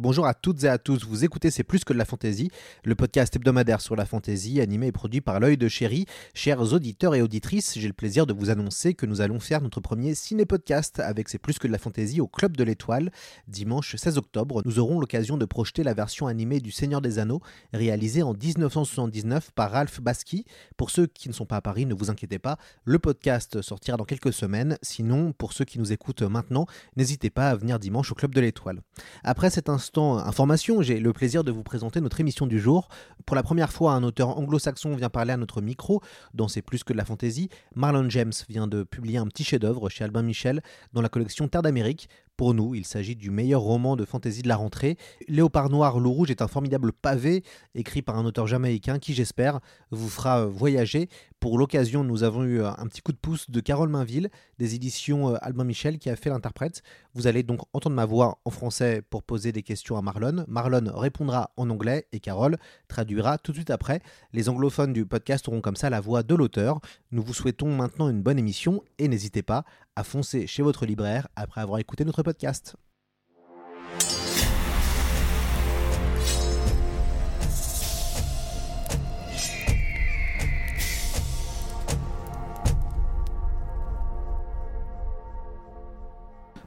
Bonjour 0.00 0.28
à 0.28 0.34
toutes 0.34 0.62
et 0.62 0.68
à 0.68 0.78
tous, 0.78 1.04
vous 1.04 1.24
écoutez 1.24 1.50
C'est 1.50 1.64
plus 1.64 1.82
que 1.82 1.92
de 1.92 1.98
la 1.98 2.04
fantaisie, 2.04 2.52
le 2.84 2.94
podcast 2.94 3.34
hebdomadaire 3.34 3.80
sur 3.80 3.96
la 3.96 4.06
fantaisie, 4.06 4.60
animé 4.60 4.86
et 4.86 4.92
produit 4.92 5.20
par 5.20 5.40
l'œil 5.40 5.56
de 5.56 5.66
chéri. 5.66 6.06
Chers 6.34 6.72
auditeurs 6.72 7.16
et 7.16 7.20
auditrices, 7.20 7.76
j'ai 7.76 7.88
le 7.88 7.92
plaisir 7.92 8.24
de 8.24 8.32
vous 8.32 8.48
annoncer 8.48 8.94
que 8.94 9.06
nous 9.06 9.22
allons 9.22 9.40
faire 9.40 9.60
notre 9.60 9.80
premier 9.80 10.14
ciné-podcast 10.14 11.00
avec 11.00 11.28
C'est 11.28 11.38
plus 11.38 11.58
que 11.58 11.66
de 11.66 11.72
la 11.72 11.78
fantaisie 11.78 12.20
au 12.20 12.28
Club 12.28 12.56
de 12.56 12.62
l'Étoile. 12.62 13.10
Dimanche 13.48 13.96
16 13.96 14.18
octobre, 14.18 14.62
nous 14.64 14.78
aurons 14.78 15.00
l'occasion 15.00 15.36
de 15.36 15.44
projeter 15.44 15.82
la 15.82 15.94
version 15.94 16.28
animée 16.28 16.60
du 16.60 16.70
Seigneur 16.70 17.00
des 17.00 17.18
Anneaux, 17.18 17.40
réalisée 17.72 18.22
en 18.22 18.34
1979 18.34 19.50
par 19.50 19.72
Ralph 19.72 20.00
Basky. 20.00 20.44
Pour 20.76 20.90
ceux 20.90 21.08
qui 21.08 21.28
ne 21.28 21.34
sont 21.34 21.44
pas 21.44 21.56
à 21.56 21.60
Paris, 21.60 21.86
ne 21.86 21.94
vous 21.94 22.08
inquiétez 22.08 22.38
pas, 22.38 22.56
le 22.84 23.00
podcast 23.00 23.62
sortira 23.62 23.96
dans 23.96 24.04
quelques 24.04 24.32
semaines. 24.32 24.78
Sinon, 24.80 25.32
pour 25.32 25.52
ceux 25.52 25.64
qui 25.64 25.80
nous 25.80 25.92
écoutent 25.92 26.22
maintenant, 26.22 26.66
n'hésitez 26.96 27.30
pas 27.30 27.50
à 27.50 27.56
venir 27.56 27.80
dimanche 27.80 28.12
au 28.12 28.14
Club 28.14 28.32
de 28.32 28.40
l'Étoile. 28.40 28.80
Après 29.24 29.50
information, 29.96 30.82
j'ai 30.82 31.00
le 31.00 31.12
plaisir 31.12 31.44
de 31.44 31.50
vous 31.50 31.62
présenter 31.62 32.00
notre 32.00 32.20
émission 32.20 32.46
du 32.46 32.60
jour. 32.60 32.88
Pour 33.26 33.36
la 33.36 33.42
première 33.42 33.72
fois, 33.72 33.92
un 33.92 34.02
auteur 34.02 34.36
anglo-saxon 34.36 34.94
vient 34.94 35.08
parler 35.08 35.32
à 35.32 35.36
notre 35.36 35.60
micro 35.60 36.02
dans 36.34 36.48
C'est 36.48 36.62
plus 36.62 36.84
que 36.84 36.92
de 36.92 36.98
la 36.98 37.04
fantaisie. 37.04 37.48
Marlon 37.74 38.08
James 38.10 38.32
vient 38.48 38.66
de 38.66 38.82
publier 38.82 39.18
un 39.18 39.26
petit 39.26 39.44
chef-d'œuvre 39.44 39.88
chez 39.88 40.04
Albin 40.04 40.22
Michel 40.22 40.62
dans 40.92 41.00
la 41.00 41.08
collection 41.08 41.48
Terre 41.48 41.62
d'Amérique. 41.62 42.08
Pour 42.38 42.54
nous, 42.54 42.76
il 42.76 42.84
s'agit 42.84 43.16
du 43.16 43.32
meilleur 43.32 43.62
roman 43.62 43.96
de 43.96 44.04
fantaisie 44.04 44.42
de 44.42 44.48
la 44.48 44.54
rentrée. 44.54 44.96
Léopard 45.26 45.70
Noir, 45.70 45.98
Loup 45.98 46.12
Rouge 46.12 46.30
est 46.30 46.40
un 46.40 46.46
formidable 46.46 46.92
pavé 46.92 47.42
écrit 47.74 48.00
par 48.00 48.16
un 48.16 48.24
auteur 48.24 48.46
jamaïcain 48.46 49.00
qui, 49.00 49.12
j'espère, 49.12 49.58
vous 49.90 50.08
fera 50.08 50.46
voyager. 50.46 51.08
Pour 51.40 51.58
l'occasion, 51.58 52.04
nous 52.04 52.22
avons 52.22 52.44
eu 52.44 52.62
un 52.62 52.86
petit 52.86 53.00
coup 53.00 53.10
de 53.10 53.16
pouce 53.16 53.50
de 53.50 53.58
Carole 53.58 53.88
Mainville, 53.88 54.30
des 54.58 54.76
éditions 54.76 55.34
Albin 55.36 55.64
Michel, 55.64 55.98
qui 55.98 56.10
a 56.10 56.16
fait 56.16 56.30
l'interprète. 56.30 56.82
Vous 57.12 57.26
allez 57.26 57.42
donc 57.42 57.60
entendre 57.72 57.96
ma 57.96 58.04
voix 58.04 58.38
en 58.44 58.50
français 58.50 59.02
pour 59.10 59.24
poser 59.24 59.50
des 59.50 59.64
questions 59.64 59.96
à 59.96 60.02
Marlon. 60.02 60.44
Marlon 60.46 60.92
répondra 60.96 61.50
en 61.56 61.70
anglais 61.70 62.06
et 62.12 62.20
Carole 62.20 62.56
traduira 62.86 63.38
tout 63.38 63.50
de 63.50 63.56
suite 63.56 63.70
après. 63.70 64.00
Les 64.32 64.48
anglophones 64.48 64.92
du 64.92 65.06
podcast 65.06 65.48
auront 65.48 65.60
comme 65.60 65.76
ça 65.76 65.90
la 65.90 66.00
voix 66.00 66.22
de 66.22 66.36
l'auteur. 66.36 66.80
Nous 67.10 67.22
vous 67.22 67.34
souhaitons 67.34 67.74
maintenant 67.74 68.08
une 68.08 68.22
bonne 68.22 68.38
émission 68.38 68.82
et 68.98 69.08
n'hésitez 69.08 69.42
pas 69.42 69.64
à 69.98 70.04
foncer 70.04 70.46
chez 70.46 70.62
votre 70.62 70.86
libraire 70.86 71.26
après 71.34 71.60
avoir 71.60 71.80
écouté 71.80 72.04
notre 72.04 72.22
podcast. 72.22 72.76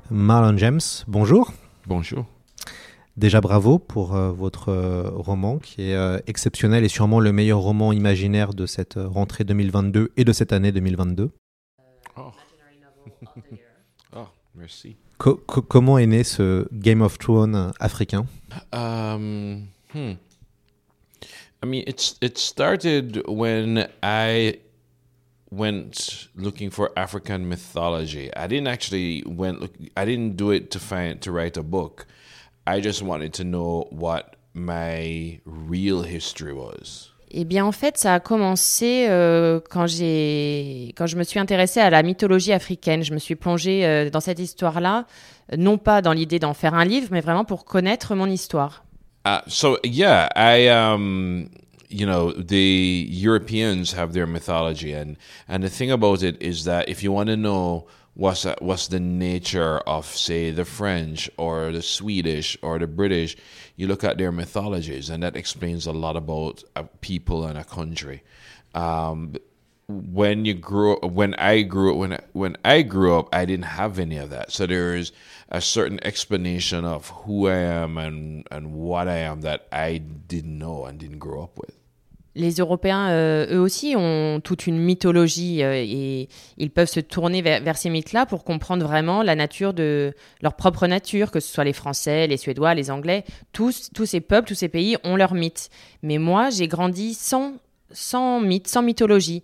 Marlon 0.10 0.58
James, 0.58 0.82
bonjour. 1.08 1.54
Bonjour. 1.88 2.26
Déjà 3.16 3.40
bravo 3.40 3.80
pour 3.80 4.14
euh, 4.14 4.32
votre 4.32 4.70
euh, 4.70 5.10
roman 5.10 5.58
qui 5.58 5.84
est 5.84 5.96
euh, 5.96 6.20
exceptionnel 6.28 6.84
et 6.84 6.90
sûrement 6.90 7.22
le 7.22 7.32
meilleur 7.32 7.60
roman 7.60 7.94
imaginaire 7.94 8.54
de 8.54 8.66
cette 8.66 8.96
rentrée 8.98 9.46
2022 9.46 10.12
et 10.18 10.26
de 10.26 10.34
cette 10.34 10.52
année 10.52 10.74
2022. 10.74 11.32
Oh. 14.14 14.28
merci. 14.56 14.98
Co- 15.18 15.38
co- 15.48 15.62
comment 15.62 15.98
est 15.98 16.08
né 16.08 16.24
ce 16.24 16.68
Game 16.74 17.02
of 17.02 17.18
Thrones 17.18 17.72
africain 17.80 18.26
Um, 18.74 19.68
hmm. 19.94 20.14
I 21.64 21.66
mean, 21.68 21.84
it's 21.86 22.18
it 22.22 22.38
started 22.38 23.22
when 23.28 23.88
I 24.02 24.60
went 25.52 26.28
looking 26.36 26.72
for 26.72 26.92
African 26.98 27.48
mythology. 27.48 28.32
I 28.36 28.48
didn't 28.48 28.68
actually 28.68 29.24
went 29.28 29.62
look. 29.62 29.74
I 29.96 30.06
didn't 30.06 30.38
do 30.38 30.50
it 30.52 30.72
to 30.72 30.80
find 30.80 31.22
to 31.22 31.32
write 31.32 31.58
a 31.58 31.64
book. 31.64 32.08
I 32.66 32.80
just 32.82 33.02
wanted 33.04 33.34
to 33.36 33.44
know 33.44 33.88
what 33.92 34.36
my 34.54 35.40
real 35.46 36.02
history 36.04 36.54
was. 36.54 37.11
Eh 37.34 37.46
bien, 37.46 37.66
en 37.66 37.72
fait, 37.72 37.98
ça 37.98 38.16
a 38.16 38.20
commencé 38.20 39.08
euh, 39.10 39.62
quand, 39.70 39.88
j'ai, 39.88 40.94
quand 40.98 41.08
je 41.08 41.16
me 41.16 41.24
suis 41.24 41.40
intéressée 41.40 41.80
à 41.80 41.90
la 41.90 42.04
mythologie 42.04 42.52
africaine. 42.52 43.04
Je 43.04 43.14
me 43.14 43.20
suis 43.20 43.36
plongée 43.36 43.86
euh, 43.86 44.10
dans 44.10 44.20
cette 44.20 44.40
histoire-là, 44.40 45.06
non 45.58 45.78
pas 45.78 46.02
dans 46.02 46.12
l'idée 46.12 46.40
d'en 46.40 46.54
faire 46.54 46.74
un 46.74 46.84
livre, 46.84 47.08
mais 47.12 47.22
vraiment 47.22 47.46
pour 47.46 47.64
connaître 47.64 48.16
mon 48.16 48.26
histoire. 48.26 48.84
Uh, 49.26 49.40
so 49.48 49.78
yeah, 49.84 50.30
I 50.36 50.68
um, 50.68 51.48
you 51.90 52.06
know, 52.06 52.34
the 52.34 53.08
Europeans 53.08 53.94
have 53.96 54.14
their 54.14 54.26
mythology, 54.26 54.94
and 54.94 55.16
and 55.48 55.60
the 55.60 55.70
thing 55.70 55.92
about 55.92 56.24
it 56.24 56.42
is 56.42 56.66
that 56.66 56.86
if 56.88 57.04
you 57.04 57.14
want 57.14 57.28
to 57.28 57.36
know 57.36 57.86
what's 58.14 58.46
uh, 58.46 58.56
what's 58.60 58.88
the 58.88 59.00
nature 59.00 59.78
of 59.80 60.06
say 60.06 60.52
the 60.52 60.66
French 60.66 61.30
or 61.38 61.72
the 61.72 61.82
Swedish 61.82 62.58
or 62.62 62.80
the 62.80 62.88
British, 62.88 63.38
you 63.76 63.88
look 63.88 64.04
at 64.04 64.18
their 64.18 64.32
mythologies, 64.32 65.10
and 65.10 65.24
that 65.24 65.36
explains 65.36 65.86
a 65.86 65.92
lot 65.92 66.16
about 66.16 66.64
a 66.76 66.84
people 66.84 67.46
and 67.46 67.58
a 67.58 67.64
country. 67.64 68.24
Um, 68.74 69.36
when 69.88 70.46
you 70.46 70.54
grew 70.54 70.98
when 71.00 71.34
I 71.36 71.62
grew 71.64 71.96
when 71.96 72.20
when 72.34 72.58
I 72.64 72.82
grew 72.82 73.18
up, 73.18 73.30
I 73.34 73.46
didn't 73.46 73.66
have 73.66 74.00
any 74.00 74.18
of 74.18 74.30
that. 74.30 74.52
So 74.52 74.66
there 74.66 74.96
is 74.96 75.12
a 75.50 75.62
certain 75.62 76.00
explanation 76.04 76.86
of 76.86 77.10
who 77.10 77.48
I 77.48 77.58
am 77.58 77.98
and 77.98 78.48
and 78.52 78.74
what 78.74 79.08
I 79.08 79.18
am 79.18 79.42
that 79.42 79.68
I 79.72 79.98
didn't 79.98 80.58
know 80.58 80.86
and 80.86 81.00
didn't 81.00 81.20
grow 81.20 81.44
up 81.44 81.58
with. 81.58 81.81
Les 82.34 82.54
Européens, 82.54 83.10
euh, 83.10 83.56
eux 83.56 83.60
aussi, 83.60 83.96
ont 83.98 84.40
toute 84.42 84.66
une 84.66 84.78
mythologie 84.78 85.64
euh, 85.64 85.74
et 85.76 86.30
ils 86.58 86.72
peuvent 86.72 86.90
se 86.90 87.02
tourner 87.02 87.42
vers, 87.42 87.78
ces 87.78 87.90
mythes-là 87.90 88.26
pour 88.26 88.46
comprendre 88.46 88.86
vraiment 88.86 89.22
la 89.22 89.36
nature 89.36 89.74
de 89.74 90.14
leur 90.42 90.56
propre 90.56 90.88
nature, 90.88 91.32
que 91.32 91.42
ce 91.42 91.52
soit 91.52 91.66
les 91.66 91.74
Français, 91.74 92.28
les 92.28 92.38
Suédois, 92.38 92.74
les 92.74 92.90
Anglais. 92.90 93.26
Tous, 93.52 93.90
tous 93.94 94.06
ces 94.06 94.22
peuples, 94.22 94.48
tous 94.48 94.56
ces 94.56 94.70
pays 94.70 94.96
ont 95.04 95.18
leurs 95.18 95.34
mythes. 95.34 95.70
Mais 96.04 96.20
moi, 96.20 96.50
j'ai 96.50 96.70
grandi 96.70 97.14
sans, 97.14 97.56
sans 97.92 98.40
mythes, 98.40 98.70
sans 98.70 98.82
mythologie. 98.82 99.44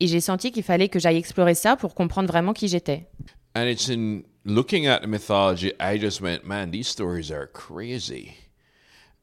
Et 0.00 0.08
j'ai 0.08 0.20
senti 0.20 0.50
qu'il 0.50 0.64
fallait 0.64 0.88
que 0.88 0.98
j'aille 0.98 1.16
explorer 1.16 1.54
ça 1.54 1.76
pour 1.76 1.94
comprendre 1.94 2.28
vraiment 2.28 2.52
qui 2.52 2.66
j'étais. 2.66 3.06
And 3.54 3.66
it's 3.66 3.88
in 3.88 4.22
looking 4.44 4.86
at 4.86 5.00
the 5.00 5.06
mythology, 5.06 5.72
I 5.80 5.98
just 5.98 6.20
went, 6.20 6.44
man, 6.44 6.70
these 6.70 6.88
stories 6.88 7.30
are 7.30 7.46
crazy. 7.46 8.34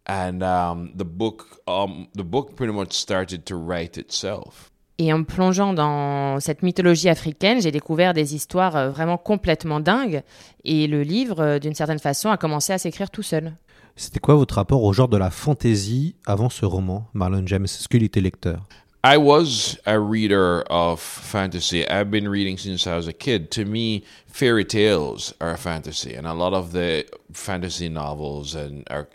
And 0.06 0.42
um, 0.42 0.92
the 0.96 1.06
book, 1.06 1.62
um, 1.68 2.08
the 2.14 2.24
book 2.24 2.56
pretty 2.56 2.74
much 2.74 2.92
started 2.92 3.46
to 3.46 3.56
write 3.56 3.98
itself. 3.98 4.70
Et 5.00 5.12
en 5.12 5.20
me 5.20 5.24
plongeant 5.24 5.74
dans 5.74 6.40
cette 6.40 6.62
mythologie 6.62 7.10
africaine, 7.10 7.62
j'ai 7.62 7.72
découvert 7.72 8.14
des 8.14 8.36
histoires 8.36 8.76
euh, 8.76 8.90
vraiment 8.90 9.18
complètement 9.18 9.80
dingues. 9.80 10.22
Et 10.66 10.88
le 10.88 11.02
livre, 11.02 11.40
euh, 11.40 11.60
d'une 11.60 11.74
certaine 11.74 12.00
façon, 12.00 12.30
a 12.30 12.38
commencé 12.38 12.74
à 12.74 12.78
s'écrire 12.78 13.10
tout 13.10 13.24
seul. 13.24 13.54
C'était 13.96 14.20
quoi 14.20 14.36
votre 14.36 14.56
rapport 14.56 14.84
au 14.84 14.94
genre 14.94 15.08
de 15.08 15.18
la 15.18 15.30
fantasy 15.30 16.16
avant 16.26 16.50
ce 16.50 16.66
roman, 16.66 17.08
Marlon 17.14 17.44
James? 17.46 17.66
Est-ce 17.66 17.88
qu'il 17.88 18.04
était 18.04 18.22
lecteur? 18.22 18.64
I 19.06 19.18
was 19.18 19.78
a 19.86 20.00
reader 20.00 20.64
of 20.70 21.02
fantasy. 21.02 21.84
I've 21.90 22.10
been 22.10 22.28
reading 22.28 22.58
since 22.58 22.88
I 22.88 22.96
was 22.96 23.08
a 23.08 23.14
kid. 23.14 23.50
To 23.52 23.66
me, 23.66 24.04
fairy 24.28 24.66
tales 24.66 25.34
are 25.42 25.52
a 25.52 25.58
fantasy, 25.58 26.16
and 26.16 26.26
a 26.26 26.34
lot 26.34 26.54
of 26.54 26.72
the 26.72 27.04
fantasy 27.34 27.90
novels 27.90 28.56
and 28.56 28.84
are 28.90 29.10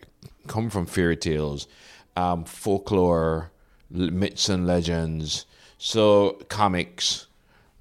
come 0.49 0.71
from 0.71 0.87
fairy 0.87 1.17
tales, 1.17 1.69
um, 2.17 2.45
folklore, 2.45 3.51
myths 3.91 4.49
and 4.49 4.67
legends. 4.67 5.47
So 5.79 6.33
comics. 6.49 7.27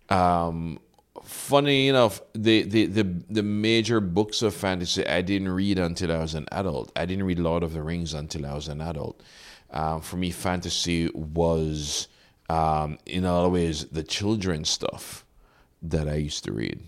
Um, 0.10 0.80
funny 1.24 1.88
enough, 1.90 2.22
the, 2.34 2.64
the, 2.64 2.86
the, 2.86 3.04
the 3.30 3.44
major 3.44 4.00
books 4.00 4.42
of 4.42 4.54
fantasy 4.54 5.06
I 5.06 5.22
didn't 5.22 5.50
read 5.50 5.80
until 5.80 6.12
I 6.12 6.20
was 6.20 6.36
an 6.36 6.48
adult. 6.52 6.92
I 6.96 7.06
didn't 7.06 7.26
read 7.26 7.40
Lord 7.40 7.64
of 7.64 7.74
the 7.74 7.82
Rings 7.82 8.14
until 8.14 8.46
I 8.46 8.54
was 8.54 8.68
an 8.68 8.82
adult. 8.82 9.22
Um, 9.72 10.02
for 10.02 10.16
me, 10.16 10.32
fantasy 10.32 11.10
was, 11.14 12.08
um, 12.50 12.98
in 13.06 13.26
a 13.26 13.34
lot 13.34 13.46
of 13.46 13.52
ways, 13.52 13.86
the 13.86 14.04
children's 14.04 14.70
stuff 14.70 15.26
that 15.82 16.08
I 16.08 16.16
used 16.16 16.46
to 16.46 16.54
read. 16.54 16.80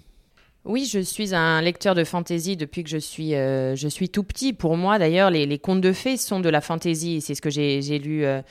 Oui, 0.65 0.85
je 0.85 0.99
suis 0.99 1.33
un 1.33 1.61
lecteur 1.61 1.95
de 1.95 2.03
fantasy 2.03 2.57
depuis 2.57 2.83
que 2.83 2.89
je 2.89 2.97
suis, 2.97 3.33
euh, 3.33 3.75
je 3.75 3.87
suis 3.87 4.09
tout 4.09 4.23
petit. 4.23 4.51
Pour 4.51 4.75
moi, 4.75 4.99
d'ailleurs, 4.99 5.29
les, 5.29 5.45
les 5.45 5.57
contes 5.57 5.79
de 5.81 5.93
fées 5.93 6.17
sont 6.17 6.41
de 6.41 6.49
la 6.49 6.59
fantasy. 6.59 7.21
C'est 7.21 7.33
ce 7.33 7.41
que 7.41 7.49
j'ai 7.49 7.79
lu 7.99 8.25
euh, 8.25 8.41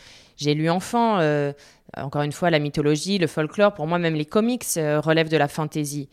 lu 0.41 0.71
enfant. 0.71 1.19
Euh, 1.21 1.53
encore 1.97 2.23
une 2.23 2.33
fois, 2.33 2.49
la 2.51 2.59
mythologie, 2.61 3.19
le 3.19 3.27
folklore, 3.27 3.75
pour 3.75 3.87
moi, 3.87 3.99
même 3.99 4.15
les 4.15 4.25
comics 4.25 4.65
relèvent 4.77 5.29
de 5.29 5.37
la 5.37 5.49
fantasy. 5.49 6.09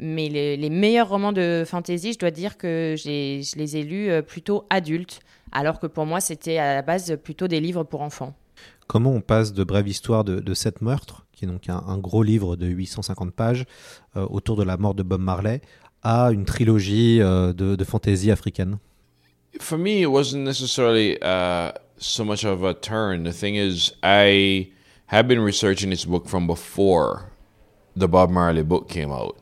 Mais 0.00 0.28
les, 0.28 0.70
meilleurs 0.70 1.08
romans 1.08 1.32
de 1.32 1.64
fantasy, 1.66 2.12
je 2.12 2.18
dois 2.18 2.30
dire 2.30 2.58
que 2.58 2.94
je 2.98 3.56
les 3.56 3.76
ai 3.76 3.82
lus 3.82 4.22
plutôt 4.22 4.66
adultes, 4.70 5.20
alors 5.52 5.80
que 5.80 5.86
pour 5.86 6.06
moi, 6.06 6.20
c'était 6.20 6.58
à 6.58 6.74
la 6.74 6.82
base 6.82 7.16
plutôt 7.22 7.48
des 7.48 7.60
livres 7.60 7.82
pour 7.82 8.02
enfants. 8.02 8.34
Comment 8.86 9.12
on 9.12 9.20
passe 9.20 9.52
de 9.52 9.64
Brève 9.64 9.88
Histoire 9.88 10.24
de, 10.24 10.54
sept 10.54 10.80
meurtres, 10.80 11.26
qui 11.32 11.44
est 11.44 11.48
donc 11.48 11.68
un, 11.68 11.98
gros 11.98 12.22
livre 12.22 12.56
de 12.56 12.66
850 12.66 13.32
pages, 13.32 13.64
autour 14.14 14.56
de 14.56 14.62
la 14.62 14.76
mort 14.76 14.94
de 14.94 15.02
Bob 15.02 15.20
Marley, 15.20 15.60
à 16.02 16.30
une 16.30 16.44
trilogie 16.44 17.18
de, 17.18 17.74
de 17.74 17.84
fantasy 17.84 18.30
africaine? 18.30 18.78
For 19.58 19.78
me, 19.78 20.02
it 20.02 20.10
wasn't 20.10 20.44
necessarily 20.44 21.18
uh, 21.22 21.72
so 21.98 22.24
much 22.24 22.44
of 22.44 22.62
a 22.62 22.74
turn. 22.74 23.24
The 23.24 23.32
thing 23.32 23.56
is, 23.56 23.92
I 24.02 24.70
have 25.06 25.28
been 25.28 25.40
researching 25.40 25.90
this 25.90 26.04
book 26.04 26.28
from 26.28 26.46
before 26.46 27.32
the 27.94 28.08
Bob 28.08 28.30
Marley 28.30 28.62
book 28.62 28.88
came 28.88 29.10
out. 29.10 29.36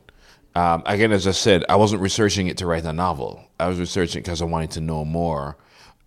Um, 0.54 0.82
again, 0.86 1.10
as 1.10 1.26
I 1.26 1.32
said, 1.32 1.64
I 1.68 1.76
wasn't 1.76 2.00
researching 2.00 2.46
it 2.46 2.56
to 2.58 2.66
write 2.66 2.84
a 2.84 2.92
novel. 2.92 3.40
I 3.58 3.68
was 3.68 3.78
researching 3.78 4.22
because 4.22 4.40
I 4.40 4.44
wanted 4.44 4.70
to 4.72 4.80
know 4.80 5.04
more 5.04 5.56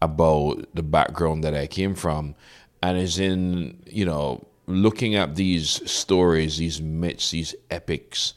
about 0.02 0.66
the 0.74 0.84
background 0.84 1.44
that 1.44 1.54
I 1.54 1.68
came 1.68 1.96
from. 1.96 2.36
And 2.82 2.98
is 2.98 3.20
in, 3.20 3.82
you 3.86 4.06
know, 4.06 4.46
looking 4.68 5.16
at 5.16 5.36
these 5.36 5.82
stories, 5.90 6.58
these 6.58 6.82
myths, 6.82 7.32
these 7.32 7.56
epics 7.72 8.34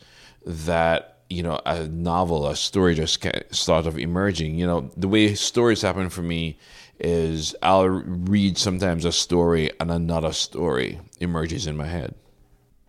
that 0.46 1.10
you 1.30 1.44
know, 1.44 1.60
a 1.64 1.86
novel, 1.86 2.48
a 2.48 2.56
story 2.56 2.94
just 2.96 3.24
start 3.52 3.86
of 3.86 3.96
emerging. 3.96 4.56
You 4.56 4.66
know, 4.66 4.90
the 4.96 5.06
way 5.06 5.34
stories 5.34 5.82
happen 5.82 6.10
for 6.10 6.22
me 6.22 6.58
is 6.98 7.54
I'll 7.62 7.88
read 7.88 8.58
sometimes 8.58 9.04
a 9.04 9.12
story 9.12 9.70
and 9.80 9.90
another 9.90 10.32
story 10.32 10.98
emerges 11.20 11.66
in 11.66 11.76
my 11.76 11.86
head. 11.86 12.14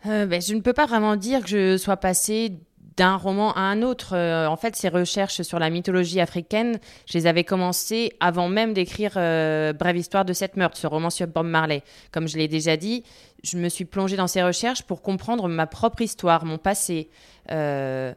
Euh, 0.03 0.25
ben, 0.25 0.42
je 0.42 0.56
ne 0.56 0.62
peux 0.62 0.74
pas 0.74 0.88
vraiment 0.88 1.15
dire 1.15 1.44
que 1.44 1.48
je 1.48 1.77
sois 1.77 1.95
passé 1.95 2.51
d'un 3.01 3.15
roman 3.15 3.51
à 3.53 3.62
un 3.62 3.81
autre. 3.81 4.15
Euh, 4.15 4.45
en 4.45 4.56
fait, 4.57 4.75
ces 4.75 4.88
recherches 4.88 5.42
sur 5.42 5.57
la 5.57 5.71
mythologie 5.71 6.19
africaine, 6.19 6.80
je 7.07 7.18
les 7.18 7.25
avais 7.25 7.44
commencées 7.44 8.13
avant 8.19 8.48
même 8.48 8.74
d'écrire 8.74 9.13
euh, 9.15 9.74
Brève 9.74 9.98
histoire 9.98 10.24
de 10.24 10.33
cette 10.33 10.56
meurtre, 10.56 10.77
ce 10.77 10.86
roman 10.86 11.09
sur 11.09 11.25
Bob 11.25 11.48
Marley. 11.48 11.81
Comme 12.12 12.27
je 12.27 12.38
l'ai 12.38 12.48
déjà 12.48 12.77
dit, 12.77 13.03
je 13.44 13.57
me 13.57 13.69
suis 13.69 13.86
plongée 13.86 14.18
dans 14.18 14.27
ces 14.27 14.44
recherches 14.44 14.83
pour 14.83 15.01
comprendre 15.01 15.48
ma 15.48 15.65
propre 15.65 16.03
histoire, 16.03 16.45
mon 16.45 16.59
passé. 16.59 17.09
Euh, 17.50 18.13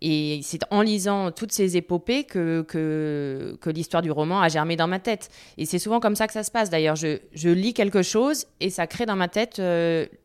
et 0.00 0.38
c'est 0.44 0.60
en 0.70 0.82
lisant 0.82 1.32
toutes 1.32 1.50
ces 1.50 1.76
épopées 1.76 2.22
que, 2.22 2.62
que, 2.62 3.58
que 3.60 3.68
l'histoire 3.68 4.00
du 4.00 4.12
roman 4.12 4.40
a 4.40 4.48
germé 4.48 4.76
dans 4.76 4.86
ma 4.86 5.00
tête. 5.00 5.28
Et 5.58 5.66
c'est 5.66 5.80
souvent 5.80 5.98
comme 5.98 6.14
ça 6.14 6.28
que 6.28 6.32
ça 6.32 6.44
se 6.44 6.52
passe. 6.52 6.70
D'ailleurs, 6.70 6.94
je, 6.94 7.18
je, 7.34 7.48
lis 7.48 7.74
quelque 7.74 8.02
chose 8.02 8.46
et 8.60 8.70
ça 8.70 8.86
crée 8.86 9.06
dans 9.06 9.16
ma 9.16 9.26
tête 9.26 9.60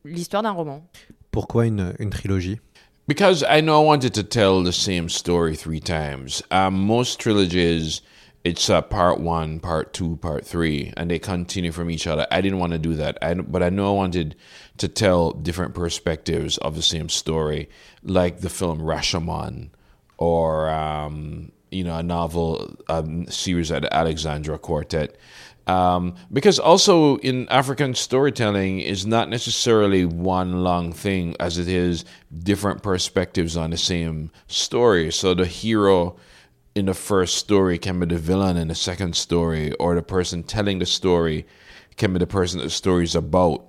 l'histoire 0.05 0.43
d'un 0.43 0.51
roman. 0.51 0.85
Pourquoi 1.31 1.65
une, 1.65 1.95
une 1.97 2.11
trilogie? 2.11 2.59
Because 3.07 3.43
I 3.43 3.61
know 3.61 3.81
I 3.81 3.85
wanted 3.85 4.13
to 4.15 4.23
tell 4.23 4.63
the 4.63 4.73
same 4.73 5.09
story 5.09 5.55
three 5.55 5.79
times. 5.79 6.41
Um, 6.49 6.85
most 6.85 7.19
trilogies 7.19 8.01
it's 8.45 8.69
uh, 8.69 8.79
part 8.83 9.19
one, 9.19 9.59
part 9.59 9.91
two, 9.91 10.17
part 10.17 10.45
three, 10.45 10.93
and 10.95 11.09
they 11.09 11.17
continue 11.17 11.71
from 11.71 11.89
each 11.89 12.05
other. 12.05 12.27
I 12.29 12.41
didn't 12.41 12.59
want 12.59 12.73
to 12.73 12.77
do 12.77 12.93
that, 12.93 13.17
I, 13.19 13.33
but 13.33 13.63
I 13.63 13.69
know 13.69 13.89
I 13.89 13.95
wanted 13.95 14.35
to 14.77 14.87
tell 14.87 15.31
different 15.31 15.73
perspectives 15.73 16.59
of 16.59 16.75
the 16.75 16.83
same 16.83 17.09
story, 17.09 17.69
like 18.03 18.41
the 18.41 18.49
film 18.51 18.81
Rashomon, 18.81 19.69
or 20.19 20.69
um, 20.69 21.51
you 21.71 21.83
know 21.83 21.97
a 21.97 22.03
novel 22.03 22.77
um, 22.87 23.25
series 23.31 23.71
at 23.71 23.91
Alexandra 23.91 24.59
Quartet. 24.59 25.17
Um, 25.67 26.15
because 26.31 26.59
also 26.59 27.17
in 27.17 27.49
African 27.49 27.95
storytelling 27.95 28.81
is 28.81 29.05
not 29.05 29.29
necessarily 29.29 30.05
one 30.05 30.63
long 30.63 30.93
thing 30.93 31.35
as 31.39 31.57
it 31.57 31.67
is 31.67 32.05
different 32.43 32.83
perspectives 32.83 33.57
on 33.57 33.71
the 33.71 33.77
same 33.77 34.29
story. 34.47 35.11
So 35.11 35.33
the 35.33 35.47
hero 35.47 36.17
in 36.75 36.85
the 36.85 36.93
first 36.93 37.37
story 37.37 37.79
can 37.79 37.99
be 37.99 38.05
the 38.05 38.17
villain 38.17 38.57
in 38.57 38.67
the 38.67 38.75
second 38.75 39.15
story, 39.15 39.71
or 39.73 39.95
the 39.95 40.03
person 40.03 40.43
telling 40.43 40.79
the 40.79 40.85
story 40.85 41.47
can 41.97 42.13
be 42.13 42.19
the 42.19 42.27
person 42.27 42.59
the 42.59 42.69
story 42.69 43.05
is 43.05 43.15
about. 43.15 43.65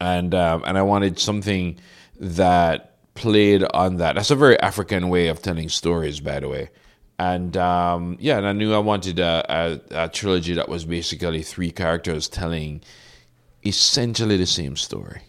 And 0.00 0.34
um, 0.34 0.64
and 0.66 0.76
I 0.76 0.82
wanted 0.82 1.18
something 1.18 1.78
that 2.18 2.96
played 3.14 3.64
on 3.72 3.96
that. 3.98 4.16
That's 4.16 4.30
a 4.30 4.36
very 4.36 4.58
African 4.60 5.08
way 5.08 5.28
of 5.28 5.40
telling 5.40 5.68
stories, 5.68 6.20
by 6.20 6.40
the 6.40 6.48
way. 6.48 6.70
And 7.22 7.56
um, 7.56 8.16
yeah, 8.18 8.38
and 8.38 8.46
I 8.46 8.52
knew 8.52 8.74
I 8.74 8.78
wanted 8.78 9.20
a, 9.20 9.44
a, 9.48 10.04
a 10.04 10.08
trilogy 10.08 10.54
that 10.54 10.68
was 10.68 10.84
basically 10.84 11.42
three 11.42 11.70
characters 11.70 12.28
telling 12.28 12.80
essentially 13.64 14.36
the 14.36 14.46
same 14.46 14.76
story. 14.76 15.20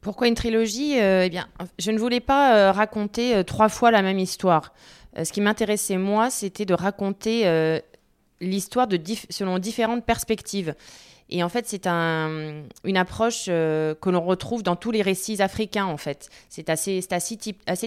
Pourquoi 0.00 0.26
une 0.26 0.34
trilogie? 0.34 0.98
Euh, 0.98 1.24
Eh 1.24 1.30
bien, 1.30 1.46
je 1.78 1.92
ne 1.92 1.98
voulais 1.98 2.20
pas 2.20 2.56
euh, 2.56 2.72
raconter 2.72 3.36
euh, 3.36 3.42
trois 3.44 3.68
fois 3.68 3.92
la 3.92 4.02
même 4.02 4.18
histoire. 4.18 4.72
Ce 5.22 5.32
qui 5.32 5.40
m'intéressait, 5.40 5.96
moi, 5.96 6.30
c'était 6.30 6.66
de 6.66 6.74
raconter 6.74 7.46
l'histoire 8.42 8.86
selon 9.30 9.58
différentes 9.58 10.04
perspectives. 10.04 10.74
Et 11.28 11.42
en 11.42 11.48
fait, 11.48 11.66
c'est 11.66 11.86
un, 11.86 12.62
une 12.84 12.96
approche 12.96 13.46
euh, 13.48 13.94
que 13.94 14.10
l'on 14.10 14.20
retrouve 14.20 14.62
dans 14.62 14.76
tous 14.76 14.90
les 14.90 15.02
récits 15.02 15.42
africains, 15.42 15.86
en 15.86 15.96
fait. 15.96 16.28
C'est 16.48 16.70
assez, 16.70 17.00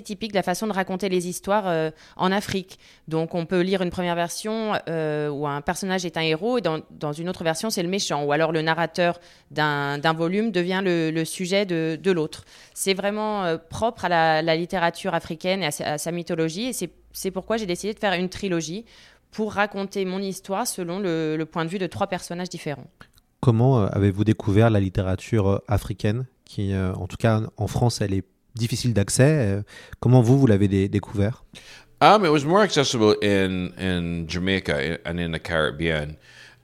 typique 0.04 0.32
de 0.32 0.38
la 0.38 0.44
façon 0.44 0.68
de 0.68 0.74
raconter 0.74 1.10
les 1.10 1.28
histoires 1.28 1.92
en 2.18 2.32
Afrique. 2.32 2.80
Donc, 3.08 3.36
on 3.36 3.46
peut 3.46 3.62
lire 3.62 3.82
une 3.82 3.92
première 3.92 4.16
version 4.16 4.74
où 4.88 5.48
un 5.48 5.62
personnage 5.62 6.06
est 6.06 6.18
un 6.18 6.22
héros 6.22 6.58
et 6.58 6.62
dans, 6.62 7.14
une 7.14 7.30
autre 7.30 7.44
version, 7.44 7.70
c'est 7.70 7.84
le 7.84 7.90
méchant. 7.90 8.24
Ou 8.24 8.32
alors, 8.32 8.52
le 8.52 8.62
narrateur 8.62 9.20
d'un 9.52 10.14
volume 10.14 10.52
devient 10.52 10.82
le, 10.84 11.24
sujet 11.24 11.66
de, 11.66 12.12
l'autre. 12.12 12.44
C'est 12.74 12.94
vraiment 12.94 13.58
propre 13.70 14.06
à 14.06 14.42
la, 14.42 14.56
littérature 14.56 15.14
africaine 15.14 15.64
et 15.64 15.68
à 15.68 15.98
sa, 15.98 16.12
mythologie. 16.12 16.66
Et 16.66 16.90
c'est 17.14 17.32
pourquoi 17.32 17.58
j'ai 17.58 17.66
décidé 17.66 17.94
de 17.94 18.00
faire 18.00 18.14
une 18.14 18.30
trilogie 18.30 18.86
pour 19.32 19.54
raconter 19.54 20.06
mon 20.06 20.20
histoire 20.20 20.68
selon 20.68 21.00
le, 21.00 21.44
point 21.44 21.66
de 21.66 21.70
vue 21.70 21.78
de 21.78 21.88
trois 21.88 22.08
personnages 22.08 22.50
différents. 22.50 22.88
Comment 23.42 23.82
euh, 23.82 23.88
avez-vous 23.92 24.24
découvert 24.24 24.70
la 24.70 24.80
littérature 24.80 25.48
euh, 25.48 25.60
africaine 25.68 26.26
qui, 26.46 26.74
euh, 26.74 26.94
en 26.94 27.08
tout 27.08 27.18
cas 27.18 27.42
en 27.58 27.68
France, 27.68 28.02
elle 28.02 28.14
est 28.14 28.26
difficile 28.56 28.94
d'accès 28.94 29.64
Comment 30.00 30.22
vous, 30.22 30.38
vous 30.40 30.48
l'avez 30.48 30.90
découvert? 30.90 31.46
Um, 32.02 32.26
it 32.26 32.32
was 32.32 32.46
more 32.46 32.62
accessible 32.62 33.16
in 33.22 33.74
in 33.78 34.26
Jamaica 34.28 35.00
and 35.06 35.20
in 35.20 35.32
the 35.32 35.40
Caribbean. 35.40 36.16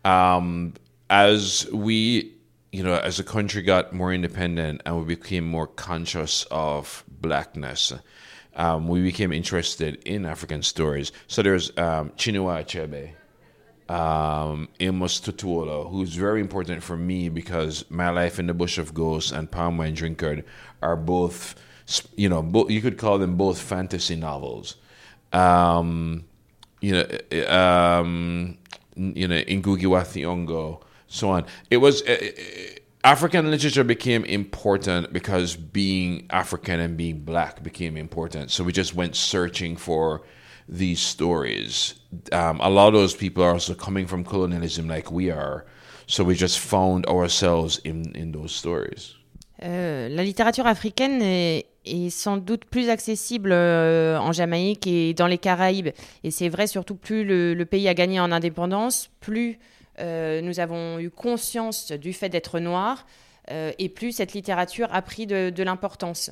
Um, 0.05 0.73
as 1.09 1.67
we, 1.73 2.31
you 2.71 2.83
know, 2.83 2.95
as 2.95 3.17
the 3.17 3.23
country 3.23 3.61
got 3.61 3.91
more 3.91 4.13
independent 4.13 4.81
and 4.85 4.97
we 4.97 5.15
became 5.15 5.45
more 5.45 5.67
conscious 5.67 6.45
of 6.51 7.03
blackness, 7.21 7.93
um, 8.55 8.87
we 8.87 9.01
became 9.01 9.33
interested 9.33 10.01
in 10.05 10.25
African 10.25 10.61
stories. 10.61 11.11
So 11.27 11.41
there's 11.41 11.69
um, 11.77 12.11
Chinua 12.17 12.63
Achebe, 12.63 13.11
um, 13.89 14.69
Amos 14.79 15.19
Tutuola, 15.19 15.89
who's 15.89 16.15
very 16.15 16.41
important 16.41 16.83
for 16.83 16.97
me 16.97 17.29
because 17.29 17.85
My 17.89 18.09
Life 18.09 18.39
in 18.39 18.47
the 18.47 18.53
Bush 18.53 18.77
of 18.77 18.93
Ghosts 18.93 19.31
and 19.31 19.49
Palm 19.49 19.77
Wine 19.77 19.95
Drinkard 19.95 20.43
are 20.81 20.95
both, 20.95 21.55
you 22.15 22.29
know, 22.29 22.41
bo- 22.41 22.67
you 22.67 22.81
could 22.81 22.97
call 22.97 23.19
them 23.19 23.35
both 23.35 23.59
fantasy 23.59 24.15
novels. 24.15 24.75
Um, 25.33 26.25
you 26.81 26.93
know, 26.93 27.47
um, 27.49 28.57
you 28.95 29.27
know, 29.27 29.41
Ngugi 29.41 29.87
wa 29.87 30.01
Thiong'o, 30.01 30.81
so 31.07 31.29
on. 31.29 31.45
It 31.69 31.77
was. 31.77 32.01
It, 32.01 32.81
African 33.05 33.51
literature 33.51 33.83
became 33.83 34.25
important 34.25 35.13
because 35.13 35.55
being 35.55 36.25
African 36.31 36.79
and 36.79 36.97
being 36.97 37.19
black 37.19 37.61
became 37.61 37.97
important. 37.97 38.49
So 38.49 38.63
we 38.63 38.71
just 38.71 38.95
went 38.95 39.15
searching 39.15 39.77
for 39.77 40.23
these 40.67 40.99
stories. 40.99 41.95
Um, 42.31 42.59
a 42.61 42.69
lot 42.69 42.87
of 42.87 42.93
those 42.93 43.15
people 43.15 43.43
are 43.43 43.53
also 43.53 43.73
coming 43.73 44.07
from 44.07 44.23
colonialism 44.23 44.87
like 44.87 45.11
we 45.11 45.31
are. 45.31 45.65
So 46.07 46.23
we 46.23 46.35
just 46.35 46.59
found 46.59 47.05
ourselves 47.07 47.79
in, 47.83 48.11
in 48.15 48.31
those 48.31 48.53
stories. 48.53 49.15
Euh, 49.63 50.09
la 50.09 50.23
littérature 50.23 50.67
africaine 50.67 51.21
est, 51.21 51.65
est, 51.85 52.09
sans 52.09 52.37
doute 52.37 52.65
plus 52.65 52.89
accessible 52.89 53.51
euh, 53.53 54.19
en 54.19 54.31
Jamaïque 54.31 54.85
et 54.85 55.13
dans 55.13 55.27
les 55.27 55.37
Caraïbes. 55.37 55.89
Et 56.23 56.31
c'est 56.31 56.49
vrai, 56.49 56.67
surtout 56.67 56.95
plus 56.95 57.23
le, 57.23 57.53
le, 57.53 57.65
pays 57.65 57.87
a 57.87 57.93
gagné 57.93 58.19
en 58.19 58.31
indépendance, 58.31 59.09
plus 59.21 59.57
euh, 59.99 60.41
nous 60.41 60.59
avons 60.59 60.99
eu 60.99 61.09
conscience 61.09 61.91
du 61.91 62.11
fait 62.13 62.29
d'être 62.29 62.59
noirs 62.59 63.05
euh, 63.51 63.71
et 63.79 63.89
plus 63.89 64.11
cette 64.11 64.33
littérature 64.33 64.87
a 64.91 65.01
pris 65.01 65.27
de, 65.27 65.63
l'importance. 65.63 66.31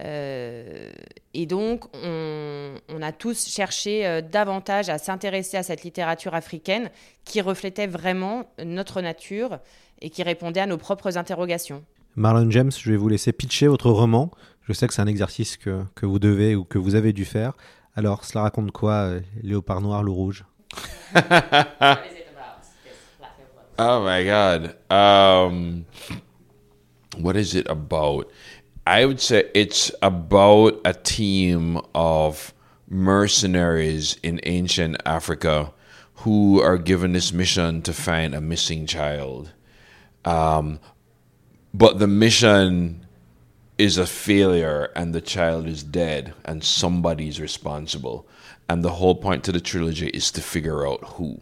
Euh, 0.00 0.90
et 1.34 1.46
donc, 1.46 1.84
on, 1.94 3.02
a 3.02 3.12
tous 3.12 3.48
cherché 3.48 4.20
davantage 4.30 4.88
à 4.88 4.98
s'intéresser 4.98 5.56
à 5.56 5.62
cette 5.62 5.84
littérature 5.84 6.34
africaine 6.34 6.90
qui 7.24 7.40
reflétait 7.40 7.86
vraiment 7.86 8.50
notre 8.64 9.00
nature 9.00 9.58
et 10.00 10.10
qui 10.10 10.22
répondait 10.22 10.60
à 10.60 10.66
nos 10.66 10.78
propres 10.78 11.18
interrogations. 11.18 11.84
Marlon 12.16 12.50
James, 12.50 12.72
je 12.76 12.90
vais 12.90 12.96
vous 12.96 13.08
laisser 13.08 13.32
pitcher 13.32 13.68
votre 13.68 13.90
roman. 13.90 14.30
Je 14.62 14.72
sais 14.72 14.86
que 14.86 14.94
c'est 14.94 15.02
un 15.02 15.06
exercice 15.06 15.56
que, 15.56 15.82
que, 15.94 16.06
vous 16.06 16.18
devez 16.18 16.54
ou 16.56 16.64
que 16.64 16.78
vous 16.78 16.94
avez 16.94 17.12
dû 17.12 17.24
faire. 17.24 17.52
Alors, 17.94 18.24
cela 18.24 18.42
raconte 18.42 18.72
quoi, 18.72 19.12
Léopard 19.42 19.80
noir, 19.80 20.02
loup 20.02 20.14
rouge? 20.14 20.44
Oh 23.82 24.04
my 24.04 24.22
god. 24.24 24.76
Um, 24.90 25.86
what 27.16 27.34
is 27.34 27.54
it 27.54 27.66
about? 27.66 28.30
I 28.90 29.04
would 29.04 29.20
say 29.20 29.48
it's 29.54 29.92
about 30.02 30.80
a 30.84 30.92
team 30.92 31.80
of 31.94 32.52
mercenaries 32.88 34.18
in 34.20 34.40
ancient 34.42 34.96
Africa 35.06 35.72
who 36.24 36.60
are 36.60 36.76
given 36.76 37.12
this 37.12 37.32
mission 37.32 37.82
to 37.82 37.92
find 37.92 38.34
a 38.34 38.40
missing 38.40 38.86
child. 38.86 39.52
Um, 40.24 40.80
but 41.72 42.00
the 42.00 42.08
mission 42.08 43.06
is 43.78 43.96
a 43.96 44.08
failure 44.08 44.90
and 44.96 45.14
the 45.14 45.20
child 45.20 45.68
is 45.68 45.84
dead 45.84 46.34
and 46.44 46.64
somebody's 46.64 47.40
responsible. 47.40 48.26
And 48.68 48.82
the 48.82 48.94
whole 48.94 49.14
point 49.14 49.44
to 49.44 49.52
the 49.52 49.60
trilogy 49.60 50.08
is 50.08 50.32
to 50.32 50.42
figure 50.42 50.84
out 50.84 51.04
who. 51.10 51.40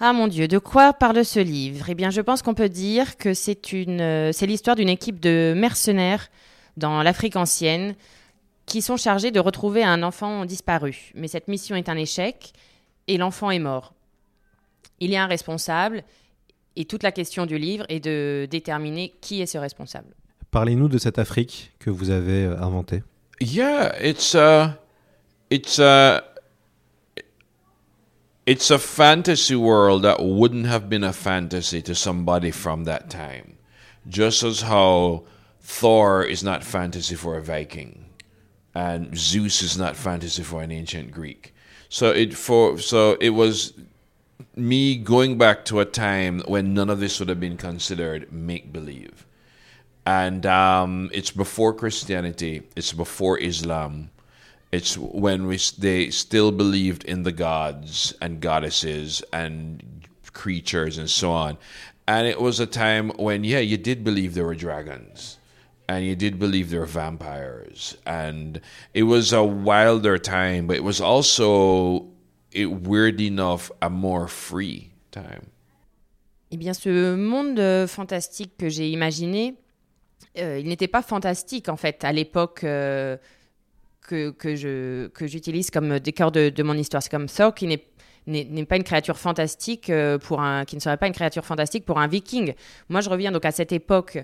Ah 0.00 0.12
mon 0.12 0.28
Dieu, 0.28 0.46
de 0.46 0.58
quoi 0.58 0.92
parle 0.92 1.24
ce 1.24 1.40
livre? 1.40 1.86
Eh 1.88 1.96
bien, 1.96 2.10
je 2.10 2.20
pense 2.20 2.42
qu'on 2.42 2.54
peut 2.54 2.68
dire 2.68 3.16
que 3.16 3.34
c'est 3.34 3.72
une, 3.72 4.00
euh, 4.00 4.32
c'est 4.32 4.46
l'histoire 4.46 4.76
d'une 4.76 4.88
équipe 4.88 5.18
de 5.18 5.54
mercenaires 5.56 6.28
dans 6.76 7.02
l'Afrique 7.02 7.34
ancienne 7.34 7.96
qui 8.64 8.80
sont 8.80 8.96
chargés 8.96 9.32
de 9.32 9.40
retrouver 9.40 9.82
un 9.82 10.04
enfant 10.04 10.44
disparu. 10.44 11.10
Mais 11.16 11.26
cette 11.26 11.48
mission 11.48 11.74
est 11.74 11.88
un 11.88 11.96
échec 11.96 12.52
et 13.08 13.16
l'enfant 13.16 13.50
est 13.50 13.58
mort. 13.58 13.92
Il 15.00 15.10
y 15.10 15.16
a 15.16 15.24
un 15.24 15.26
responsable 15.26 16.04
et 16.76 16.84
toute 16.84 17.02
la 17.02 17.10
question 17.10 17.44
du 17.44 17.58
livre 17.58 17.84
est 17.88 17.98
de 17.98 18.46
déterminer 18.48 19.14
qui 19.20 19.42
est 19.42 19.46
ce 19.46 19.58
responsable. 19.58 20.14
Parlez-nous 20.52 20.88
de 20.88 20.98
cette 20.98 21.18
Afrique 21.18 21.72
que 21.80 21.90
vous 21.90 22.10
avez 22.10 22.44
euh, 22.44 22.60
inventée. 22.60 23.02
Yeah, 23.40 23.94
it's 24.00 24.36
a, 24.36 24.78
it's 25.50 25.80
a, 25.80 26.22
it's 28.48 28.70
a 28.70 28.78
fantasy 28.78 29.54
world 29.54 30.00
that 30.04 30.24
wouldn't 30.24 30.64
have 30.64 30.88
been 30.88 31.04
a 31.04 31.12
fantasy 31.12 31.82
to 31.82 31.94
somebody 31.94 32.50
from 32.50 32.84
that 32.84 33.10
time. 33.10 33.58
Just 34.08 34.42
as 34.42 34.62
how 34.62 35.24
Thor 35.60 36.24
is 36.24 36.42
not 36.42 36.64
fantasy 36.64 37.14
for 37.14 37.36
a 37.36 37.42
Viking, 37.42 38.06
and 38.74 39.14
Zeus 39.14 39.60
is 39.60 39.76
not 39.76 39.96
fantasy 39.96 40.42
for 40.42 40.62
an 40.62 40.72
ancient 40.72 41.10
Greek. 41.10 41.54
So 41.90 42.10
it 42.10 42.32
for 42.32 42.78
so 42.78 43.18
it 43.20 43.30
was 43.30 43.74
me 44.56 44.96
going 44.96 45.36
back 45.36 45.66
to 45.66 45.80
a 45.80 45.84
time 45.84 46.40
when 46.46 46.72
none 46.72 46.88
of 46.88 47.00
this 47.00 47.20
would 47.20 47.28
have 47.28 47.40
been 47.40 47.58
considered 47.58 48.32
make 48.32 48.72
believe. 48.72 49.26
And 50.06 50.46
um, 50.46 51.10
it's 51.12 51.30
before 51.30 51.74
Christianity, 51.74 52.62
it's 52.74 52.94
before 52.94 53.38
Islam. 53.38 54.08
It's 54.70 54.98
when 54.98 55.46
we 55.46 55.58
they 55.78 56.10
still 56.10 56.52
believed 56.52 57.04
in 57.04 57.22
the 57.22 57.32
gods 57.32 58.14
and 58.20 58.40
goddesses 58.40 59.22
and 59.32 59.82
creatures 60.32 60.98
and 60.98 61.08
so 61.08 61.32
on. 61.32 61.58
And 62.06 62.26
it 62.26 62.40
was 62.40 62.60
a 62.60 62.66
time 62.66 63.10
when 63.16 63.44
yeah, 63.44 63.60
you 63.60 63.76
did 63.76 64.04
believe 64.04 64.34
there 64.34 64.44
were 64.44 64.54
dragons 64.54 65.38
and 65.88 66.04
you 66.04 66.14
did 66.14 66.38
believe 66.38 66.70
there 66.70 66.80
were 66.80 66.86
vampires 66.86 67.96
and 68.06 68.60
it 68.92 69.04
was 69.04 69.32
a 69.32 69.42
wilder 69.42 70.18
time 70.18 70.66
but 70.66 70.76
it 70.76 70.84
was 70.84 71.00
also 71.00 72.06
it, 72.52 72.66
weird 72.66 73.20
enough 73.20 73.70
a 73.80 73.88
more 73.88 74.28
free 74.28 74.92
time 75.10 75.46
Eh 76.50 76.56
bien, 76.56 76.72
ce 76.72 77.14
monde 77.14 77.58
euh, 77.58 77.86
fantastique 77.86 78.56
que 78.56 78.70
j'ai 78.70 78.88
imaginé, 78.88 79.54
euh, 80.38 80.58
il 80.58 80.66
n'était 80.66 80.88
pas 80.88 81.02
fantastique 81.02 81.68
en 81.68 81.76
fait 81.76 82.02
à 82.04 82.12
l'époque 82.12 82.64
euh, 82.64 83.18
que, 84.08 84.30
que, 84.30 85.08
que 85.08 85.26
j'utilise 85.26 85.70
comme 85.70 85.98
décor 86.00 86.32
de, 86.32 86.62
mon 86.62 86.74
histoire. 86.74 87.02
C'est 87.02 87.10
comme 87.10 87.26
Thor 87.26 87.54
qui 87.54 87.66
n'est 87.66 87.84
n'est, 88.26 88.44
n'est 88.44 88.66
pas 88.66 88.76
une 88.76 88.84
créature 88.84 89.16
fantastique 89.16 89.88
euh, 89.88 90.18
pour 90.18 90.42
un 90.42 90.66
qui 90.66 90.76
ne 90.76 90.80
serait 90.82 90.98
pas 90.98 91.06
une 91.06 91.14
créature 91.14 91.46
fantastique 91.46 91.86
pour 91.86 91.98
un 91.98 92.06
viking. 92.06 92.52
Moi, 92.90 93.00
je 93.00 93.08
reviens 93.08 93.32
donc 93.32 93.46
à 93.46 93.52
cette 93.52 93.72
époque 93.72 94.18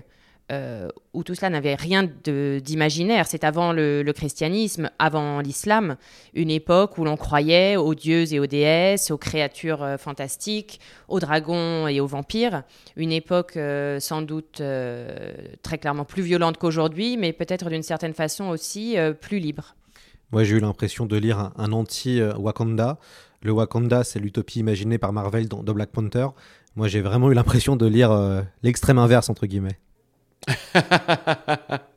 euh, 0.51 0.89
où 1.13 1.23
tout 1.23 1.33
cela 1.33 1.49
n'avait 1.49 1.73
rien 1.73 2.07
d'imaginaire. 2.23 3.25
C'est 3.25 3.43
avant 3.43 3.73
le, 3.73 4.03
christianisme, 4.15 4.91
avant 4.99 5.39
l'islam, 5.39 5.97
une 6.35 6.51
époque 6.51 6.99
où 6.99 7.03
l'on 7.03 7.17
croyait 7.17 7.77
aux 7.77 7.95
dieux 7.95 8.31
et 8.31 8.39
aux 8.39 8.45
déesses, 8.45 9.09
aux 9.09 9.17
créatures 9.17 9.81
euh, 9.81 9.97
fantastiques, 9.97 10.79
aux 11.07 11.19
dragons 11.19 11.87
et 11.87 11.99
aux 11.99 12.05
vampires. 12.05 12.61
Une 12.95 13.11
époque 13.11 13.57
euh, 13.57 13.99
sans 13.99 14.21
doute 14.21 14.61
très 15.63 15.77
clairement 15.79 16.05
plus 16.05 16.21
violente 16.21 16.57
qu'aujourd'hui, 16.59 17.17
mais 17.17 17.33
peut-être 17.33 17.69
d'une 17.71 17.81
certaine 17.81 18.13
façon 18.13 18.45
aussi 18.49 18.97
plus 19.21 19.39
libre. 19.39 19.75
Moi, 20.31 20.43
j'ai 20.43 20.57
eu 20.57 20.59
l'impression 20.59 21.07
de 21.07 21.17
lire 21.17 21.51
un, 21.57 21.71
anti-Wakanda. 21.71 22.99
Le 23.41 23.51
Wakanda, 23.51 24.03
c'est 24.03 24.19
l'utopie 24.19 24.59
imaginée 24.59 24.99
par 24.99 25.11
Marvel 25.11 25.47
dans, 25.47 25.63
dans 25.63 25.73
Black 25.73 25.89
Panther. 25.89 26.27
Moi, 26.75 26.87
j'ai 26.87 27.01
vraiment 27.01 27.31
eu 27.31 27.33
l'impression 27.33 27.75
de 27.75 27.87
lire 27.87 28.43
l'extrême 28.61 28.99
inverse, 28.99 29.29
entre 29.29 29.47
guillemets. 29.47 29.79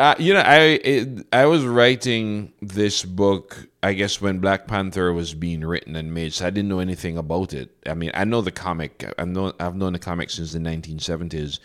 Uh, 0.00 0.14
you 0.18 0.32
know, 0.32 0.40
I 0.40 0.60
it, 0.82 1.26
I 1.30 1.44
was 1.44 1.62
writing 1.62 2.54
this 2.62 3.04
book, 3.04 3.66
I 3.82 3.92
guess, 3.92 4.18
when 4.18 4.38
Black 4.38 4.66
Panther 4.66 5.12
was 5.12 5.34
being 5.34 5.60
written 5.60 5.94
and 5.94 6.14
made, 6.14 6.32
so 6.32 6.46
I 6.46 6.50
didn't 6.50 6.70
know 6.70 6.78
anything 6.78 7.18
about 7.18 7.52
it. 7.52 7.70
I 7.86 7.92
mean, 7.92 8.10
I 8.14 8.24
know 8.24 8.40
the 8.40 8.50
comic. 8.50 9.04
I 9.18 9.26
know 9.26 9.52
I've 9.60 9.76
known 9.76 9.92
the 9.92 9.98
comic 9.98 10.30
since 10.30 10.52
the 10.52 10.58
1970s, 10.58 11.58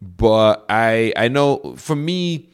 but 0.00 0.64
I 0.70 1.12
I 1.18 1.28
know 1.28 1.74
for 1.76 1.94
me, 1.96 2.48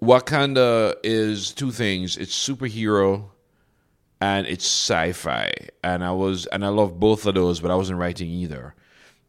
Wakanda 0.00 0.94
is 1.02 1.52
two 1.52 1.72
things. 1.72 2.16
It's 2.16 2.32
superhero, 2.32 3.30
and 4.20 4.46
it's 4.46 4.64
sci-fi, 4.64 5.50
and 5.82 6.04
I 6.04 6.12
was 6.12 6.46
and 6.46 6.64
I 6.64 6.68
love 6.68 7.00
both 7.00 7.26
of 7.26 7.34
those, 7.34 7.58
but 7.58 7.72
I 7.72 7.74
wasn't 7.74 7.98
writing 7.98 8.28
either. 8.30 8.76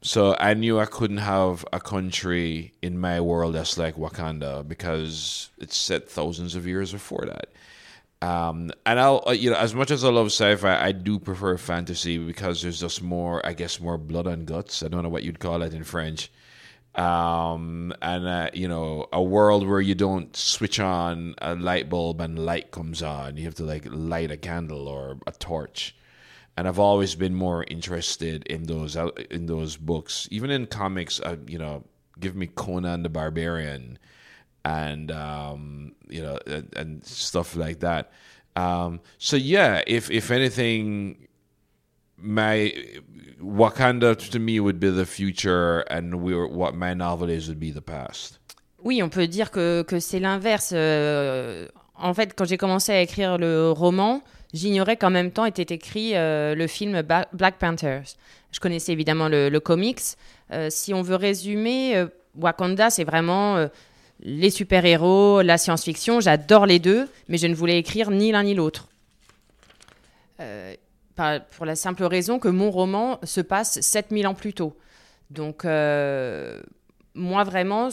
So 0.01 0.35
I 0.39 0.53
knew 0.53 0.79
I 0.79 0.85
couldn't 0.85 1.17
have 1.17 1.65
a 1.73 1.79
country 1.79 2.73
in 2.81 2.97
my 2.97 3.19
world 3.19 3.55
that's 3.55 3.77
like 3.77 3.95
Wakanda 3.95 4.65
because 4.65 5.49
it's 5.57 5.77
set 5.77 6.09
thousands 6.09 6.55
of 6.55 6.65
years 6.65 6.93
before 6.93 7.25
that. 7.25 7.49
Um, 8.21 8.71
and 8.85 8.99
I'll, 8.99 9.23
uh, 9.27 9.31
you 9.31 9.49
know, 9.49 9.57
as 9.57 9.75
much 9.75 9.91
as 9.91 10.03
I 10.03 10.09
love 10.09 10.27
sci-fi, 10.27 10.81
I 10.81 10.91
do 10.93 11.19
prefer 11.19 11.57
fantasy 11.57 12.17
because 12.17 12.61
there's 12.61 12.79
just 12.79 13.01
more, 13.01 13.45
I 13.45 13.53
guess, 13.53 13.79
more 13.79 13.97
blood 13.97 14.27
and 14.27 14.45
guts. 14.45 14.83
I 14.83 14.87
don't 14.87 15.03
know 15.03 15.09
what 15.09 15.23
you'd 15.23 15.39
call 15.39 15.61
it 15.63 15.73
in 15.73 15.83
French. 15.83 16.31
Um, 16.95 17.93
and 18.01 18.27
uh, 18.27 18.49
you 18.53 18.67
know, 18.67 19.07
a 19.13 19.21
world 19.21 19.67
where 19.67 19.79
you 19.79 19.95
don't 19.95 20.35
switch 20.35 20.79
on 20.79 21.35
a 21.41 21.55
light 21.55 21.89
bulb 21.89 22.19
and 22.19 22.39
light 22.39 22.71
comes 22.71 23.01
on. 23.03 23.37
You 23.37 23.45
have 23.45 23.55
to 23.55 23.63
like 23.63 23.85
light 23.89 24.31
a 24.31 24.37
candle 24.37 24.87
or 24.87 25.17
a 25.27 25.31
torch 25.31 25.95
and 26.59 26.67
I've 26.67 26.77
always 26.77 27.15
been 27.15 27.35
more 27.35 27.63
interested 27.69 28.43
in 28.47 28.63
those 28.63 28.97
in 29.31 29.45
those 29.45 29.77
books. 29.77 30.27
Even 30.29 30.51
in 30.51 30.67
comics, 30.67 31.21
uh, 31.21 31.37
you 31.47 31.57
know, 31.57 31.85
give 32.19 32.35
me 32.35 32.47
Conan 32.47 33.03
the 33.03 33.07
Barbarian, 33.07 33.97
and 34.65 35.09
um, 35.09 35.95
you 36.09 36.21
know, 36.21 36.37
and, 36.45 36.67
and, 36.75 37.05
stuff 37.05 37.55
like 37.55 37.79
that. 37.79 38.11
Um, 38.57 38.99
so 39.17 39.37
yeah, 39.37 39.83
if 39.87 40.11
if 40.11 40.31
anything, 40.31 41.29
my 42.17 42.73
Wakanda 43.41 44.17
to 44.31 44.39
me 44.39 44.59
would 44.59 44.81
be 44.81 44.89
the 44.89 45.05
future, 45.05 45.79
and 45.89 46.21
we 46.21 46.35
were, 46.35 46.45
what 46.45 46.75
my 46.75 46.93
novel 46.93 47.29
is 47.29 47.47
would 47.47 47.61
be 47.61 47.71
the 47.71 47.81
past. 47.81 48.37
Oui, 48.83 49.01
on 49.01 49.09
peut 49.09 49.27
dire 49.27 49.49
que, 49.49 49.83
que 49.83 50.01
c'est 50.01 50.19
l'inverse. 50.19 50.73
Euh, 50.73 51.69
en 51.95 52.13
fait, 52.13 52.33
quand 52.35 52.43
j'ai 52.43 52.57
commencé 52.57 52.91
à 52.91 52.99
écrire 52.99 53.37
le 53.37 53.71
roman, 53.71 54.21
j'ignorais 54.53 54.97
qu'en 54.97 55.09
même 55.09 55.31
temps 55.31 55.45
était 55.45 55.73
écrit 55.73 56.15
euh, 56.15 56.55
le 56.55 56.67
film 56.67 57.01
Black 57.01 57.57
Panthers. 57.59 58.15
Je 58.51 58.59
connaissais 58.59 58.91
évidemment 58.91 59.27
le, 59.27 59.49
le 59.49 59.59
comics. 59.59 60.01
Euh, 60.51 60.69
si 60.69 60.93
on 60.93 61.01
veut 61.01 61.15
résumer, 61.15 61.95
euh, 61.95 62.07
Wakanda, 62.35 62.89
c'est 62.89 63.03
vraiment 63.03 63.67
les 64.21 64.49
super-héros, 64.49 65.41
la 65.41 65.57
science-fiction. 65.57 66.19
J'adore 66.19 66.65
les 66.65 66.79
deux, 66.79 67.07
mais 67.27 67.37
je 67.37 67.47
ne 67.47 67.55
voulais 67.55 67.77
écrire 67.77 68.11
ni 68.11 68.31
l'un 68.31 68.43
ni 68.43 68.53
l'autre. 68.53 68.87
pour 71.15 71.65
la 71.65 71.75
simple 71.75 72.03
raison 72.03 72.39
que 72.39 72.47
mon 72.47 72.71
roman 72.71 73.19
se 73.23 73.41
passe 73.41 73.81
7000 73.81 74.27
ans 74.27 74.33
plus 74.33 74.53
tôt. 74.53 74.77
Donc, 75.31 75.63
moi, 75.65 77.43
vraiment 77.43 77.89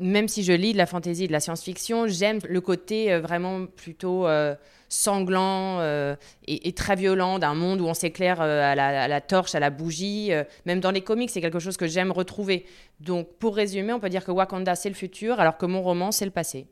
même 0.00 0.28
si 0.28 0.42
je 0.42 0.52
lis 0.52 0.72
de 0.72 0.78
la 0.78 0.86
fantasy 0.86 1.24
et 1.24 1.26
de 1.28 1.32
la 1.32 1.40
science-fiction, 1.40 2.08
j'aime 2.08 2.38
le 2.48 2.60
côté 2.60 3.12
euh, 3.12 3.20
vraiment 3.20 3.66
plutôt 3.66 4.26
euh, 4.26 4.54
sanglant 4.88 5.78
euh, 5.80 6.16
et, 6.48 6.72
très 6.72 6.96
violent 6.96 7.38
d'un 7.38 7.54
monde 7.54 7.80
où 7.80 7.86
on 7.86 7.94
s'éclaire 7.94 8.40
à, 8.40 8.74
la 8.74 9.20
torche, 9.20 9.54
à 9.54 9.60
la 9.60 9.70
bougie. 9.70 10.32
même 10.66 10.80
dans 10.80 10.90
les 10.90 11.02
comics, 11.02 11.30
c'est 11.30 11.40
quelque 11.40 11.60
chose 11.60 11.76
que 11.76 11.86
j'aime 11.86 12.10
retrouver. 12.10 12.64
Donc, 12.98 13.28
pour 13.38 13.54
résumer, 13.54 13.92
on 13.92 14.00
peut 14.00 14.08
dire 14.08 14.24
que 14.24 14.32
Wakanda, 14.32 14.74
c'est 14.74 14.88
le 14.88 14.94
futur, 14.94 15.38
alors 15.38 15.58
que 15.58 15.66
mon 15.66 15.82
roman, 15.82 16.10
c'est 16.10 16.24
le 16.24 16.30
passé. 16.30 16.66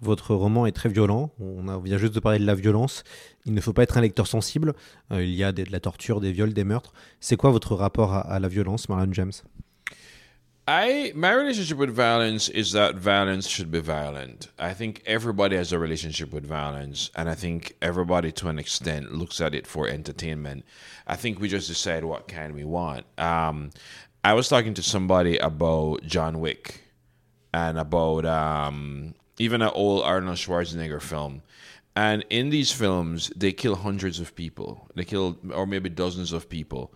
Votre 0.00 0.34
roman 0.34 0.66
est 0.66 0.72
très 0.72 0.88
violent. 0.88 1.30
On 1.40 1.78
vient 1.78 1.98
juste 1.98 2.14
de 2.14 2.20
parler 2.20 2.38
de 2.38 2.46
la 2.46 2.54
violence. 2.54 3.04
Il 3.46 3.54
ne 3.54 3.60
faut 3.60 3.72
pas 3.72 3.82
être 3.82 3.98
un 3.98 4.00
lecteur 4.00 4.26
sensible. 4.26 4.72
il 5.12 5.34
y 5.34 5.44
a 5.44 5.52
des, 5.52 5.64
de 5.64 5.72
la 5.72 5.80
torture, 5.80 6.20
des 6.20 6.32
viols, 6.32 6.54
des 6.54 6.64
meurtres. 6.64 6.92
C'est 7.20 7.36
quoi 7.36 7.50
votre 7.50 7.74
rapport 7.74 8.14
à 8.14 8.38
la 8.40 8.48
violence, 8.48 8.88
Marlon 8.88 9.12
James? 9.12 9.32
I 10.68 11.12
my 11.14 11.32
relationship 11.32 11.78
with 11.78 11.88
violence 11.88 12.50
is 12.50 12.72
that 12.72 12.96
violence 12.96 13.48
should 13.48 13.70
be 13.70 13.80
violent. 13.80 14.48
I 14.58 14.74
think 14.74 15.02
everybody 15.06 15.56
has 15.56 15.72
a 15.72 15.78
relationship 15.78 16.30
with 16.30 16.44
violence, 16.44 17.10
and 17.16 17.26
I 17.26 17.34
think 17.34 17.74
everybody, 17.80 18.32
to 18.32 18.48
an 18.48 18.58
extent, 18.58 19.14
looks 19.14 19.40
at 19.40 19.54
it 19.54 19.66
for 19.66 19.88
entertainment. 19.88 20.66
I 21.06 21.16
think 21.16 21.40
we 21.40 21.48
just 21.48 21.68
decide 21.68 22.04
what 22.04 22.28
kind 22.28 22.54
we 22.54 22.64
want. 22.64 23.06
Um, 23.16 23.70
I 24.22 24.34
was 24.34 24.50
talking 24.50 24.74
to 24.74 24.82
somebody 24.82 25.38
about 25.38 26.02
John 26.02 26.38
Wick 26.38 26.82
and 27.54 27.78
about 27.78 28.26
um, 28.26 29.14
even 29.38 29.62
an 29.62 29.70
old 29.72 30.02
Arnold 30.04 30.36
Schwarzenegger 30.36 31.00
film. 31.00 31.40
And 31.96 32.26
in 32.28 32.50
these 32.50 32.72
films, 32.72 33.32
they 33.34 33.52
kill 33.52 33.74
hundreds 33.74 34.20
of 34.20 34.34
people. 34.34 34.86
They 34.94 35.06
kill, 35.06 35.38
or 35.50 35.66
maybe 35.66 35.88
dozens 35.88 36.34
of 36.34 36.50
people, 36.50 36.92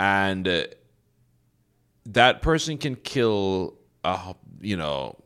and 0.00 0.48
uh, 0.48 0.64
that 2.06 2.42
person 2.42 2.78
can 2.78 2.96
kill, 2.96 3.76
uh, 4.02 4.34
you 4.60 4.76
know, 4.76 5.16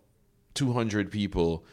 two 0.54 0.72
hundred 0.72 1.10
people, 1.10 1.64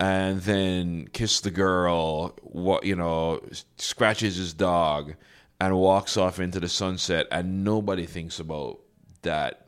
and 0.00 0.40
then 0.42 1.08
kiss 1.12 1.40
the 1.40 1.50
girl. 1.50 2.36
What 2.42 2.84
you 2.84 2.96
know, 2.96 3.40
scratches 3.76 4.36
his 4.36 4.54
dog, 4.54 5.14
and 5.60 5.76
walks 5.76 6.16
off 6.16 6.40
into 6.40 6.60
the 6.60 6.68
sunset, 6.68 7.26
and 7.30 7.64
nobody 7.64 8.06
thinks 8.06 8.38
about 8.38 8.80
that 9.22 9.64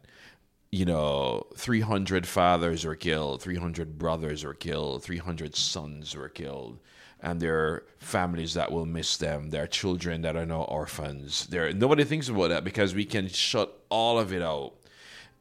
you 0.73 0.85
know, 0.85 1.47
300 1.57 2.26
fathers 2.26 2.85
were 2.85 2.97
killed, 2.97 3.40
300 3.43 3.99
brothers 3.99 4.45
were 4.45 4.52
killed, 4.52 5.02
300 5.02 5.55
sons 5.57 6.14
were 6.14 6.28
killed, 6.28 6.78
and 7.20 7.40
their 7.40 7.82
families 7.99 8.54
that 8.54 8.70
will 8.70 8.87
miss 8.87 9.16
them, 9.16 9.50
their 9.50 9.66
children 9.66 10.23
that 10.23 10.37
are 10.37 10.46
now 10.46 10.62
orphans. 10.62 11.46
There, 11.46 11.73
nobody 11.73 12.04
thinks 12.04 12.28
about 12.28 12.49
that 12.49 12.64
because 12.64 12.94
we 12.94 13.04
can 13.04 13.28
shut 13.28 13.76
all 13.88 14.18
of 14.18 14.32
it 14.32 14.42
out 14.42 14.75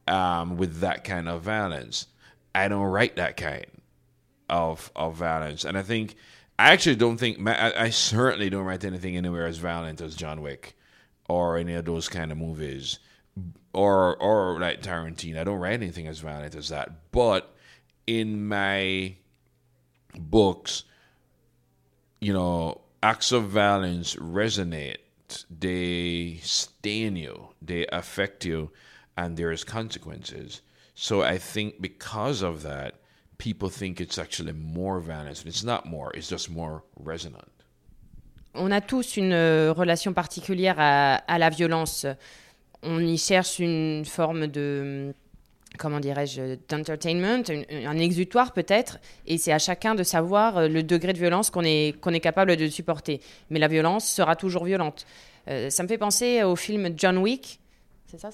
um, 0.08 0.56
with 0.56 0.80
that 0.80 1.04
kind 1.04 1.28
of 1.28 1.42
violence. 1.42 2.06
I 2.54 2.68
don't 2.68 2.86
write 2.86 3.16
that 3.16 3.36
kind 3.36 3.66
of 4.48 4.90
of 4.96 5.16
violence, 5.16 5.64
and 5.64 5.76
I 5.76 5.82
think 5.82 6.16
I 6.58 6.72
actually 6.72 6.96
don't 6.96 7.18
think 7.18 7.46
I, 7.46 7.72
I 7.76 7.90
certainly 7.90 8.48
don't 8.48 8.64
write 8.64 8.84
anything 8.84 9.16
anywhere 9.16 9.46
as 9.46 9.58
violent 9.58 10.00
as 10.00 10.16
John 10.16 10.40
Wick 10.40 10.76
or 11.28 11.58
any 11.58 11.74
of 11.74 11.84
those 11.84 12.08
kind 12.08 12.32
of 12.32 12.38
movies 12.38 12.98
or 13.74 14.16
or 14.16 14.58
like 14.58 14.82
Tarantino. 14.82 15.40
I 15.40 15.44
don't 15.44 15.58
write 15.58 15.74
anything 15.74 16.06
as 16.06 16.20
violent 16.20 16.54
as 16.54 16.70
that. 16.70 17.12
But 17.12 17.54
in 18.06 18.48
my 18.48 19.16
books, 20.18 20.84
you 22.20 22.32
know, 22.32 22.80
acts 23.02 23.32
of 23.32 23.44
violence 23.44 24.16
resonate. 24.16 24.98
They 25.50 26.38
stain 26.42 27.16
you. 27.16 27.48
They 27.60 27.86
affect 27.86 28.44
you, 28.44 28.70
and 29.16 29.36
there 29.36 29.50
is 29.50 29.64
consequences. 29.64 30.62
So 30.94 31.22
I 31.22 31.38
think 31.38 31.80
because 31.80 32.42
of 32.42 32.62
that, 32.62 32.94
people 33.38 33.68
think 33.68 34.00
it's 34.00 34.18
actually 34.18 34.52
more 34.52 35.00
violence. 35.00 35.44
It's 35.44 35.64
not 35.64 35.84
more. 35.86 36.12
It's 36.14 36.28
just 36.28 36.50
more 36.50 36.84
resonant. 36.98 37.50
On 38.54 38.72
a 38.72 38.80
tous 38.80 39.18
une 39.18 39.34
euh, 39.34 39.72
relation 39.72 40.14
particulière 40.14 40.76
à, 40.78 41.16
à 41.28 41.38
la 41.38 41.50
violence. 41.50 42.06
on 42.82 43.00
y 43.00 43.18
cherche 43.18 43.58
une 43.58 44.04
forme 44.04 44.46
de 44.46 45.14
comment 45.78 46.00
dirais-je, 46.00 46.56
d'entertainment, 46.68 47.42
un 47.70 47.98
exutoire 47.98 48.52
peut-être, 48.52 48.98
et 49.26 49.38
c'est 49.38 49.52
à 49.52 49.58
chacun 49.58 49.94
de 49.94 50.02
savoir 50.02 50.58
euh, 50.58 50.68
le 50.68 50.82
degré 50.82 51.12
de 51.12 51.18
violence 51.18 51.50
qu'on 51.50 51.64
est, 51.64 51.94
est 52.06 52.20
capable 52.20 52.56
de 52.56 52.68
supporter. 52.68 53.20
Mais 53.50 53.58
la 53.58 53.68
violence 53.68 54.06
sera 54.06 54.36
toujours 54.36 54.64
violente. 54.64 55.06
Euh, 55.48 55.70
ça 55.70 55.82
me 55.82 55.88
fait 55.88 55.98
penser 55.98 56.42
au 56.42 56.56
film 56.56 56.90
John 56.96 57.18
Wick, 57.18 57.60
c'est 58.06 58.18
ça, 58.18 58.30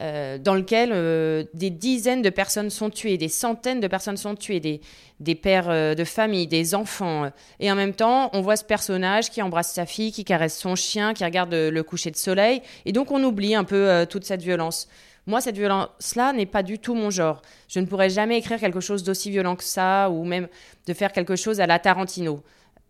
euh, 0.00 0.38
dans 0.38 0.54
lequel 0.54 1.46
des 1.54 1.70
dizaines 1.70 2.22
de 2.22 2.30
personnes 2.30 2.70
sont 2.70 2.90
tuées, 2.90 3.16
des 3.16 3.28
centaines 3.28 3.78
de 3.78 3.86
personnes 3.86 4.16
sont 4.16 4.34
tuées, 4.34 4.58
des, 4.58 4.80
des 5.20 5.36
pères 5.36 5.68
de 5.94 6.04
famille, 6.04 6.48
des 6.48 6.74
enfants. 6.74 7.30
Et 7.60 7.70
en 7.70 7.76
même 7.76 7.94
temps, 7.94 8.30
on 8.32 8.40
voit 8.40 8.56
ce 8.56 8.64
personnage 8.64 9.30
qui 9.30 9.40
embrasse 9.40 9.72
sa 9.72 9.86
fille, 9.86 10.10
qui 10.10 10.24
caresse 10.24 10.58
son 10.58 10.74
chien, 10.74 11.14
qui 11.14 11.24
regarde 11.24 11.54
le 11.54 11.82
coucher 11.82 12.10
de 12.10 12.16
soleil. 12.16 12.60
Et 12.86 12.92
donc 12.92 13.12
on 13.12 13.22
oublie 13.22 13.54
un 13.54 13.64
peu 13.64 14.04
toute 14.10 14.24
cette 14.24 14.42
violence. 14.42 14.88
Moi, 15.26 15.40
cette 15.40 15.56
violence-là 15.56 16.32
n'est 16.32 16.46
pas 16.46 16.62
du 16.62 16.78
tout 16.78 16.94
mon 16.94 17.10
genre. 17.10 17.40
Je 17.68 17.80
ne 17.80 17.86
pourrais 17.86 18.10
jamais 18.10 18.38
écrire 18.38 18.60
quelque 18.60 18.80
chose 18.80 19.02
d'aussi 19.02 19.30
violent 19.30 19.56
que 19.56 19.64
ça, 19.64 20.10
ou 20.10 20.24
même 20.24 20.48
de 20.86 20.94
faire 20.94 21.12
quelque 21.12 21.36
chose 21.36 21.60
à 21.60 21.66
la 21.66 21.78
Tarantino. 21.78 22.42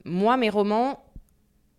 Moi, 0.04 0.36
mes 0.36 0.50
romans, 0.50 1.04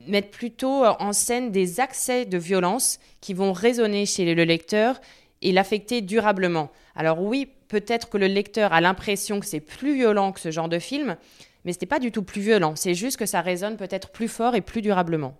mettre 0.07 0.29
plutôt 0.29 0.85
en 0.85 1.13
scène 1.13 1.51
des 1.51 1.79
accès 1.79 2.25
de 2.25 2.37
violence 2.37 2.99
qui 3.21 3.33
vont 3.33 3.53
résonner 3.53 4.05
chez 4.05 4.33
le 4.33 4.43
lecteur 4.43 4.99
et 5.41 5.51
l'affecter 5.51 6.01
durablement. 6.01 6.71
Alors 6.95 7.21
oui, 7.21 7.49
peut-être 7.67 8.09
que 8.09 8.17
le 8.17 8.27
lecteur 8.27 8.73
a 8.73 8.81
l'impression 8.81 9.39
que 9.39 9.45
c'est 9.45 9.59
plus 9.59 9.95
violent 9.95 10.31
que 10.31 10.39
ce 10.39 10.51
genre 10.51 10.69
de 10.69 10.79
film, 10.79 11.17
mais 11.65 11.73
ce 11.73 11.79
n'est 11.81 11.87
pas 11.87 11.99
du 11.99 12.11
tout 12.11 12.23
plus 12.23 12.41
violent, 12.41 12.75
c'est 12.75 12.93
juste 12.93 13.17
que 13.17 13.25
ça 13.25 13.41
résonne 13.41 13.77
peut-être 13.77 14.09
plus 14.09 14.27
fort 14.27 14.55
et 14.55 14.61
plus 14.61 14.81
durablement. 14.81 15.35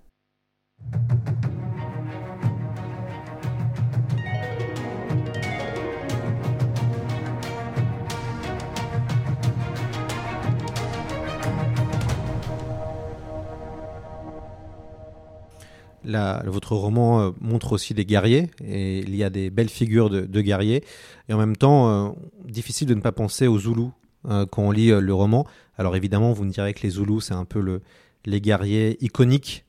Votre 16.05 16.75
roman 16.75 17.21
euh, 17.21 17.31
montre 17.41 17.73
aussi 17.73 17.93
des 17.93 18.05
guerriers 18.05 18.49
et 18.63 18.99
il 18.99 19.15
y 19.15 19.23
a 19.23 19.29
des 19.29 19.49
belles 19.49 19.69
figures 19.69 20.09
de, 20.09 20.41
guerriers. 20.41 20.83
Et 21.29 21.33
en 21.33 21.37
même 21.37 21.55
temps, 21.55 21.89
euh, 21.89 22.09
difficile 22.45 22.87
de 22.87 22.93
ne 22.93 23.01
pas 23.01 23.11
penser 23.11 23.47
aux 23.47 23.59
Zoulous 23.59 23.91
euh, 24.29 24.45
quand 24.45 24.63
on 24.63 24.71
lit 24.71 24.89
le 24.89 25.13
roman. 25.13 25.45
Alors 25.77 25.95
évidemment, 25.95 26.33
vous 26.33 26.43
me 26.43 26.51
direz 26.51 26.73
que 26.73 26.83
les 26.83 26.91
Zoulous, 26.91 27.21
c'est 27.21 27.33
un 27.33 27.45
peu 27.45 27.59
le, 27.59 27.81
les 28.25 28.41
guerriers 28.41 28.97
iconiques 29.03 29.63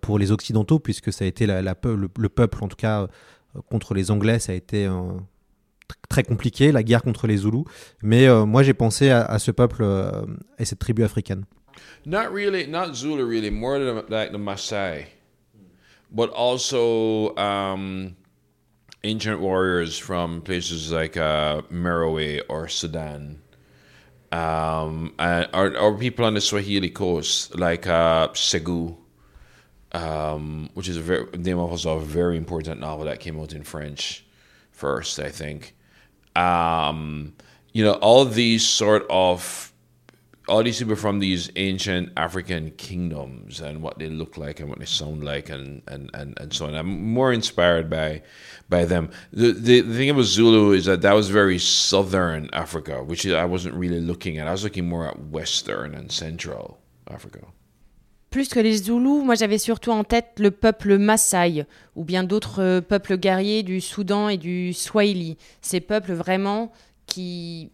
pour 0.00 0.18
les 0.18 0.30
Occidentaux, 0.30 0.78
puisque 0.78 1.12
ça 1.12 1.24
a 1.24 1.28
été 1.28 1.46
le, 1.46 2.28
peuple, 2.28 2.64
en 2.64 2.68
tout 2.68 2.76
cas 2.76 3.08
contre 3.70 3.92
les 3.92 4.10
Anglais, 4.10 4.38
ça 4.38 4.52
a 4.52 4.54
été 4.54 4.88
très 6.08 6.22
compliqué, 6.22 6.72
la 6.72 6.82
guerre 6.82 7.02
contre 7.02 7.26
les 7.26 7.38
Zoulous. 7.38 7.64
Mais 8.02 8.28
moi, 8.46 8.62
j'ai 8.62 8.72
pensé 8.72 9.10
à, 9.10 9.38
ce 9.38 9.50
peuple 9.50 9.84
et 10.58 10.64
cette 10.64 10.78
tribu 10.78 11.02
africaine. 11.02 11.44
Not 12.06 12.32
really, 12.32 12.66
not 12.66 12.94
Zulu 12.94 13.24
really, 13.24 13.50
more 13.50 13.78
like 14.08 14.32
the 14.32 14.38
Maasai. 14.38 15.17
But 16.10 16.30
also 16.30 17.36
um, 17.36 18.16
ancient 19.04 19.40
warriors 19.40 19.98
from 19.98 20.40
places 20.42 20.92
like 20.92 21.16
uh, 21.16 21.62
Merowe 21.70 22.40
or 22.48 22.68
Sudan. 22.68 23.42
Um, 24.30 25.14
and, 25.18 25.48
or, 25.54 25.76
or 25.76 25.96
people 25.96 26.24
on 26.26 26.34
the 26.34 26.40
Swahili 26.40 26.90
coast, 26.90 27.58
like 27.58 27.86
uh, 27.86 28.28
Segu, 28.34 28.94
um, 29.92 30.68
which 30.74 30.88
is 30.88 30.98
a 30.98 31.00
very, 31.00 31.26
name 31.38 31.58
of 31.58 31.70
also 31.70 31.96
a 31.96 32.00
very 32.00 32.36
important 32.36 32.80
novel 32.80 33.06
that 33.06 33.20
came 33.20 33.40
out 33.40 33.52
in 33.52 33.62
French 33.64 34.24
first, 34.70 35.18
I 35.18 35.30
think. 35.30 35.74
Um, 36.36 37.34
you 37.72 37.84
know, 37.84 37.94
all 37.94 38.24
these 38.24 38.66
sort 38.66 39.06
of 39.08 39.67
all 40.48 40.62
these 40.62 40.78
people 40.78 40.96
from 40.96 41.18
these 41.18 41.50
ancient 41.56 42.12
African 42.16 42.70
kingdoms 42.72 43.60
and 43.60 43.82
what 43.82 43.98
they 43.98 44.08
look 44.08 44.36
like 44.36 44.60
and 44.60 44.68
what 44.68 44.78
they 44.78 44.86
sound 44.86 45.24
like 45.24 45.48
and, 45.48 45.82
and, 45.86 46.10
and, 46.14 46.38
and 46.40 46.52
so 46.52 46.66
on? 46.66 46.74
I'm 46.74 47.12
more 47.12 47.32
inspired 47.32 47.88
by 47.90 48.22
by 48.68 48.84
them. 48.84 49.10
The, 49.32 49.52
the, 49.52 49.80
the 49.80 49.96
thing 49.96 50.10
about 50.10 50.24
Zulu 50.24 50.72
is 50.72 50.84
that 50.86 51.02
that 51.02 51.14
was 51.14 51.28
very 51.28 51.58
southern 51.58 52.50
Africa, 52.52 53.02
which 53.02 53.26
I 53.26 53.44
wasn't 53.44 53.74
really 53.74 54.00
looking 54.00 54.38
at. 54.38 54.48
I 54.48 54.52
was 54.52 54.64
looking 54.64 54.88
more 54.88 55.06
at 55.08 55.18
western 55.18 55.94
and 55.94 56.10
central 56.10 56.78
Africa. 57.10 57.40
Plus 58.30 58.48
que 58.48 58.60
les 58.60 58.76
Zoulous, 58.84 59.22
moi 59.24 59.34
j'avais 59.34 59.56
surtout 59.58 59.90
en 59.90 60.04
tête 60.04 60.38
le 60.38 60.50
peuple 60.50 60.98
Maasai 60.98 61.64
ou 61.96 62.04
bien 62.04 62.24
d'autres 62.24 62.60
euh, 62.60 62.80
peuples 62.82 63.16
guerriers 63.16 63.62
du 63.62 63.80
Soudan 63.80 64.28
et 64.28 64.36
du 64.36 64.74
Swahili. 64.74 65.38
Ces 65.62 65.80
peuples 65.80 66.12
vraiment 66.12 66.70
qui 67.06 67.72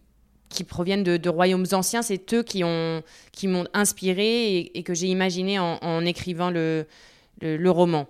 qui 0.55 0.63
proviennent 0.63 1.03
de, 1.03 1.29
royaumes 1.29 1.67
anciens, 1.73 2.01
c'est 2.01 2.33
eux 2.33 2.43
qui 2.43 2.63
m'ont 2.63 3.65
inspiré 3.73 4.71
et, 4.73 4.83
que 4.83 4.93
j'ai 4.93 5.07
imaginé 5.07 5.59
en, 5.59 6.05
écrivant 6.05 6.49
le, 6.49 6.85
roman. 7.67 8.07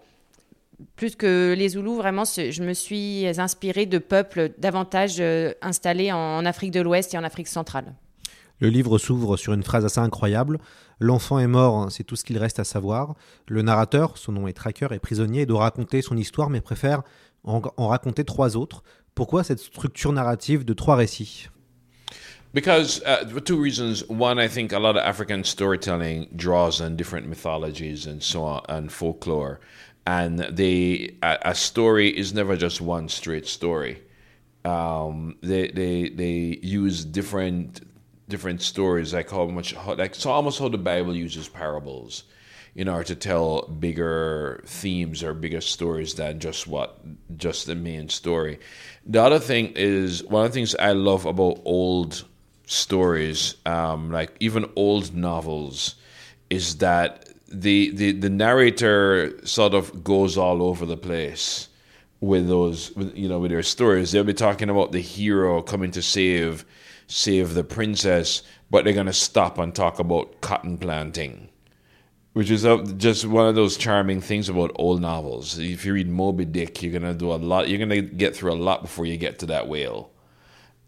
Plus 0.95 1.15
que 1.15 1.53
les 1.57 1.69
Zoulous, 1.69 1.95
vraiment, 1.95 2.23
je 2.25 2.63
me 2.63 2.73
suis 2.73 3.25
inspiré 3.37 3.85
de 3.85 3.97
peuples 3.97 4.51
davantage 4.57 5.17
euh, 5.19 5.53
installés 5.61 6.11
en, 6.11 6.45
Afrique 6.45 6.71
de 6.71 6.81
l'Ouest 6.81 7.13
et 7.13 7.17
en 7.17 7.23
Afrique 7.23 7.47
centrale. 7.47 7.93
Le 8.59 8.67
livre 8.67 8.97
s'ouvre 8.97 9.37
sur 9.37 9.53
une 9.53 9.63
phrase 9.63 9.85
assez 9.85 9.99
incroyable. 9.99 10.59
L'enfant 10.99 11.39
est 11.39 11.47
mort, 11.47 11.89
c'est 11.91 12.03
tout 12.03 12.17
ce 12.17 12.25
qu'il 12.25 12.37
reste 12.37 12.59
à 12.59 12.65
savoir. 12.65 13.15
Le 13.47 13.61
narrateur, 13.61 14.17
son 14.17 14.33
nom 14.33 14.47
est 14.47 14.53
Tracker, 14.53 14.87
est 14.91 14.99
prisonnier 14.99 15.41
et 15.41 15.45
doit 15.45 15.61
raconter 15.61 16.01
son 16.01 16.17
histoire, 16.17 16.49
mais 16.49 16.61
préfère 16.61 17.03
en 17.45 17.87
raconter 17.87 18.25
trois 18.25 18.57
autres. 18.57 18.83
Pourquoi 19.15 19.45
cette 19.45 19.59
structure 19.59 20.11
narrative 20.11 20.65
de 20.65 20.73
trois 20.73 20.97
récits? 20.97 21.47
Because 22.55 23.03
uh, 23.03 23.27
for 23.27 23.41
two 23.41 23.59
reasons. 23.59 24.07
One, 24.07 24.39
I 24.39 24.47
think 24.47 24.71
a 24.71 24.79
lot 24.79 24.95
of 24.95 25.03
African 25.03 25.43
storytelling 25.43 26.29
draws 26.37 26.79
on 26.79 26.95
different 26.95 27.27
mythologies 27.27 28.05
and 28.05 28.23
so 28.23 28.45
on 28.45 28.63
and 28.69 28.89
folklore, 28.89 29.59
and 30.07 30.39
they 30.39 31.17
a, 31.21 31.37
a 31.41 31.53
story 31.53 32.17
is 32.17 32.33
never 32.33 32.55
just 32.55 32.79
one 32.79 33.09
straight 33.09 33.45
story. 33.45 34.01
Um, 34.63 35.35
they 35.43 35.67
they 35.67 36.07
they 36.07 36.59
use 36.63 37.03
different 37.03 37.81
different 38.29 38.61
stories 38.61 39.13
like 39.13 39.31
how 39.31 39.47
much 39.47 39.75
like 39.97 40.15
so 40.15 40.31
almost 40.31 40.57
how 40.59 40.69
the 40.69 40.77
Bible 40.77 41.13
uses 41.13 41.49
parables 41.49 42.23
in 42.73 42.87
order 42.87 43.03
to 43.03 43.15
tell 43.15 43.63
bigger 43.67 44.63
themes 44.65 45.23
or 45.23 45.33
bigger 45.33 45.59
stories 45.59 46.13
than 46.13 46.39
just 46.39 46.67
what 46.67 47.01
just 47.35 47.65
the 47.65 47.75
main 47.75 48.07
story. 48.07 48.59
The 49.05 49.21
other 49.21 49.39
thing 49.39 49.73
is 49.75 50.23
one 50.23 50.45
of 50.45 50.51
the 50.51 50.55
things 50.55 50.73
I 50.75 50.93
love 50.93 51.25
about 51.25 51.59
old 51.65 52.23
stories, 52.65 53.55
um, 53.65 54.11
like 54.11 54.35
even 54.39 54.69
old 54.75 55.15
novels, 55.15 55.95
is 56.49 56.77
that 56.77 57.29
the, 57.47 57.91
the 57.91 58.11
the 58.13 58.29
narrator 58.29 59.45
sort 59.45 59.73
of 59.73 60.03
goes 60.03 60.37
all 60.37 60.63
over 60.63 60.85
the 60.85 60.97
place 60.97 61.69
with 62.19 62.47
those 62.47 62.91
you 63.13 63.29
know 63.29 63.39
with 63.39 63.51
their 63.51 63.63
stories. 63.63 64.11
They'll 64.11 64.23
be 64.23 64.33
talking 64.33 64.69
about 64.69 64.91
the 64.91 65.01
hero 65.01 65.61
coming 65.61 65.91
to 65.91 66.01
save 66.01 66.65
save 67.07 67.53
the 67.53 67.63
princess, 67.63 68.41
but 68.71 68.83
they're 68.83 68.93
gonna 68.93 69.13
stop 69.13 69.57
and 69.57 69.73
talk 69.73 69.99
about 69.99 70.41
cotton 70.41 70.77
planting 70.77 71.49
which 72.35 72.51
is 72.51 72.65
uh, 72.65 72.83
just 72.97 73.25
one 73.25 73.47
of 73.47 73.55
those 73.55 73.77
charming 73.77 74.19
things 74.19 74.49
about 74.49 74.69
old 74.75 74.99
novels. 74.99 75.57
If 75.57 75.85
you 75.85 75.93
read 75.93 76.09
Moby 76.09 76.43
Dick, 76.43 76.83
you're 76.83 76.91
gonna 76.91 77.13
do 77.13 77.31
a 77.31 77.35
lot. 77.35 77.69
You're 77.69 77.79
gonna 77.79 78.01
get 78.01 78.35
through 78.35 78.51
a 78.51 78.59
lot 78.59 78.81
before 78.81 79.05
you 79.05 79.15
get 79.15 79.39
to 79.39 79.45
that 79.45 79.69
whale. 79.69 80.11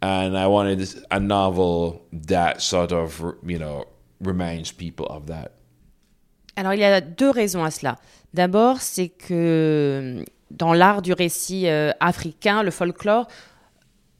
And 0.01 0.36
I 0.36 0.45
wanted 0.45 0.88
a 1.10 1.19
novel 1.19 2.01
that 2.27 2.60
sort 2.60 2.91
of, 2.91 3.19
you 3.45 3.57
know, 3.57 3.86
reminds 4.21 4.71
people 4.71 5.07
of 5.10 5.25
that. 5.27 5.51
Alors 6.55 6.73
il 6.73 6.79
y 6.79 6.83
a 6.83 7.01
deux 7.01 7.29
raisons 7.29 7.63
à 7.63 7.71
cela. 7.71 7.97
D'abord, 8.33 8.81
c'est 8.81 9.10
que 9.10 10.23
dans 10.51 10.73
l'art 10.73 11.01
du 11.01 11.13
récit 11.13 11.67
euh, 11.67 11.91
africain, 11.99 12.63
le 12.63 12.71
folklore, 12.71 13.27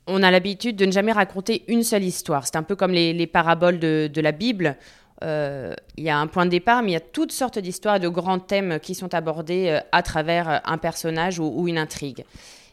on 0.08 0.24
a 0.24 0.32
l'habitude 0.32 0.76
de 0.76 0.86
ne 0.86 0.92
jamais 0.92 1.12
raconter 1.12 1.64
une 1.68 1.84
seule 1.84 2.04
histoire. 2.04 2.46
C'est 2.46 2.56
un 2.56 2.64
peu 2.64 2.76
comme 2.76 2.92
les, 2.92 3.14
les 3.14 3.28
paraboles 3.28 3.80
de, 3.80 4.22
la 4.22 4.32
Bible. 4.32 4.78
Euh, 5.24 5.74
il 5.98 6.04
y 6.04 6.10
a 6.10 6.18
un 6.18 6.28
point 6.28 6.46
de 6.46 6.52
départ, 6.52 6.82
mais 6.82 6.92
il 6.92 6.94
y 6.94 6.98
a 6.98 7.02
toutes 7.02 7.32
sortes 7.32 7.60
d'histoires 7.60 7.98
et 7.98 8.00
de 8.00 8.08
grands 8.08 8.40
thèmes 8.40 8.80
qui 8.80 8.96
sont 8.96 9.14
abordés 9.14 9.68
euh, 9.70 9.80
à 9.92 10.02
travers 10.02 10.50
euh, 10.50 10.58
un 10.64 10.78
personnage 10.78 11.40
ou, 11.40 11.68
une 11.68 11.78
intrigue. 11.78 12.24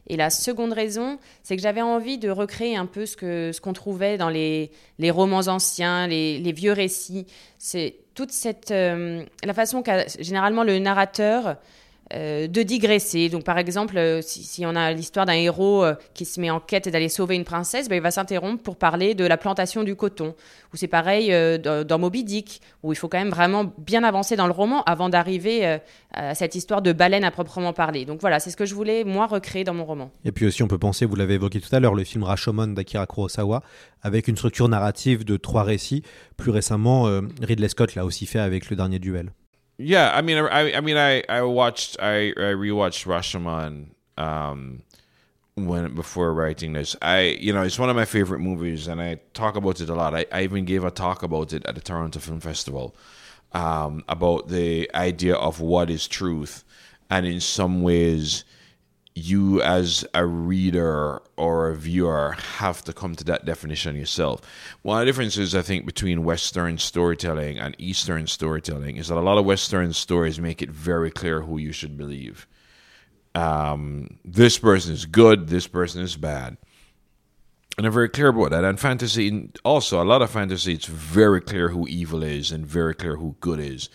Et 0.07 0.17
la 0.17 0.31
seconde 0.31 0.73
raison, 0.73 1.19
c'est 1.43 1.57
que 1.57 1.63
j'avais 1.63 1.83
envie 1.83 2.19
de 2.19 2.29
recréer 2.29 2.77
un 2.77 2.87
peu 2.87 3.07
ce 3.07 3.17
qu'on 3.17 3.73
ce 3.73 3.75
trouvait 3.75 4.19
dans 4.19 4.29
les, 4.29 4.71
les 4.99 5.11
romans 5.11 5.49
anciens, 5.49 6.07
les, 6.07 6.39
les, 6.39 6.53
vieux 6.53 6.73
récits. 6.73 7.27
C'est 7.59 7.97
toute 8.15 8.31
cette. 8.31 8.71
la 8.71 9.55
façon 9.55 9.83
qu'a 9.83 10.07
généralement 10.21 10.63
le 10.63 10.79
narrateur 10.79 11.57
euh, 12.13 12.49
de 12.49 12.63
digresser. 12.63 13.31
Donc, 13.31 13.45
par 13.45 13.57
exemple, 13.57 13.97
euh, 13.97 14.21
si, 14.21 14.67
on 14.67 14.77
a 14.77 14.93
l'histoire 14.93 15.25
d'un 15.25 15.33
héros 15.33 15.83
euh, 15.83 15.95
qui 16.13 16.27
se 16.27 16.39
met 16.39 16.51
en 16.51 16.61
quête 16.61 16.87
d'aller 16.87 17.09
sauver 17.09 17.35
une 17.35 17.45
princesse, 17.45 17.89
ben, 17.89 17.97
il 17.97 18.03
va 18.03 18.11
s'interrompre 18.11 18.63
pour 18.63 18.77
parler 18.77 19.15
de 19.15 19.25
la 19.25 19.39
plantation 19.39 19.85
du 19.85 19.97
coton. 19.97 20.35
Ou 20.75 20.77
c'est 20.77 20.87
pareil 20.87 21.33
dans 21.61 21.99
Moby 21.99 22.25
Dick, 22.25 22.61
où 22.83 22.93
il 22.93 22.97
faut 22.97 23.09
quand 23.09 23.19
même 23.19 23.31
vraiment 23.31 23.73
bien 23.79 24.03
avancer 24.03 24.37
dans 24.37 24.47
le 24.47 24.53
roman 24.53 24.83
avant 24.85 25.09
d'arriver 25.09 25.79
à 26.11 26.35
cette 26.35 26.57
histoire 26.57 26.83
de 26.83 26.93
baleine 26.93 27.23
à 27.23 27.31
proprement 27.31 27.73
parler. 27.73 28.05
Donc 28.05 28.21
voilà, 28.21 28.41
c'est 28.41 28.51
ce 28.51 28.57
que 28.57 28.67
je 28.67 28.75
voulais, 28.75 29.05
moi, 29.05 29.27
recréer 29.27 29.63
dans 29.63 29.73
mon 29.73 29.85
roman. 29.85 30.11
Et 30.25 30.33
puis 30.33 30.47
aussi, 30.47 30.65
on 30.65 30.69
peut 30.69 30.79
penser, 30.79 31.07
vous 31.07 31.15
l'avez 31.15 31.35
évoqué 31.35 31.61
tout 31.61 31.75
à 31.75 31.79
l'heure, 31.79 31.95
le 31.95 32.03
film 32.03 32.25
Rashomon 32.25 32.67
d'Akira 32.67 33.07
Kurosawa, 33.07 33.63
avec 34.03 34.27
une 34.27 34.37
structure 34.37 34.69
narrative 34.69 35.25
de 35.25 35.37
trois 35.37 35.63
récits. 35.63 36.03
Plus 36.37 36.51
récemment, 36.51 37.05
Ridley 37.41 37.69
Scott 37.69 37.95
l'a 37.95 38.05
aussi 38.05 38.27
fait 38.27 38.41
avec 38.41 38.69
Le 38.69 38.75
Dernier 38.75 38.99
Duel. 38.99 39.31
Yeah, 39.77 40.13
I 40.15 40.23
mean, 40.23 40.39
I, 40.39 40.75
I 40.75 40.81
mean, 40.81 40.97
I, 40.97 41.25
I 41.29 41.43
watched, 41.43 41.97
I, 42.01 42.29
I 42.29 42.55
rewatched 42.55 43.07
Rashomon 43.07 43.89
um, 44.17 44.83
when 45.57 45.95
before 45.95 46.33
writing 46.33 46.75
this. 46.75 46.95
I, 47.03 47.21
you 47.41 47.53
know, 47.53 47.63
it's 47.63 47.79
one 47.79 47.91
of 47.91 47.97
my 47.97 48.05
favorite 48.05 48.39
movies, 48.39 48.87
and 48.87 49.01
I 49.01 49.21
talk 49.33 49.57
about 49.57 49.81
it 49.81 49.89
a 49.89 49.95
lot. 49.95 50.15
I, 50.15 50.27
I 50.31 50.43
even 50.43 50.65
gave 50.65 50.85
a 50.85 50.91
talk 50.93 51.23
about 51.25 51.53
it 51.53 51.65
at 51.67 51.75
the 51.75 51.81
Toronto 51.81 52.21
Film 52.21 52.39
Festival 52.41 52.95
um, 53.53 54.05
about 54.09 54.49
the 54.49 54.89
idea 54.95 55.35
of 55.35 55.61
what 55.61 55.91
is 55.91 56.07
truth, 56.07 56.63
and 57.11 57.27
in 57.27 57.41
some 57.41 57.83
ways, 57.83 58.45
you 59.15 59.63
as 59.63 60.05
a 60.13 60.27
reader 60.27 61.23
or 61.37 61.71
a 61.71 61.77
viewer 61.77 62.33
have 62.33 62.83
to 62.83 62.93
come 62.93 63.15
to 63.15 63.25
that 63.25 63.45
definition 63.45 63.95
yourself. 63.95 64.41
One 64.83 64.99
of 64.99 65.07
the 65.07 65.07
differences 65.07 65.55
I 65.55 65.63
think 65.63 65.87
between 65.87 66.25
Western 66.25 66.79
storytelling 66.79 67.59
and 67.59 67.77
Eastern 67.79 68.27
storytelling 68.27 68.97
is 68.97 69.09
that 69.09 69.19
a 69.19 69.21
lot 69.21 69.39
of 69.39 69.45
Western 69.45 69.93
stories 69.93 70.41
make 70.41 70.63
it 70.63 70.71
very 70.71 71.13
clear 71.13 71.43
who 71.43 71.59
you 71.59 71.71
should 71.71 71.97
believe. 71.97 72.49
Um, 73.37 74.19
this 74.25 74.59
person 74.59 74.93
is 74.93 75.07
good, 75.07 75.49
this 75.49 75.69
person 75.69 76.03
is 76.03 76.17
bad. 76.17 76.57
And 77.77 77.85
they're 77.85 77.91
very 77.91 78.09
clear 78.09 78.29
about 78.29 78.51
that. 78.51 78.65
And 78.65 78.79
fantasy, 78.79 79.51
also, 79.65 80.03
a 80.03 80.05
lot 80.05 80.23
of 80.23 80.31
fantasy, 80.31 80.75
it's 80.75 80.87
very 80.87 81.41
clear 81.41 81.69
who 81.69 81.89
evil 81.89 82.23
is 82.23 82.53
and 82.53 82.65
very 82.65 82.95
clear 82.95 83.17
who 83.17 83.35
good 83.41 83.59
is. 83.59 83.91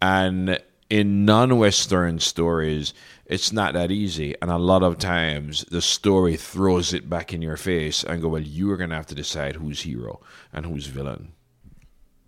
And 0.00 0.60
in 0.90 1.24
non 1.24 1.56
Western 1.58 2.18
stories, 2.18 2.92
it's 3.26 3.52
not 3.52 3.72
that 3.72 3.90
easy. 3.90 4.34
And 4.40 4.50
a 4.50 4.58
lot 4.58 4.82
of 4.82 4.98
times 4.98 5.64
the 5.70 5.80
story 5.80 6.36
throws 6.36 6.92
it 6.92 7.08
back 7.08 7.32
in 7.32 7.42
your 7.42 7.56
face 7.56 8.04
and 8.04 8.20
go, 8.20 8.28
well, 8.28 8.42
you 8.42 8.70
are 8.70 8.76
going 8.76 8.90
to 8.90 8.96
have 8.96 9.06
to 9.06 9.14
decide 9.14 9.56
who's 9.56 9.82
hero 9.82 10.20
and 10.52 10.66
who's 10.66 10.86
villain. 10.86 11.32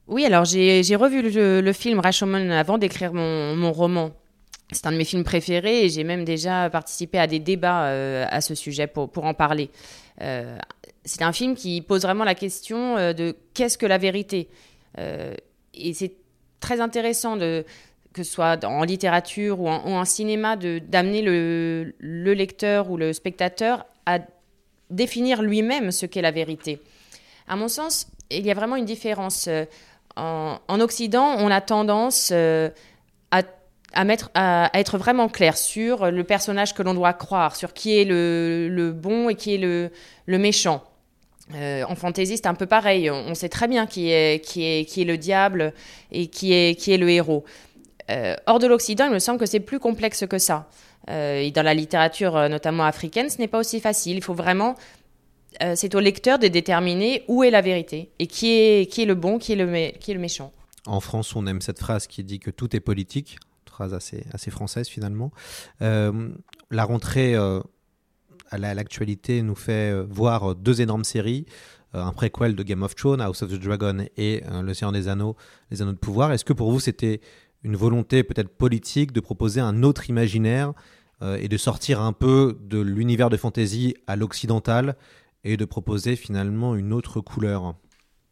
Oui, 0.09 0.25
alors 0.25 0.45
j'ai 0.45 0.97
revu 0.97 1.21
le, 1.21 1.73
film 1.73 1.99
Rashomon 1.99 2.51
avant 2.51 2.79
d'écrire 2.79 3.13
mon, 3.13 3.57
mon, 3.57 3.73
roman. 3.73 4.13
C'est 4.71 4.87
un 4.87 4.93
de 4.93 4.97
mes 4.97 5.05
films 5.05 5.25
préférés 5.25 5.85
et 5.85 5.89
j'ai 5.89 6.05
même 6.05 6.25
déjà 6.25 6.71
participé 6.71 7.19
à 7.19 7.27
des 7.27 7.41
débats 7.41 7.87
euh, 7.87 8.25
à 8.29 8.41
ce 8.41 8.55
sujet 8.55 8.87
pour, 8.87 9.11
pour 9.11 9.25
en 9.25 9.35
parler. 9.35 9.69
Euh, 10.23 10.59
c'est 11.05 11.23
un 11.23 11.33
film 11.33 11.57
qui 11.57 11.81
pose 11.83 12.03
vraiment 12.03 12.25
la 12.25 12.37
question 12.37 12.97
euh, 12.97 13.13
de 13.13 13.35
qu'est-ce 13.53 13.79
que 13.79 13.87
la 13.87 13.99
vérité? 13.99 14.49
Et 15.75 15.93
c'est 15.93 16.15
très 16.59 16.81
intéressant 16.81 17.37
de, 17.37 17.67
que 18.17 18.23
ce 18.23 18.33
soit 18.33 18.65
en 18.65 18.83
littérature 18.83 19.61
ou 19.61 19.69
en, 19.69 20.05
cinéma, 20.07 20.57
d'amener 20.57 21.21
le, 21.21 21.95
le, 21.99 22.33
lecteur 22.33 22.91
ou 22.91 22.97
le 22.97 23.13
spectateur 23.13 23.85
à 24.07 24.21
définir 24.89 25.43
lui-même 25.43 25.91
ce 25.91 26.07
qu'est 26.07 26.23
la 26.23 26.31
vérité. 26.31 26.81
À 27.47 27.57
mon 27.57 27.69
sens, 27.69 28.07
il 28.31 28.47
y 28.47 28.51
a 28.51 28.55
vraiment 28.55 28.77
une 28.77 28.87
différence. 28.87 29.49
Euh, 29.49 29.67
en, 30.17 30.59
en 30.67 30.81
Occident, 30.81 31.37
on 31.39 31.51
a 31.51 31.61
tendance 31.61 32.31
euh, 32.33 32.71
à, 33.31 33.43
à, 33.93 34.05
mettre, 34.05 34.31
à, 34.35 34.71
être 34.73 34.97
vraiment 34.97 35.29
clair 35.29 35.59
sur 35.59 36.11
le 36.11 36.25
personnage 36.25 36.73
que 36.73 36.83
l'on 36.83 36.95
doit 36.95 37.13
croire, 37.13 37.55
sur 37.55 37.75
qui 37.75 37.99
est 37.99 38.07
le, 38.07 38.69
le, 38.71 38.93
bon 38.93 39.29
et 39.29 39.35
qui 39.35 39.55
est 39.55 39.59
le, 39.59 39.91
le 40.25 40.39
méchant. 40.39 40.83
Euh, 41.55 41.85
en 41.87 41.95
fantasy, 41.95 42.39
c'est 42.39 42.47
un 42.47 42.55
peu 42.55 42.67
pareil. 42.67 43.11
On, 43.11 43.35
sait 43.35 43.51
très 43.51 43.69
bien 43.69 43.87
qui 43.87 44.11
est, 44.11 44.43
qui, 44.45 44.65
est, 44.65 44.85
qui 44.87 45.03
est 45.03 45.05
le 45.05 45.19
diable 45.19 45.75
et 46.11 46.29
qui 46.29 46.55
est, 46.55 46.81
qui 46.81 46.93
est 46.93 46.99
le 46.99 47.11
héros. 47.11 47.45
Euh, 48.11 48.35
hors 48.47 48.59
de 48.59 48.67
l'Occident, 48.67 49.07
il 49.07 49.13
me 49.13 49.19
semble 49.19 49.39
que 49.39 49.47
c'est 49.47 49.61
plus 49.61 49.79
complexe 49.79 50.25
que 50.27 50.39
ça. 50.39 50.69
Euh, 51.09 51.41
et 51.41 51.51
dans 51.51 51.63
la 51.63 51.75
littérature, 51.75 52.37
euh, 52.37 52.49
notamment 52.49 52.85
africaine, 52.85 53.31
ce 53.31 53.39
n'est 53.39 53.49
pas 53.49 53.59
aussi 53.59 53.81
facile. 53.81 54.17
Il 54.17 54.23
faut 54.23 54.35
vraiment 54.35 54.77
c'est 55.75 55.95
au 55.95 56.01
lecteur 56.01 56.39
de 56.39 56.49
déterminer 56.49 57.25
où 57.29 57.43
est 57.43 57.51
la 57.51 57.63
vérité 57.63 58.11
et 58.19 58.27
qui 58.27 58.53
est, 58.53 58.93
qui 58.93 59.01
est 59.01 59.07
le 59.07 59.15
bon, 59.15 59.39
qui 59.39 59.53
est 59.53 59.57
le, 59.57 59.91
qui 59.99 60.11
est 60.11 60.15
le 60.15 60.21
méchant. 60.21 60.53
En 60.85 61.01
France, 61.01 61.35
on 61.35 61.47
aime 61.47 61.63
cette 61.63 61.79
phrase 61.79 62.07
qui 62.07 62.23
dit 62.25 62.41
que 62.41 62.51
tout 62.51 62.77
est 62.77 62.81
politique, 62.81 63.39
phrase 63.65 63.95
assez, 63.95 64.27
assez 64.35 64.51
française 64.51 64.87
finalement. 64.87 65.31
la 65.81 66.85
rentrée 66.85 67.37
à 67.37 68.59
l'actualité 68.59 69.41
nous 69.41 69.55
fait 69.55 69.99
voir 70.03 70.57
deux 70.57 70.83
énormes 70.83 71.05
séries, 71.05 71.47
un 71.95 72.13
préquel 72.13 72.55
de 72.55 72.63
Game 72.63 72.83
of 72.83 72.95
Thrones, 72.95 73.23
House 73.23 73.41
of 73.41 73.51
the 73.51 73.59
Dragon 73.59 74.05
et 74.19 74.43
L'Océan 74.63 74.93
des 74.93 75.09
Anneaux, 75.09 75.37
Les 75.71 75.81
Anneaux 75.81 75.93
de 75.93 75.97
Pouvoir. 75.97 76.33
Est-ce 76.33 76.45
que 76.45 76.53
pour 76.53 76.71
vous 76.71 76.81
c'était 76.81 77.23
une 77.67 77.77
volonté 77.77 78.23
peut-être 78.23 78.57
politique 78.57 79.13
de 79.13 79.21
proposer 79.21 79.61
un 79.61 79.83
autre 79.83 80.09
imaginaire 80.09 80.73
euh, 81.21 81.37
et 81.41 81.49
de 81.49 81.57
sortir 81.57 82.01
un 82.01 82.13
peu 82.13 82.57
de 82.63 82.79
l'univers 82.79 83.29
de 83.29 83.37
fantasy 83.37 83.97
à 84.07 84.15
l'occidental 84.15 84.97
et 85.43 85.57
de 85.57 85.65
proposer 85.65 86.15
finalement 86.15 86.77
une 86.77 86.93
autre 86.93 87.21
couleur. 87.21 87.75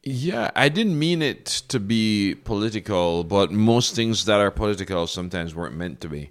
Yeah, 0.07 0.53
I 0.55 0.71
didn't 0.71 0.97
mean 0.97 1.21
it 1.21 1.65
to 1.69 1.81
be 1.81 2.37
political, 2.45 3.25
but 3.25 3.51
most 3.51 3.97
things 3.97 4.25
that 4.27 4.39
are 4.39 4.53
political 4.53 5.07
sometimes 5.07 5.55
weren't 5.55 5.77
meant 5.77 5.99
to 6.01 6.09
be. 6.09 6.31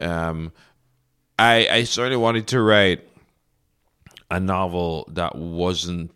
Um, 0.00 0.50
I, 1.38 1.66
I 1.70 1.84
certainly 1.84 2.16
wanted 2.16 2.46
to 2.48 2.60
write 2.60 3.00
a 4.30 4.38
novel 4.38 5.08
that 5.14 5.36
wasn't 5.36 6.10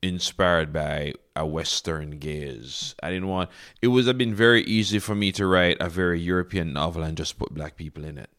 inspired 0.00 0.72
by 0.72 1.14
a 1.38 1.46
Western 1.46 2.18
gaze. 2.18 2.94
I 3.02 3.10
didn't 3.10 3.28
want. 3.28 3.50
It 3.80 3.88
would 3.88 4.06
have 4.06 4.18
been 4.18 4.34
very 4.34 4.62
easy 4.64 4.98
for 4.98 5.14
me 5.14 5.32
to 5.32 5.46
write 5.46 5.76
a 5.80 5.88
very 5.88 6.20
European 6.20 6.72
novel 6.72 7.02
and 7.02 7.16
just 7.16 7.38
put 7.38 7.54
black 7.54 7.76
people 7.76 8.04
in 8.04 8.18
it. 8.18 8.30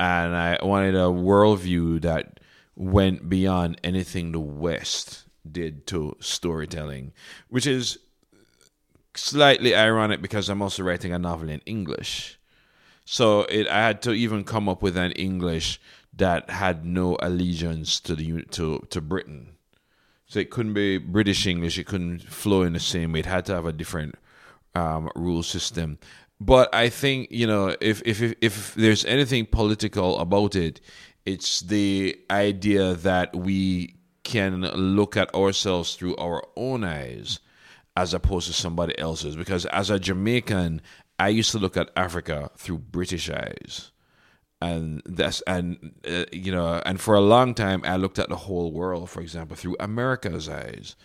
And 0.00 0.34
I 0.34 0.58
wanted 0.62 0.94
a 0.94 1.08
worldview 1.08 2.02
that 2.02 2.40
went 2.74 3.28
beyond 3.28 3.80
anything 3.82 4.32
the 4.32 4.40
West 4.40 5.24
did 5.50 5.86
to 5.88 6.16
storytelling, 6.20 7.12
which 7.48 7.66
is 7.66 7.98
slightly 9.14 9.74
ironic 9.74 10.22
because 10.22 10.48
I'm 10.48 10.62
also 10.62 10.82
writing 10.82 11.12
a 11.12 11.18
novel 11.18 11.48
in 11.48 11.60
English. 11.66 12.38
So 13.04 13.42
it, 13.42 13.66
I 13.68 13.80
had 13.80 14.02
to 14.02 14.12
even 14.12 14.44
come 14.44 14.68
up 14.68 14.82
with 14.82 14.96
an 14.96 15.12
English 15.12 15.80
that 16.14 16.50
had 16.50 16.84
no 16.84 17.16
allegiance 17.20 18.00
to 18.00 18.14
the 18.14 18.42
to 18.50 18.86
to 18.90 19.00
Britain. 19.00 19.57
So 20.28 20.38
it 20.38 20.50
couldn't 20.50 20.74
be 20.74 20.98
British 20.98 21.46
English. 21.46 21.78
It 21.78 21.86
couldn't 21.86 22.22
flow 22.22 22.62
in 22.62 22.74
the 22.74 22.80
same 22.80 23.12
way. 23.12 23.20
It 23.20 23.26
had 23.26 23.46
to 23.46 23.54
have 23.54 23.64
a 23.64 23.72
different 23.72 24.14
um, 24.74 25.10
rule 25.16 25.42
system. 25.42 25.98
But 26.40 26.72
I 26.74 26.88
think 26.88 27.28
you 27.30 27.46
know 27.46 27.74
if 27.80 28.02
if 28.04 28.22
if, 28.22 28.34
if 28.40 28.74
there's 28.74 29.04
anything 29.06 29.46
political 29.46 30.18
about 30.18 30.54
it, 30.54 30.80
it's 31.24 31.60
the 31.60 32.16
idea 32.30 32.94
that 32.94 33.34
we 33.34 33.96
can 34.22 34.60
look 34.60 35.16
at 35.16 35.34
ourselves 35.34 35.94
through 35.96 36.14
our 36.16 36.42
own 36.56 36.84
eyes 36.84 37.40
as 37.96 38.14
opposed 38.14 38.46
to 38.46 38.52
somebody 38.52 38.96
else's. 38.98 39.34
Because 39.34 39.64
as 39.66 39.90
a 39.90 39.98
Jamaican, 39.98 40.82
I 41.18 41.28
used 41.28 41.50
to 41.52 41.58
look 41.58 41.76
at 41.76 41.90
Africa 41.96 42.50
through 42.56 42.78
British 42.78 43.30
eyes. 43.30 43.90
And 44.60 45.02
that's 45.06 45.40
and 45.46 45.92
uh, 46.04 46.24
you 46.32 46.50
know, 46.50 46.82
and 46.84 47.00
for 47.00 47.14
a 47.14 47.20
long 47.20 47.54
time, 47.54 47.82
I 47.84 47.96
looked 47.96 48.18
at 48.18 48.28
the 48.28 48.36
whole 48.36 48.72
world, 48.72 49.08
for 49.08 49.20
example, 49.20 49.56
through 49.56 49.76
America's 49.78 50.48
eyes, 50.48 50.96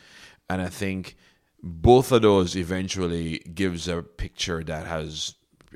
and 0.50 0.60
I 0.60 0.70
think 0.70 1.16
both 1.62 2.12
of 2.12 2.24
those 2.24 2.56
eventually 2.56 3.44
gives 3.54 3.88
a 3.88 4.02
picture 4.02 4.64
that 4.64 4.88
has 4.88 5.36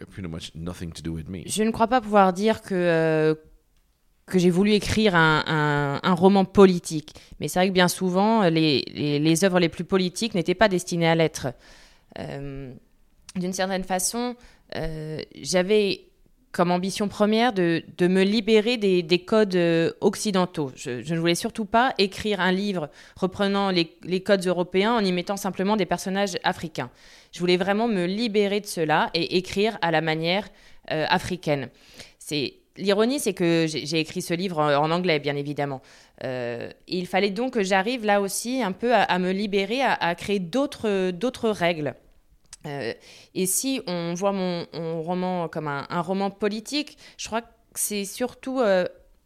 pretty 0.10 0.28
much 0.28 0.56
nothing 0.56 0.92
to 0.92 1.04
do 1.04 1.13
with 1.13 1.30
me. 1.30 1.44
Je 1.46 1.63
ne 1.63 1.72
crois 1.72 1.88
pas 1.88 2.02
pouvoir 2.02 2.34
dire 2.34 2.63
que 2.63 2.74
euh, 2.74 3.36
que 4.26 4.40
j'ai 4.40 4.50
voulu 4.50 4.74
écrire 4.74 5.16
un, 5.16 5.44
un, 5.46 6.00
un, 6.02 6.13
roman 6.16 6.46
politique. 6.46 7.13
Mais 7.40 7.48
c'est 7.48 7.60
vrai 7.60 7.68
que 7.70 7.74
bien 7.74 7.88
souvent, 7.88 8.50
les, 8.50 8.84
les, 8.94 9.20
les 9.20 9.44
œuvres 9.46 9.60
les 9.60 9.70
plus 9.70 9.86
politiques 9.86 10.34
n'étaient 10.34 10.56
pas 10.56 10.68
destinées 10.68 11.08
à 11.08 11.16
l'être. 11.16 11.48
Euh, 12.20 12.74
D'une 13.36 13.54
certaine 13.54 13.84
façon, 13.84 14.36
euh, 14.76 15.22
j'avais 15.40 16.07
comme 16.58 16.72
ambition 16.72 17.08
première 17.08 17.54
de, 17.54 17.84
me 18.02 18.24
libérer 18.24 18.78
des, 18.78 19.04
des 19.04 19.20
codes 19.20 19.56
euh, 19.56 19.91
occidentaux. 20.02 20.72
Je, 20.76 21.13
ne 21.13 21.20
voulais 21.20 21.36
surtout 21.36 21.65
pas 21.65 21.93
écrire 22.00 22.41
un 22.41 22.52
livre 22.52 22.89
reprenant 23.15 23.70
les, 23.70 24.24
codes 24.24 24.48
européens 24.48 24.93
en 24.93 25.06
y 25.06 25.12
mettant 25.12 25.38
simplement 25.38 25.78
des 25.78 25.86
personnages 25.86 26.36
africains. 26.43 26.89
Je 27.32 27.39
voulais 27.39 27.58
vraiment 27.58 27.88
me 27.88 28.08
libérer 28.08 28.60
de 28.60 28.65
cela 28.65 29.12
et 29.13 29.38
écrire 29.38 29.78
à 29.84 29.91
la 29.91 30.02
manière 30.02 30.50
euh, 30.89 31.06
africaine. 31.10 31.70
C'est 32.17 32.56
L'ironie, 32.80 33.20
c'est 33.20 33.34
que 33.34 33.65
j'ai 33.67 34.00
écrit 34.00 34.22
ce 34.22 34.36
livre 34.36 34.60
en, 34.60 34.91
anglais, 34.91 35.17
bien 35.17 35.36
évidemment. 35.36 35.82
Euh, 36.24 36.70
il 36.88 37.08
fallait 37.08 37.32
donc 37.32 37.54
que 37.54 37.63
j'arrive 37.63 38.06
là 38.06 38.22
aussi 38.22 38.62
un 38.62 38.72
peu 38.72 38.93
à, 38.93 39.17
me 39.17 39.32
libérer, 39.32 39.82
à 39.82 40.13
créer 40.13 40.38
d'autres 40.39 41.50
règles. 41.50 41.96
Euh, 42.67 42.93
et 43.34 43.45
si 43.45 43.82
on 43.88 44.13
voit 44.13 44.32
mon, 44.32 44.65
roman 45.01 45.47
comme 45.47 45.67
un, 45.67 46.01
roman 46.01 46.30
politique, 46.30 46.97
je 47.17 47.27
crois 47.27 47.41
que 47.41 47.47
c'est 47.75 48.06
surtout 48.06 48.60
euh, 48.60 48.86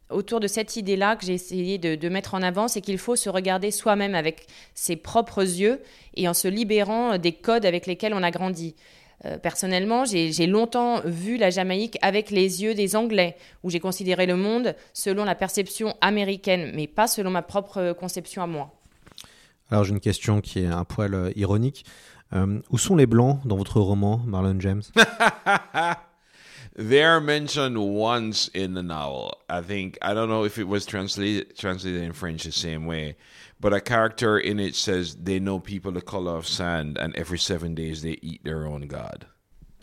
autour 0.10 0.40
de 0.40 0.48
cette 0.48 0.76
idée-là 0.76 1.16
que 1.16 1.26
j'ai 1.26 1.34
essayé 1.34 1.78
de, 1.78 2.10
mettre 2.10 2.34
en 2.34 2.42
avant, 2.42 2.68
c'est 2.68 2.82
qu'il 2.82 2.98
faut 2.98 3.16
se 3.16 3.30
regarder 3.30 3.72
soi-même 3.72 4.16
avec 4.16 4.48
ses 4.74 4.96
propres 4.96 5.42
yeux 5.44 5.82
et 6.16 6.28
en 6.28 6.34
se 6.34 6.48
libérant 6.48 7.18
des 7.18 7.32
codes 7.32 7.66
avec 7.66 7.88
lesquels 7.88 8.14
on 8.14 8.24
a 8.24 8.32
grandi. 8.32 8.76
Euh, 9.26 9.38
personnellement, 9.38 10.04
j'ai 10.04 10.48
longtemps 10.48 11.02
vu 11.06 11.38
la 11.38 11.52
Jamaïque 11.52 11.98
avec 12.02 12.32
les 12.32 12.64
yeux 12.64 12.74
des 12.74 12.96
Anglais, 12.96 13.38
où 13.64 13.70
j'ai 13.70 13.80
considéré 13.80 14.26
le 14.26 14.36
monde 14.36 14.76
selon 14.94 15.24
la 15.24 15.36
perception 15.36 15.96
américaine, 16.02 16.72
mais 16.76 16.88
pas 16.88 17.08
selon 17.08 17.30
ma 17.30 17.44
propre 17.44 17.94
conception 17.94 18.42
à 18.42 18.48
moi. 18.48 18.74
Alors 19.70 19.86
j'ai 19.86 19.94
une 19.94 20.02
question 20.02 20.42
qui 20.42 20.60
est 20.60 20.68
un 20.68 20.84
poil 20.84 21.32
ironique. 21.36 21.86
Euh, 22.34 22.62
où 22.70 22.78
sont 22.78 22.96
les 22.96 23.06
Blancs 23.06 23.40
dans 23.46 23.58
votre 23.58 23.80
roman, 23.82 24.22
Marlon 24.26 24.60
James 24.60 24.84
They're 26.78 27.20
mentioned 27.20 27.78
once 27.78 28.50
in 28.56 28.76
the 28.76 28.82
novel. 28.82 29.34
I 29.50 29.62
think 29.62 29.98
I 30.02 30.14
don't 30.14 30.30
know 30.30 30.46
if 30.46 30.58
it 30.58 30.68
was 30.68 30.86
translated 30.86 31.58
translated 31.58 32.02
in 32.02 32.14
French 32.14 32.44
the 32.44 32.52
same 32.54 32.86
way, 32.86 33.18
but 33.60 33.74
a 33.74 33.82
character 33.82 34.38
in 34.40 34.58
it 34.58 34.76
says 34.76 35.18
they 35.22 35.40
know 35.40 35.60
people 35.60 35.92
the 35.92 36.02
color 36.02 36.38
of 36.38 36.48
sand, 36.48 36.98
and 36.98 37.14
every 37.18 37.38
seven 37.38 37.76
days 37.76 38.02
they 38.02 38.18
eat 38.22 38.46
their 38.46 38.66
own 38.66 38.88
god. 38.88 39.26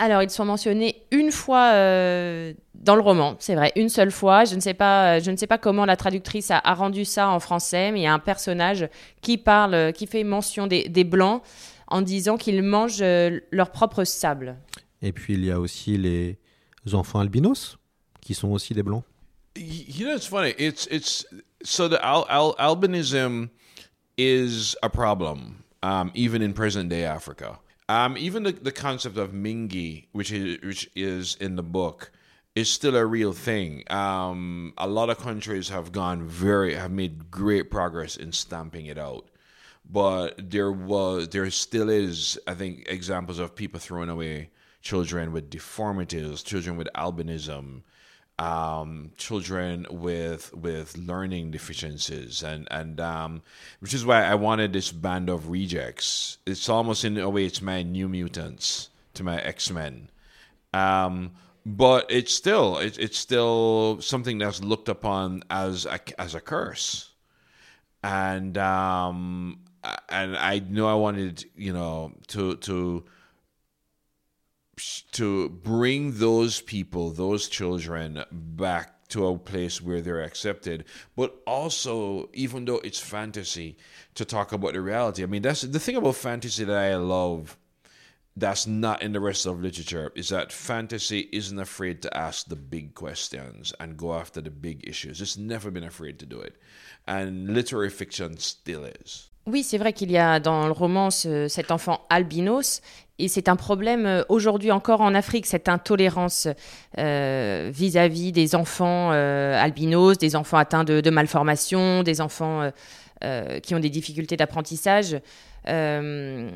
Alors, 0.00 0.22
ils 0.22 0.30
sont 0.30 0.44
mentionnés 0.44 1.02
une 1.10 1.32
fois 1.32 1.72
euh, 1.74 2.54
dans 2.74 2.94
le 2.94 3.02
roman, 3.02 3.34
c'est 3.40 3.56
vrai, 3.56 3.72
une 3.74 3.88
seule 3.88 4.12
fois. 4.12 4.44
Je 4.44 4.54
ne 4.54 4.60
sais 4.60 4.72
pas, 4.72 5.18
je 5.18 5.30
ne 5.30 5.36
sais 5.36 5.48
pas 5.48 5.58
comment 5.58 5.84
la 5.84 5.96
traductrice 5.96 6.52
a, 6.52 6.60
a, 6.62 6.74
rendu 6.74 7.04
ça 7.04 7.28
en 7.28 7.40
français, 7.40 7.90
mais 7.90 8.00
il 8.00 8.02
y 8.04 8.06
a 8.06 8.14
un 8.14 8.20
personnage 8.20 8.88
qui 9.20 9.38
parle, 9.38 9.92
qui 9.92 10.06
fait 10.06 10.22
mention 10.22 10.68
des, 10.68 10.88
des 10.88 11.02
blancs 11.02 11.42
en 11.88 12.02
disant 12.02 12.36
qu'ils 12.36 12.62
mangent 12.62 13.02
euh, 13.02 13.40
leur 13.50 13.72
propre 13.72 14.04
sable. 14.04 14.56
Et 15.02 15.12
puis 15.12 15.34
il 15.34 15.44
y 15.44 15.50
a 15.50 15.58
aussi 15.58 15.96
les 15.96 16.38
enfants 16.92 17.20
albinos 17.20 17.78
qui 18.20 18.34
sont 18.34 18.50
aussi 18.50 18.74
des 18.74 18.82
blancs. 18.82 19.04
You 19.56 20.06
know, 20.06 20.14
it's 20.14 20.26
funny. 20.26 20.54
It's 20.58 20.86
it's 20.90 21.26
so 21.64 21.88
the 21.88 21.98
al, 22.04 22.26
al, 22.28 22.54
albinism 22.58 23.50
is 24.16 24.76
a 24.82 24.88
problem, 24.88 25.64
um, 25.82 26.12
even 26.14 26.42
in 26.42 26.52
present 26.52 26.90
day 26.90 27.04
Africa. 27.04 27.58
Um, 27.88 28.16
even 28.18 28.42
the, 28.42 28.52
the 28.52 28.70
concept 28.70 29.16
of 29.16 29.32
Mingi, 29.32 30.06
which 30.12 30.30
is 30.30 30.58
which 30.62 30.90
is 30.94 31.36
in 31.40 31.56
the 31.56 31.62
book, 31.62 32.12
is 32.54 32.70
still 32.70 32.94
a 32.94 33.04
real 33.04 33.32
thing. 33.32 33.82
Um, 33.90 34.74
a 34.76 34.86
lot 34.86 35.10
of 35.10 35.18
countries 35.18 35.70
have 35.70 35.90
gone 35.90 36.22
very 36.22 36.74
have 36.74 36.92
made 36.92 37.30
great 37.30 37.70
progress 37.70 38.16
in 38.16 38.32
stamping 38.32 38.86
it 38.86 38.98
out, 38.98 39.27
but 39.88 40.50
there 40.50 40.70
was 40.70 41.28
there 41.28 41.48
still 41.50 41.88
is 41.88 42.38
I 42.46 42.54
think 42.54 42.84
examples 42.88 43.38
of 43.38 43.54
people 43.54 43.80
throwing 43.80 44.08
away 44.08 44.50
children 44.82 45.32
with 45.32 45.50
deformities, 45.50 46.42
children 46.42 46.76
with 46.76 46.88
albinism, 46.94 47.82
um, 48.38 49.10
children 49.16 49.86
with 49.90 50.54
with 50.54 50.96
learning 50.96 51.50
deficiencies, 51.50 52.42
and 52.42 52.68
and 52.70 53.00
um, 53.00 53.42
which 53.80 53.94
is 53.94 54.04
why 54.04 54.24
I 54.24 54.34
wanted 54.34 54.72
this 54.72 54.92
band 54.92 55.28
of 55.28 55.50
rejects. 55.50 56.38
It's 56.46 56.68
almost 56.68 57.04
in 57.04 57.18
a 57.18 57.28
way 57.28 57.44
it's 57.44 57.62
my 57.62 57.82
New 57.82 58.08
Mutants 58.08 58.90
to 59.14 59.24
my 59.24 59.40
X 59.40 59.70
Men, 59.70 60.10
um, 60.72 61.32
but 61.66 62.06
it's 62.10 62.34
still 62.34 62.78
it, 62.78 62.98
it's 62.98 63.18
still 63.18 64.00
something 64.00 64.38
that's 64.38 64.62
looked 64.62 64.88
upon 64.88 65.42
as 65.50 65.86
a, 65.86 65.98
as 66.20 66.34
a 66.34 66.40
curse, 66.40 67.10
and 68.04 68.56
um, 68.56 69.58
and 70.08 70.36
I 70.36 70.58
know 70.60 70.88
I 70.88 70.94
wanted 70.94 71.44
you 71.56 71.72
know 71.72 72.12
to 72.28 72.56
to 72.56 73.04
to 75.12 75.48
bring 75.48 76.18
those 76.18 76.60
people, 76.60 77.10
those 77.10 77.48
children 77.48 78.24
back 78.30 79.08
to 79.08 79.26
a 79.26 79.38
place 79.38 79.80
where 79.80 80.00
they're 80.00 80.22
accepted, 80.22 80.84
but 81.16 81.40
also, 81.46 82.28
even 82.34 82.64
though 82.64 82.80
it's 82.84 83.00
fantasy, 83.00 83.76
to 84.14 84.24
talk 84.24 84.52
about 84.52 84.74
the 84.74 84.80
reality. 84.80 85.22
I 85.22 85.26
mean, 85.26 85.42
that's 85.42 85.62
the 85.62 85.80
thing 85.80 85.96
about 85.96 86.16
fantasy 86.16 86.64
that 86.64 86.76
I 86.76 86.96
love 86.96 87.56
that's 88.38 88.66
not 88.66 89.02
in 89.02 89.12
the 89.12 89.20
rest 89.20 89.46
of 89.46 89.60
literature 89.60 90.12
is 90.14 90.28
that 90.28 90.52
fantasy 90.52 91.28
isn't 91.32 91.58
afraid 91.58 92.02
to 92.02 92.16
ask 92.16 92.46
the 92.46 92.56
big 92.56 92.94
questions 92.94 93.72
and 93.80 93.96
go 93.96 94.14
after 94.14 94.40
the 94.40 94.50
big 94.50 94.86
issues. 94.86 95.20
It's 95.20 95.36
never 95.36 95.70
been 95.72 95.84
afraid 95.84 96.20
to 96.20 96.26
do 96.26 96.40
it. 96.40 96.56
And 97.06 97.52
literary 97.52 97.90
fiction 97.90 98.36
still 98.36 98.84
is. 98.84 99.27
Oui, 99.48 99.62
c'est 99.62 99.78
vrai 99.78 99.94
qu'il 99.94 100.10
y 100.10 100.18
a 100.18 100.40
dans 100.40 100.66
le 100.66 100.72
roman 100.72 101.10
ce, 101.10 101.48
cet 101.48 101.70
enfant 101.70 102.02
albinos, 102.10 102.82
et 103.18 103.28
c'est 103.28 103.48
un 103.48 103.56
problème 103.56 104.26
aujourd'hui 104.28 104.70
encore 104.70 105.00
en 105.00 105.14
Afrique, 105.14 105.46
cette 105.46 105.70
intolérance 105.70 106.48
euh, 106.98 107.70
vis-à-vis 107.72 108.30
des 108.30 108.54
enfants 108.54 109.10
euh, 109.12 109.58
albinos, 109.58 110.18
des 110.18 110.36
enfants 110.36 110.58
atteints 110.58 110.84
de, 110.84 111.08
malformations, 111.08 112.02
des 112.02 112.20
enfants 112.20 112.70
euh, 113.24 113.58
qui 113.60 113.74
ont 113.74 113.80
des 113.80 113.88
difficultés 113.88 114.36
d'apprentissage. 114.36 115.18
je 115.64 116.50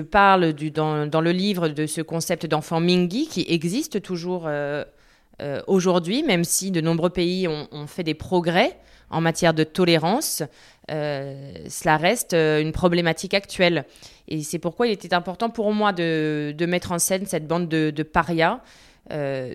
parle 0.00 0.54
dans, 0.54 1.20
le 1.20 1.32
livre 1.32 1.68
de 1.68 1.84
ce 1.84 2.00
concept 2.00 2.46
d'enfant 2.46 2.80
Mingi 2.80 3.28
qui 3.28 3.44
existe 3.46 4.00
toujours 4.00 4.48
aujourd'hui, 5.66 6.22
même 6.22 6.44
si 6.44 6.70
de 6.70 6.80
nombreux 6.80 7.10
pays 7.10 7.46
ont 7.46 7.86
fait 7.86 8.04
des 8.04 8.14
progrès 8.14 8.78
en 9.10 9.20
matière 9.20 9.54
de 9.54 9.64
tolérance, 9.64 10.42
euh, 10.90 11.54
cela 11.68 11.96
reste 11.96 12.34
une 12.34 12.72
problématique 12.72 13.34
actuelle. 13.34 13.84
Et 14.28 14.42
c'est 14.42 14.58
pourquoi 14.58 14.86
il 14.86 14.92
était 14.92 15.14
important 15.14 15.50
pour 15.50 15.72
moi 15.72 15.92
de, 15.92 16.54
mettre 16.66 16.92
en 16.92 16.98
scène 16.98 17.26
cette 17.26 17.46
bande 17.46 17.68
de, 17.68 18.02
parias 18.02 18.60
euh, 19.12 19.54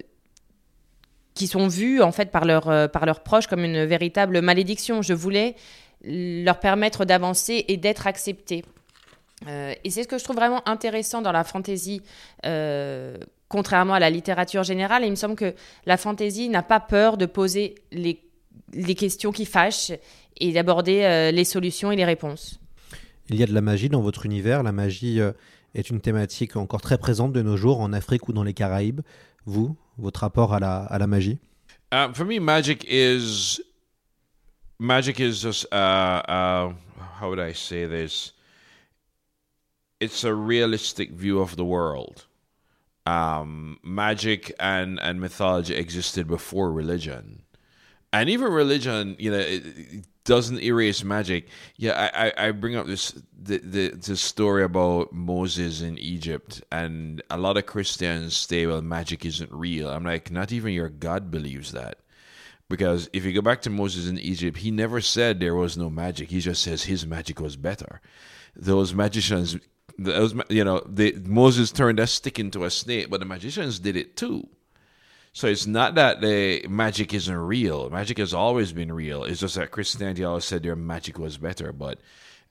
qui 1.34 1.48
sont 1.48 1.68
vus 1.68 2.02
en 2.02 2.12
fait 2.12 2.32
par, 2.32 2.46
leur, 2.46 2.90
par 2.92 3.06
leurs 3.06 3.22
proches 3.22 3.48
comme 3.48 3.64
une 3.64 3.86
véritable 3.86 4.42
malédiction. 4.42 5.02
Je 5.02 5.14
voulais 5.14 5.56
leur 6.04 6.60
permettre 6.60 7.06
d'avancer 7.06 7.66
et 7.68 7.78
d'être 7.78 8.08
acceptés. 8.08 8.64
Euh, 9.48 9.74
et 9.84 9.90
c'est 9.90 10.04
ce 10.04 10.08
que 10.08 10.18
je 10.18 10.24
trouve 10.24 10.36
vraiment 10.36 10.68
intéressant 10.68 11.22
dans 11.22 11.32
la 11.32 11.44
fantaisie, 11.44 12.02
euh, 12.46 13.18
contrairement 13.48 13.94
à 13.94 14.00
la 14.00 14.10
littérature 14.10 14.64
générale. 14.64 15.04
Il 15.04 15.12
me 15.12 15.16
semble 15.16 15.36
que 15.36 15.54
la 15.86 15.98
fantaisie 15.98 16.50
n'a 16.50 16.64
pas 16.64 16.80
peur 16.80 17.18
de 17.18 17.26
poser 17.26 17.76
les 17.92 18.22
les 18.74 18.96
questions 18.96 19.32
qui 19.32 19.46
fâchent 19.46 19.92
et 20.38 20.52
d'aborder 20.52 21.04
euh, 21.04 21.32
les 21.32 21.46
solutions 21.46 21.92
et 21.92 21.96
les 21.96 22.06
réponses. 22.06 22.60
Il 23.30 23.36
y 23.36 23.44
a 23.44 23.46
de 23.46 23.54
la 23.54 23.62
magie 23.62 23.90
dans 23.90 24.02
votre 24.02 24.26
univers. 24.26 24.64
La 24.64 24.72
magie 24.72 25.20
euh, 25.20 25.32
est 25.76 25.90
une 25.90 26.02
thématique 26.02 26.56
encore 26.56 26.82
très 26.82 26.98
présente 26.98 27.34
de 27.34 27.42
nos 27.42 27.58
jours 27.58 27.80
en 27.80 27.94
Afrique 27.94 28.28
ou 28.28 28.34
dans 28.34 28.44
les 28.44 28.54
Caraïbes. 28.54 29.02
Vous, 29.46 29.76
votre 29.98 30.22
rapport 30.22 30.54
à 30.54 30.60
la, 30.60 30.78
à 30.78 30.98
la 30.98 31.08
magie? 31.08 31.40
Um, 31.92 32.14
for 32.14 32.26
me, 32.26 32.40
magic 32.40 32.86
is 32.88 33.60
magic 34.78 35.20
is 35.20 35.42
just 35.42 35.66
uh, 35.72 36.22
uh, 36.28 36.74
how 37.20 37.30
would 37.30 37.40
I 37.40 37.54
say 37.54 37.88
this? 37.88 38.34
It's 40.00 40.24
a 40.24 40.34
realistic 40.34 41.12
view 41.12 41.40
of 41.40 41.56
the 41.56 41.66
world. 41.66 42.28
Um, 43.08 43.80
magic 43.84 44.54
and 44.60 45.00
and 45.02 45.20
mythology 45.20 45.74
existed 45.74 46.28
before 46.28 46.72
religion, 46.72 47.42
and 48.12 48.30
even 48.30 48.52
religion, 48.52 49.16
you 49.20 49.32
know, 49.32 49.38
it, 49.38 49.66
it 49.66 50.06
doesn't 50.24 50.62
erase 50.62 51.04
magic. 51.04 51.48
Yeah, 51.78 52.10
I, 52.14 52.48
I, 52.48 52.52
bring 52.52 52.76
up 52.76 52.88
this 52.88 53.12
the, 53.38 53.58
the 53.58 53.90
the 53.90 54.16
story 54.16 54.64
about 54.64 55.14
Moses 55.14 55.82
in 55.82 55.98
Egypt, 55.98 56.62
and 56.72 57.22
a 57.30 57.38
lot 57.38 57.58
of 57.58 57.66
Christians 57.66 58.36
say, 58.36 58.66
"Well, 58.66 58.82
magic 58.82 59.26
isn't 59.26 59.52
real." 59.52 59.90
I'm 59.90 60.04
like, 60.04 60.32
not 60.32 60.52
even 60.52 60.74
your 60.74 60.90
God 60.90 61.32
believes 61.32 61.72
that, 61.72 62.00
because 62.68 63.10
if 63.14 63.26
you 63.26 63.34
go 63.34 63.42
back 63.42 63.62
to 63.64 63.70
Moses 63.70 64.08
in 64.08 64.18
Egypt, 64.20 64.58
he 64.58 64.72
never 64.72 65.02
said 65.02 65.40
there 65.40 65.56
was 65.56 65.78
no 65.78 65.90
magic. 65.90 66.30
He 66.30 66.40
just 66.40 66.64
says 66.64 66.84
his 66.84 67.06
magic 67.06 67.40
was 67.40 67.56
better. 67.56 68.02
Those 68.56 68.94
magicians, 68.94 69.58
those 69.98 70.34
you 70.50 70.64
know, 70.64 70.82
they, 70.88 71.12
Moses 71.14 71.72
turned 71.72 72.00
a 72.00 72.08
stick 72.08 72.40
into 72.40 72.64
a 72.64 72.70
snake, 72.72 73.10
but 73.10 73.20
the 73.20 73.26
magicians 73.26 73.80
did 73.80 73.96
it 73.96 74.16
too. 74.16 74.48
So 75.32 75.48
it's 75.48 75.68
not 75.68 75.96
that 75.96 76.22
the 76.22 76.66
magic 76.68 77.14
isn't 77.14 77.36
real. 77.36 77.90
Magic 77.90 78.18
has 78.18 78.34
always 78.34 78.74
been 78.74 78.92
real. 78.92 79.24
It's 79.24 79.40
just 79.42 79.56
that 79.56 79.72
Christianity 79.72 80.24
always 80.24 80.46
said 80.46 80.64
their 80.64 80.76
magic 80.76 81.20
was 81.20 81.38
better. 81.38 81.72
But 81.72 82.00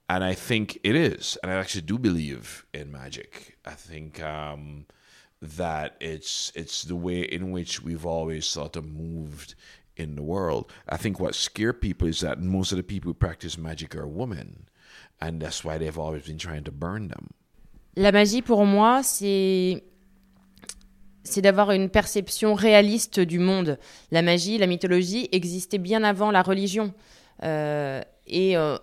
and 0.09 0.25
I 0.25 0.35
think 0.35 0.79
it 0.85 0.95
is, 0.95 1.37
and 1.43 1.53
I 1.53 1.57
actually 1.57 1.83
do 1.83 1.99
believe 1.99 2.64
in 2.73 2.91
magic. 2.91 3.59
I 3.67 3.73
think 3.73 4.23
um, 4.23 4.87
that 5.43 5.97
it's 6.01 6.51
it's 6.55 6.83
the 6.83 6.97
way 6.97 7.21
in 7.23 7.51
which 7.51 7.83
we've 7.83 8.07
always 8.07 8.47
sort 8.47 8.77
of 8.77 8.87
moved 8.87 9.55
in 9.97 10.14
the 10.14 10.23
world. 10.23 10.73
I 10.88 10.97
think 10.97 11.21
what 11.21 11.35
scare 11.35 11.73
people 11.73 12.09
is 12.09 12.21
that 12.21 12.41
most 12.41 12.73
of 12.73 12.79
the 12.79 12.85
people 12.85 13.11
who 13.11 13.14
practice 13.14 13.59
magic 13.59 13.95
are 13.97 14.07
women, 14.07 14.69
and 15.21 15.43
that's 15.43 15.64
why 15.64 15.79
they've 15.79 15.99
always 15.99 16.27
been 16.27 16.38
trying 16.38 16.64
to 16.64 16.73
burn 16.73 17.09
them. 17.09 17.31
La 17.97 18.12
magie, 18.12 18.43
pour 18.43 18.64
moi, 18.64 19.03
c'est 19.03 19.83
c'est 21.29 21.43
d'avoir 21.43 21.71
une 21.73 21.88
perception 21.88 22.55
réaliste 22.55 23.21
du 23.21 23.38
monde. 23.38 23.79
La 24.11 24.23
magie, 24.23 24.59
la 24.59 24.67
mythologie 24.67 25.29
existait 25.33 25.79
bien 25.79 26.05
avant 26.05 26.31
la 26.31 26.43
religion. 26.43 26.93
Euh, 27.45 28.03
et 28.27 28.57
euh, 28.57 28.77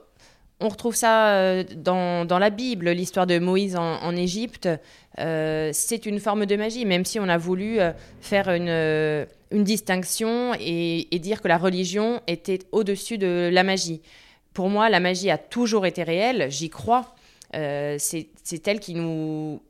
on 0.60 0.70
retrouve 0.70 0.96
ça 0.96 1.30
euh, 1.30 1.64
dans, 1.76 2.40
la 2.40 2.50
Bible, 2.50 2.90
l'histoire 2.92 3.28
de 3.28 3.40
Moïse 3.40 3.76
en, 3.76 4.16
Égypte. 4.16 4.70
C'est 5.18 6.06
une 6.06 6.20
forme 6.20 6.46
de 6.46 6.56
magie, 6.56 6.86
même 6.86 7.06
si 7.06 7.20
on 7.20 7.28
a 7.28 7.38
voulu 7.38 7.80
faire 8.22 8.50
une, 8.50 9.26
distinction 9.64 10.54
et, 10.60 11.08
dire 11.20 11.42
que 11.42 11.48
la 11.48 11.58
religion 11.58 12.22
était 12.28 12.60
au-dessus 12.72 13.18
de 13.18 13.50
la 13.52 13.64
magie. 13.64 14.02
Pour 14.54 14.70
moi, 14.70 14.90
la 14.90 15.00
magie 15.00 15.30
a 15.30 15.38
toujours 15.38 15.86
été 15.86 16.04
réelle, 16.04 16.48
j'y 16.50 16.70
crois. 16.70 17.16
C'est 17.54 18.68
elle 18.68 18.80
qui 18.80 18.96
nous 18.96 19.62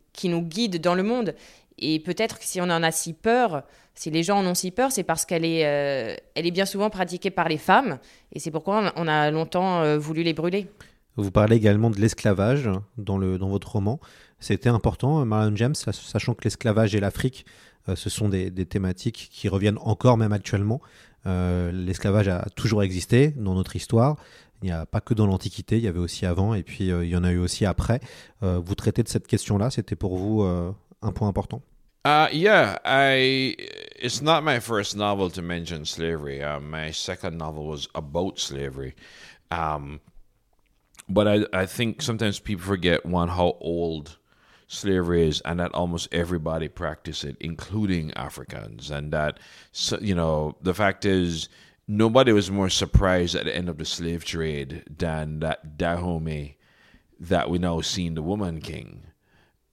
guide 0.42 0.82
dans 0.82 0.96
le 0.96 1.04
monde. 1.04 1.36
Et 1.78 2.00
peut-être 2.00 2.40
que 2.40 2.46
si 2.46 2.62
on 2.62 2.66
en 2.66 2.84
a 2.84 2.92
si 2.92 3.14
peur, 3.14 3.64
si 3.94 4.12
les 4.12 4.24
gens 4.24 4.40
en 4.40 4.46
ont 4.46 4.56
si 4.56 4.72
peur, 4.72 4.92
c'est 4.92 5.04
parce 5.04 5.26
qu'elle 5.26 5.46
est, 5.46 5.66
euh, 5.66 6.16
est 6.36 6.52
bien 6.52 6.66
souvent 6.66 6.90
pratiquée 6.90 7.32
par 7.32 7.50
les 7.50 7.58
femmes. 7.58 8.00
Et 8.32 8.40
c'est 8.40 8.52
pourquoi 8.52 8.94
on 8.96 9.08
a 9.08 9.32
longtemps 9.32 9.82
euh, 9.82 9.98
voulu 9.98 10.24
les 10.24 10.34
brûler. 10.34 10.68
Vous 11.18 11.32
parlez 11.32 11.56
également 11.56 11.90
de 11.90 12.00
l'esclavage 12.00 12.70
dans, 12.98 13.18
le, 13.18 13.38
dans 13.38 13.50
votre 13.50 13.72
roman. 13.72 14.00
C'était 14.40 14.70
important, 14.70 15.26
Marion 15.26 15.56
James, 15.56 15.76
sachant 15.76 16.34
que 16.34 16.44
l'esclavage 16.44 16.94
et 16.94 17.00
l'Afrique, 17.00 17.46
euh, 17.88 17.96
ce 17.96 18.10
sont 18.10 18.30
des, 18.30 18.52
thématiques 18.66 19.30
qui 19.32 19.48
reviennent 19.48 19.80
encore 19.80 20.18
même 20.18 20.34
actuellement. 20.34 20.82
Euh, 21.26 21.72
l'esclavage 21.72 22.28
a 22.28 22.46
toujours 22.56 22.84
existé 22.84 23.30
dans 23.38 23.56
notre 23.56 23.76
histoire. 23.76 24.18
Il 24.62 24.68
n'y 24.68 24.72
a 24.72 24.86
pas 24.86 25.02
que 25.02 25.14
dans 25.14 25.28
l'Antiquité, 25.28 25.78
il 25.78 25.84
y 25.84 25.88
avait 25.88 26.00
aussi 26.00 26.26
avant, 26.26 26.54
et 26.54 26.64
puis 26.64 26.92
euh, 26.92 27.04
il 27.04 27.12
y 27.12 27.16
en 27.16 27.24
a 27.24 27.32
eu 27.32 27.38
aussi 27.38 27.66
après. 27.66 28.00
Euh, 28.42 28.60
vous 28.64 28.76
traitez 28.76 29.04
de 29.04 29.08
cette 29.08 29.28
question-là, 29.28 29.70
c'était 29.70 29.96
pour 29.96 30.18
vous 30.18 30.44
euh, 30.44 30.72
un 31.06 31.14
point 31.14 31.30
important 31.30 31.62
Uh, 32.06 32.30
yeah, 32.32 32.78
I. 32.86 33.56
It's 33.96 34.22
not 34.22 34.44
my 34.44 34.60
first 34.60 34.96
novel 34.96 35.32
to 35.32 35.42
mention 35.42 35.86
slavery. 35.86 36.44
Uh, 36.44 36.60
my 36.60 36.92
second 36.92 37.38
novel 37.38 37.66
was 37.66 37.88
about 37.96 38.38
slavery, 38.38 38.94
um, 39.50 40.02
but 41.10 41.28
I 41.28 41.46
I 41.52 41.66
think 41.66 42.04
sometimes 42.04 42.40
people 42.40 42.64
forget 42.64 43.08
one 43.08 43.30
how 43.30 43.58
old 43.60 44.18
slavery 44.68 45.28
is, 45.28 45.42
and 45.42 45.60
that 45.60 45.74
almost 45.74 46.08
everybody 46.12 46.68
practice 46.68 47.24
it, 47.24 47.38
including 47.40 48.14
Africans, 48.14 48.92
and 48.92 49.12
that 49.12 49.40
so, 49.72 49.98
you 50.00 50.14
know 50.14 50.56
the 50.62 50.76
fact 50.76 51.06
is 51.06 51.50
nobody 51.88 52.32
was 52.32 52.52
more 52.52 52.70
surprised 52.70 53.36
at 53.36 53.46
the 53.46 53.56
end 53.56 53.70
of 53.70 53.78
the 53.78 53.86
slave 53.86 54.24
trade 54.26 54.84
than 54.98 55.40
that 55.40 55.78
Dahomey 55.78 56.58
that 57.20 57.50
we 57.50 57.58
now 57.58 57.82
see 57.82 58.06
in 58.06 58.16
the 58.16 58.22
Woman 58.22 58.62
King. 58.62 59.08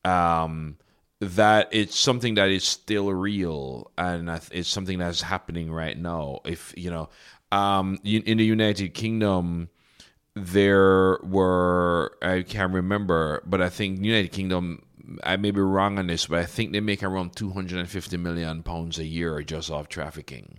Um, 0.04 0.76
that 1.22 1.68
it's 1.70 1.96
something 1.96 2.34
that 2.34 2.50
is 2.50 2.64
still 2.64 3.12
real 3.12 3.92
and 3.96 4.28
it's 4.50 4.68
something 4.68 4.98
that's 4.98 5.22
happening 5.22 5.70
right 5.70 5.96
now. 5.96 6.40
If 6.44 6.74
you 6.76 6.90
know, 6.90 7.10
um, 7.52 8.00
in 8.02 8.38
the 8.38 8.44
United 8.44 8.92
Kingdom, 8.92 9.68
there 10.34 11.18
were 11.22 12.18
I 12.22 12.42
can't 12.42 12.72
remember, 12.72 13.40
but 13.46 13.62
I 13.62 13.68
think 13.68 14.04
United 14.04 14.32
Kingdom. 14.32 14.82
I 15.22 15.36
may 15.36 15.50
be 15.50 15.60
wrong 15.60 15.98
on 15.98 16.08
this, 16.08 16.26
but 16.26 16.38
I 16.38 16.46
think 16.46 16.72
they 16.72 16.80
make 16.80 17.02
around 17.02 17.36
250 17.36 18.16
million 18.16 18.62
pounds 18.62 18.98
a 18.98 19.04
year 19.04 19.42
just 19.42 19.70
off 19.70 19.88
trafficking, 19.88 20.58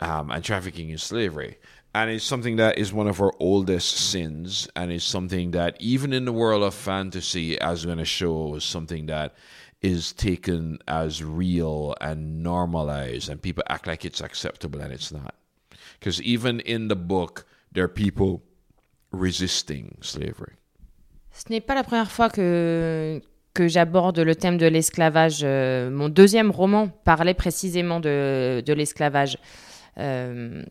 um, 0.00 0.30
and 0.30 0.44
trafficking 0.44 0.90
in 0.90 0.98
slavery 0.98 1.58
and 1.96 2.10
it's 2.10 2.24
something 2.24 2.56
that 2.56 2.76
is 2.76 2.92
one 2.92 3.08
of 3.08 3.22
our 3.22 3.32
oldest 3.40 3.96
sins 3.96 4.68
and 4.76 4.92
it's 4.92 5.02
something 5.02 5.52
that 5.52 5.76
even 5.80 6.12
in 6.12 6.26
the 6.26 6.32
world 6.32 6.62
of 6.62 6.74
fantasy 6.74 7.58
as 7.58 7.86
we're 7.86 7.94
going 7.94 7.98
to 7.98 8.04
show 8.04 8.54
is 8.54 8.64
something 8.64 9.06
that 9.06 9.34
is 9.80 10.12
taken 10.12 10.78
as 10.88 11.24
real 11.24 11.94
and 12.02 12.42
normalized 12.42 13.30
and 13.30 13.40
people 13.40 13.64
act 13.70 13.86
like 13.86 14.04
it's 14.04 14.20
acceptable 14.20 14.78
and 14.82 14.92
it's 14.92 15.10
not 15.10 15.34
because 15.98 16.20
even 16.20 16.60
in 16.60 16.88
the 16.88 16.96
book 16.96 17.46
there 17.72 17.84
are 17.84 17.94
people 18.04 18.42
resisting 19.10 19.96
slavery 20.02 20.52
ce 21.32 21.44
n'est 21.50 21.62
pas 21.62 21.74
la 21.74 21.82
première 21.82 22.10
fois 22.10 22.28
que 22.28 23.22
que 23.54 23.68
j'aborde 23.68 24.18
le 24.18 24.34
thème 24.34 24.58
de 24.58 24.66
l'esclavage. 24.66 25.40
Euh, 25.42 25.88
mon 25.88 26.10
deuxième 26.10 26.50
roman 26.50 26.88
parlait 27.04 27.32
précisément 27.32 28.00
de, 28.00 28.60
de 28.60 28.72
l'esclavage. 28.74 29.38
Euh, 29.96 30.62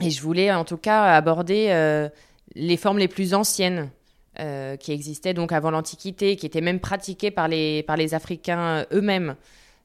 Et 0.00 0.10
je 0.10 0.22
voulais 0.22 0.52
en 0.52 0.64
tout 0.64 0.76
cas 0.76 1.14
aborder 1.14 1.66
euh, 1.70 2.08
les 2.54 2.76
formes 2.76 2.98
les 2.98 3.08
plus 3.08 3.34
anciennes 3.34 3.90
euh, 4.38 4.76
qui 4.76 4.92
existaient 4.92 5.34
donc 5.34 5.52
avant 5.52 5.70
l'Antiquité, 5.70 6.36
qui 6.36 6.46
étaient 6.46 6.60
même 6.60 6.80
pratiquées 6.80 7.30
par 7.30 7.48
les, 7.48 8.14
Africains 8.14 8.86
eux-mêmes. 8.92 9.36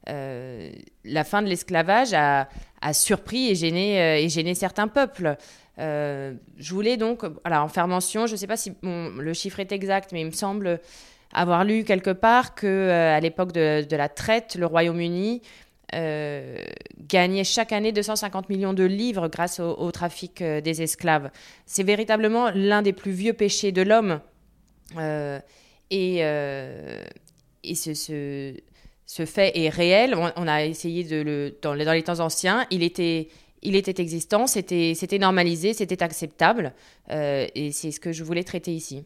Euh, 0.08 0.70
la 1.04 1.24
fin 1.24 1.42
de 1.42 1.48
l'esclavage 1.48 2.14
a, 2.14 2.48
surpris 2.92 3.50
et 3.50 3.54
gêné, 3.54 4.54
certains 4.54 4.88
peuples. 4.88 5.36
Je 5.78 6.34
voulais 6.70 6.96
donc 6.96 7.24
alors, 7.44 7.64
en 7.64 7.68
faire 7.68 7.88
mention, 7.88 8.26
je 8.26 8.32
ne 8.32 8.36
sais 8.36 8.46
pas 8.46 8.56
si 8.56 8.72
le 8.82 9.32
chiffre 9.34 9.60
est 9.60 9.72
exact, 9.72 10.12
mais 10.12 10.22
il 10.22 10.26
me 10.26 10.30
semble 10.30 10.80
avoir 11.32 11.64
lu 11.64 11.84
quelque 11.84 12.10
part 12.10 12.54
que 12.54 12.88
à 12.88 13.20
l'époque 13.20 13.52
de, 13.52 13.96
la 13.96 14.08
traite, 14.08 14.54
le 14.54 14.66
Royaume-Uni 14.66 15.42
euh, 15.94 16.64
gagnait 17.06 17.44
chaque 17.44 17.72
année 17.72 17.92
250 17.92 18.48
millions 18.48 18.72
de 18.72 18.82
livres 18.82 19.28
grâce 19.28 19.60
au, 19.60 19.90
trafic 19.92 20.42
euh, 20.42 20.60
des 20.60 20.82
esclaves. 20.82 21.30
C'est 21.64 21.84
véritablement 21.84 22.50
l'un 22.52 22.82
des 22.82 22.92
plus 22.92 23.12
vieux 23.12 23.34
péchés 23.34 23.70
de 23.70 23.82
l'homme. 23.82 24.20
Euh, 24.98 25.38
et, 25.90 26.18
ce, 27.74 29.24
fait 29.26 29.56
est 29.56 29.68
réel. 29.68 30.16
On, 30.16 30.48
a 30.48 30.64
essayé 30.64 31.04
de 31.04 31.22
le. 31.22 31.56
Dans, 31.62 31.74
les 31.74 32.02
temps 32.02 32.20
anciens, 32.20 32.66
il 32.70 32.82
était. 32.82 33.28
Il 33.62 33.74
était 33.74 34.00
existant, 34.00 34.46
c'était 34.46 35.18
normalisé, 35.18 35.72
c'était 35.72 36.02
acceptable, 36.02 36.72
et 37.10 37.70
c'est 37.72 37.90
ce 37.90 37.98
que 37.98 38.12
je 38.12 38.22
voulais 38.22 38.44
traiter 38.44 38.72
ici. 38.72 39.04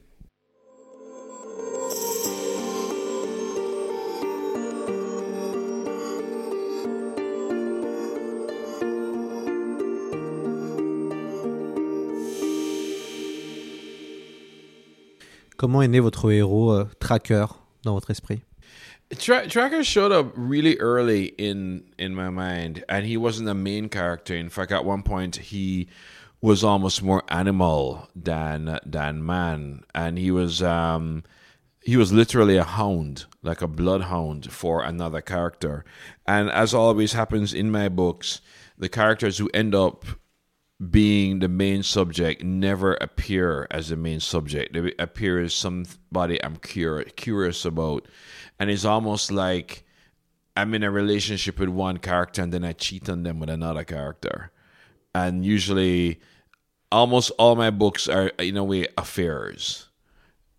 Comment 15.61 15.83
est 15.83 15.89
né 15.89 16.01
votre 16.01 16.31
héros 16.33 16.73
euh, 16.73 16.89
Tracker 17.01 17.45
dans 17.85 17.93
votre 17.93 18.11
esprit 18.11 18.41
Tra 19.19 19.47
Tracker 19.47 19.83
showed 19.85 20.11
up 20.11 20.33
really 20.35 20.79
early 20.81 21.35
in 21.37 21.83
in 21.99 22.15
my 22.15 22.31
mind, 22.31 22.83
and 22.89 23.05
he 23.05 23.19
wasn't 23.19 23.45
the 23.45 23.53
main 23.53 23.91
character. 23.91 24.35
In 24.35 24.49
fact, 24.49 24.73
at 24.73 24.87
one 24.87 25.03
point, 25.03 25.37
he 25.37 25.87
was 26.41 26.65
almost 26.65 27.03
more 27.03 27.25
animal 27.29 28.09
than 28.17 28.79
than 28.87 29.23
man, 29.23 29.83
and 29.95 30.17
he 30.17 30.31
was 30.31 30.63
um, 30.63 31.25
he 31.83 31.99
was 31.99 32.11
literally 32.11 32.57
a 32.57 32.65
hound, 32.65 33.27
like 33.43 33.61
a 33.61 33.69
bloodhound 33.69 34.51
for 34.51 34.83
another 34.83 35.21
character. 35.21 35.85
And 36.27 36.49
as 36.51 36.73
always 36.73 37.13
happens 37.13 37.53
in 37.53 37.71
my 37.71 37.91
books, 37.91 38.41
the 38.79 38.89
characters 38.89 39.37
who 39.37 39.51
end 39.53 39.75
up 39.75 40.07
being 40.89 41.41
the 41.41 41.49
main 41.49 41.83
subject 41.83 42.43
never 42.43 42.95
appear 42.95 43.67
as 43.71 43.89
the 43.89 43.97
main 43.97 44.21
subject. 44.21 44.73
They 44.73 44.93
appear 44.99 45.41
as 45.41 45.53
somebody 45.53 46.43
I'm 46.43 46.57
cur- 46.57 47.05
curious 47.05 47.65
about. 47.65 48.07
And 48.59 48.71
it's 48.71 48.85
almost 48.85 49.31
like 49.31 49.85
I'm 50.57 50.75
in 50.75 50.83
a 50.83 50.91
relationship 50.91 51.59
with 51.59 51.69
one 51.69 51.99
character 51.99 52.43
and 52.43 52.53
then 52.53 52.65
I 52.65 52.73
cheat 52.73 53.09
on 53.09 53.25
them 53.25 53.41
with 53.41 53.51
another 53.51 53.85
character. 53.85 54.53
And 55.15 55.45
usually, 55.45 56.21
almost 56.91 57.31
all 57.39 57.57
my 57.57 57.71
books 57.71 58.09
are, 58.09 58.29
in 58.39 58.57
a 58.57 58.65
way, 58.65 58.87
affairs 58.97 59.89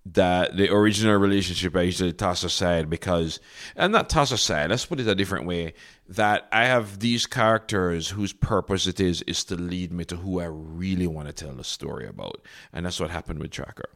that 0.05 0.57
the 0.57 0.73
original 0.73 1.15
relationship 1.17 1.75
I 1.75 1.83
usually 1.83 2.13
toss 2.13 2.43
aside 2.43 2.89
because, 2.89 3.39
and 3.75 3.93
not 3.93 4.09
toss 4.09 4.31
aside, 4.31 4.71
let's 4.71 4.85
put 4.85 4.99
it 4.99 5.07
a 5.07 5.15
different 5.15 5.45
way, 5.45 5.73
that 6.15 6.47
I 6.51 6.65
have 6.65 6.99
these 6.99 7.25
characters 7.25 8.09
whose 8.09 8.33
purpose 8.33 8.85
it 8.87 8.99
is, 8.99 9.23
is 9.27 9.43
to 9.45 9.55
lead 9.55 9.91
me 9.91 10.03
to 10.05 10.17
who 10.17 10.41
I 10.41 10.47
really 10.49 11.07
want 11.07 11.27
to 11.27 11.33
tell 11.33 11.55
the 11.55 11.63
story 11.63 12.07
about. 12.07 12.41
And 12.73 12.85
that's 12.85 12.99
what 12.99 13.09
happened 13.09 13.39
with 13.39 13.51
Tracker. 13.51 13.89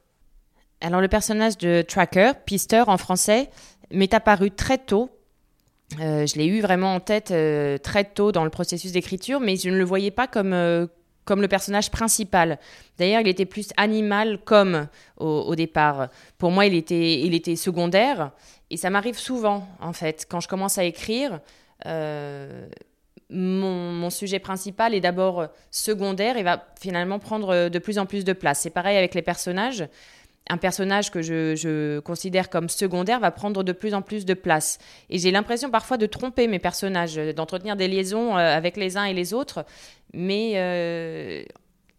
Alors 0.82 1.02
le 1.02 1.08
personnage 1.08 1.58
de 1.58 1.82
Tracker, 1.82 2.34
pisteur 2.46 2.90
en 2.90 2.98
français, 2.98 3.50
m'est 3.92 4.14
apparu 4.14 4.52
très 4.52 4.78
tôt. 4.78 5.10
Euh, 6.00 6.26
je 6.26 6.36
l'ai 6.36 6.48
eu 6.48 6.62
vraiment 6.62 6.96
en 6.96 7.00
tête 7.00 7.32
euh, 7.32 7.78
très 7.78 8.04
tôt 8.04 8.32
dans 8.32 8.44
le 8.44 8.50
processus 8.50 8.92
d'écriture, 8.92 9.40
mais 9.40 9.56
je 9.56 9.70
ne 9.70 9.78
le 9.78 9.84
voyais 9.84 10.12
pas 10.12 10.28
comme, 10.28 10.54
euh, 10.54 10.88
comme 11.24 11.42
le 11.42 11.48
personnage 11.48 11.92
principal. 11.92 12.60
D'ailleurs, 12.98 13.22
il 13.22 13.28
était 13.28 13.46
plus 13.46 13.70
animal 13.78 14.40
comme 14.44 14.88
au, 15.18 15.56
départ. 15.56 16.10
Pour 16.38 16.52
moi, 16.52 16.66
il 16.66 16.74
était, 16.76 17.22
il 17.22 17.34
était 17.34 17.56
secondaire. 17.56 18.32
Et 18.70 18.78
ça 18.78 18.90
m'arrive 18.90 19.18
souvent, 19.18 19.68
en 19.80 19.94
fait. 19.94 20.26
Quand 20.30 20.40
je 20.40 20.48
commence 20.48 20.78
à 20.78 20.84
écrire, 20.84 21.40
mon, 21.84 22.70
mon, 23.30 24.10
sujet 24.10 24.40
principal 24.40 24.94
est 24.94 25.02
d'abord 25.02 25.48
secondaire 25.72 26.38
et 26.38 26.44
va 26.44 26.66
finalement 26.80 27.20
prendre 27.20 27.70
de 27.70 27.80
plus 27.80 27.98
en 27.98 28.06
plus 28.06 28.24
de 28.24 28.34
place. 28.34 28.62
C'est 28.62 28.70
pareil 28.70 28.98
avec 28.98 29.16
les 29.16 29.22
personnages 29.22 29.88
un 30.50 30.58
personnage 30.58 31.12
que 31.12 31.22
je, 31.22 32.00
considère 32.00 32.50
comme 32.50 32.70
secondaire 32.70 33.20
va 33.20 33.32
prendre 33.32 33.64
de 33.64 33.72
plus 33.72 33.94
en 33.94 34.02
plus 34.02 34.26
de 34.26 34.34
place. 34.34 34.78
Et 35.10 35.18
j'ai 35.18 35.32
l'impression 35.32 35.70
parfois 35.70 35.98
de 35.98 36.06
tromper 36.06 36.48
mes 36.48 36.60
personnages, 36.60 37.16
d'entretenir 37.16 37.76
des 37.76 37.88
liaisons 37.88 38.38
euh, 38.38 38.56
avec 38.56 38.78
les 38.78 38.98
uns 38.98 39.06
et 39.06 39.14
les 39.14 39.34
autres. 39.34 39.66
Mais 40.14 40.54
euh, 40.56 41.44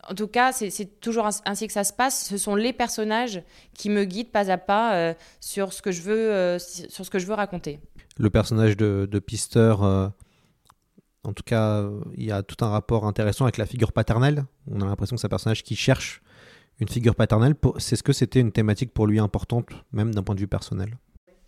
en 0.08 0.14
tout 0.14 0.28
cas, 0.28 0.52
c'est 0.52 1.00
toujours 1.00 1.28
ainsi 1.44 1.66
que 1.66 1.72
ça 1.72 1.84
se 1.84 1.92
passe. 1.92 2.26
Ce 2.26 2.36
sont 2.36 2.54
les 2.54 2.72
personnages 2.72 3.42
qui 3.74 3.90
me 3.90 4.04
guident 4.04 4.30
pas 4.30 4.50
à 4.50 4.58
pas 4.58 4.94
euh, 4.94 5.14
sur 5.40 5.72
ce 5.72 5.82
que 5.82 5.90
je 5.90 6.02
veux 6.02 7.34
raconter. 7.34 7.80
Le 8.18 8.30
personnage 8.30 8.76
de, 8.76 9.06
de 9.10 9.18
Pister, 9.18 9.74
en 11.26 11.32
tout 11.32 11.42
cas, 11.44 11.84
il 12.14 12.24
y 12.24 12.30
a 12.30 12.42
tout 12.42 12.64
un 12.64 12.68
rapport 12.68 13.04
intéressant 13.04 13.44
avec 13.44 13.56
la 13.56 13.66
figure 13.66 13.92
paternelle. 13.92 14.44
On 14.70 14.80
a 14.80 14.86
l'impression 14.86 15.16
que 15.16 15.20
c'est 15.20 15.26
un 15.26 15.30
personnage 15.30 15.64
qui 15.64 15.76
cherche 15.76 16.22
une 16.78 16.88
figure 16.88 17.14
paternelle. 17.14 17.54
C'est 17.78 17.96
ce 17.96 18.02
que 18.02 18.12
c'était 18.12 18.40
une 18.40 18.52
thématique 18.52 18.92
pour 18.92 19.06
lui 19.06 19.18
importante, 19.18 19.68
même 19.92 20.14
d'un 20.14 20.22
point 20.22 20.34
de 20.34 20.40
vue 20.40 20.46
personnel 20.46 20.96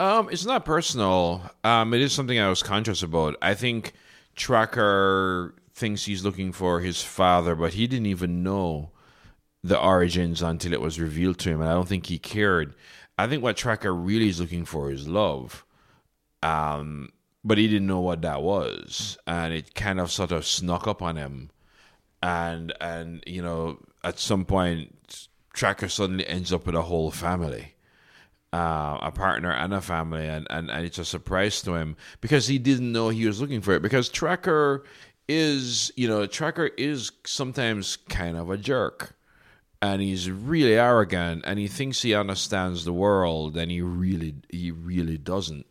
um, 0.00 0.28
It's 0.30 0.46
not 0.46 0.60
personal. 0.60 1.40
Um, 1.64 1.94
it 1.94 2.00
is 2.00 2.10
something 2.10 2.38
I 2.38 2.48
was 2.48 2.62
conscious 2.62 3.02
about. 3.02 3.36
I 3.42 3.54
think 3.54 3.92
Tracker 4.36 5.54
thinks 5.74 6.06
he's 6.06 6.24
looking 6.24 6.52
for 6.52 6.80
his 6.80 7.02
father, 7.02 7.54
but 7.54 7.74
he 7.74 7.86
didn't 7.86 8.06
even 8.06 8.42
know 8.42 8.90
the 9.62 9.78
origins 9.78 10.42
until 10.42 10.72
it 10.72 10.80
was 10.80 10.98
revealed 10.98 11.38
to 11.38 11.50
him, 11.50 11.60
and 11.60 11.70
I 11.70 11.74
don't 11.74 11.88
think 11.88 12.06
he 12.06 12.18
cared. 12.18 12.74
I 13.18 13.26
think 13.26 13.42
what 13.42 13.56
Tracker 13.56 13.94
really 13.94 14.28
is 14.28 14.40
looking 14.40 14.64
for 14.64 14.90
is 14.90 15.06
love. 15.08 15.64
Um, 16.42 17.10
but 17.44 17.58
he 17.58 17.68
didn't 17.68 17.86
know 17.86 18.00
what 18.00 18.22
that 18.22 18.42
was, 18.42 19.18
and 19.26 19.54
it 19.54 19.74
kind 19.74 20.00
of 20.00 20.10
sort 20.10 20.32
of 20.32 20.46
snuck 20.46 20.86
up 20.86 21.02
on 21.02 21.16
him. 21.16 21.50
And 22.22 22.72
and 22.80 23.22
you 23.26 23.42
know, 23.42 23.78
at 24.04 24.18
some 24.18 24.44
point, 24.44 25.28
Tracker 25.52 25.88
suddenly 25.88 26.26
ends 26.26 26.52
up 26.52 26.66
with 26.66 26.74
a 26.74 26.82
whole 26.82 27.10
family. 27.10 27.74
Uh, 28.50 28.96
a 29.02 29.12
partner 29.12 29.50
and 29.50 29.74
a 29.74 29.80
family, 29.80 30.26
and, 30.26 30.46
and, 30.48 30.70
and 30.70 30.86
it's 30.86 30.96
a 30.96 31.04
surprise 31.04 31.60
to 31.60 31.74
him 31.74 31.96
because 32.22 32.46
he 32.46 32.58
didn't 32.58 32.92
know 32.92 33.10
he 33.10 33.26
was 33.26 33.42
looking 33.42 33.60
for 33.60 33.74
it. 33.74 33.82
Because 33.82 34.08
Tracker 34.08 34.84
is, 35.28 35.92
you 35.96 36.08
know, 36.08 36.24
Tracker 36.26 36.70
is 36.78 37.12
sometimes 37.26 37.96
kind 38.08 38.38
of 38.38 38.48
a 38.48 38.56
jerk, 38.56 39.14
and 39.82 40.00
he's 40.00 40.30
really 40.30 40.78
arrogant, 40.78 41.44
and 41.46 41.58
he 41.58 41.68
thinks 41.68 42.00
he 42.00 42.14
understands 42.14 42.86
the 42.86 42.92
world, 42.92 43.54
and 43.54 43.70
he 43.70 43.82
really, 43.82 44.36
he 44.48 44.70
really 44.70 45.18
doesn't. 45.18 45.66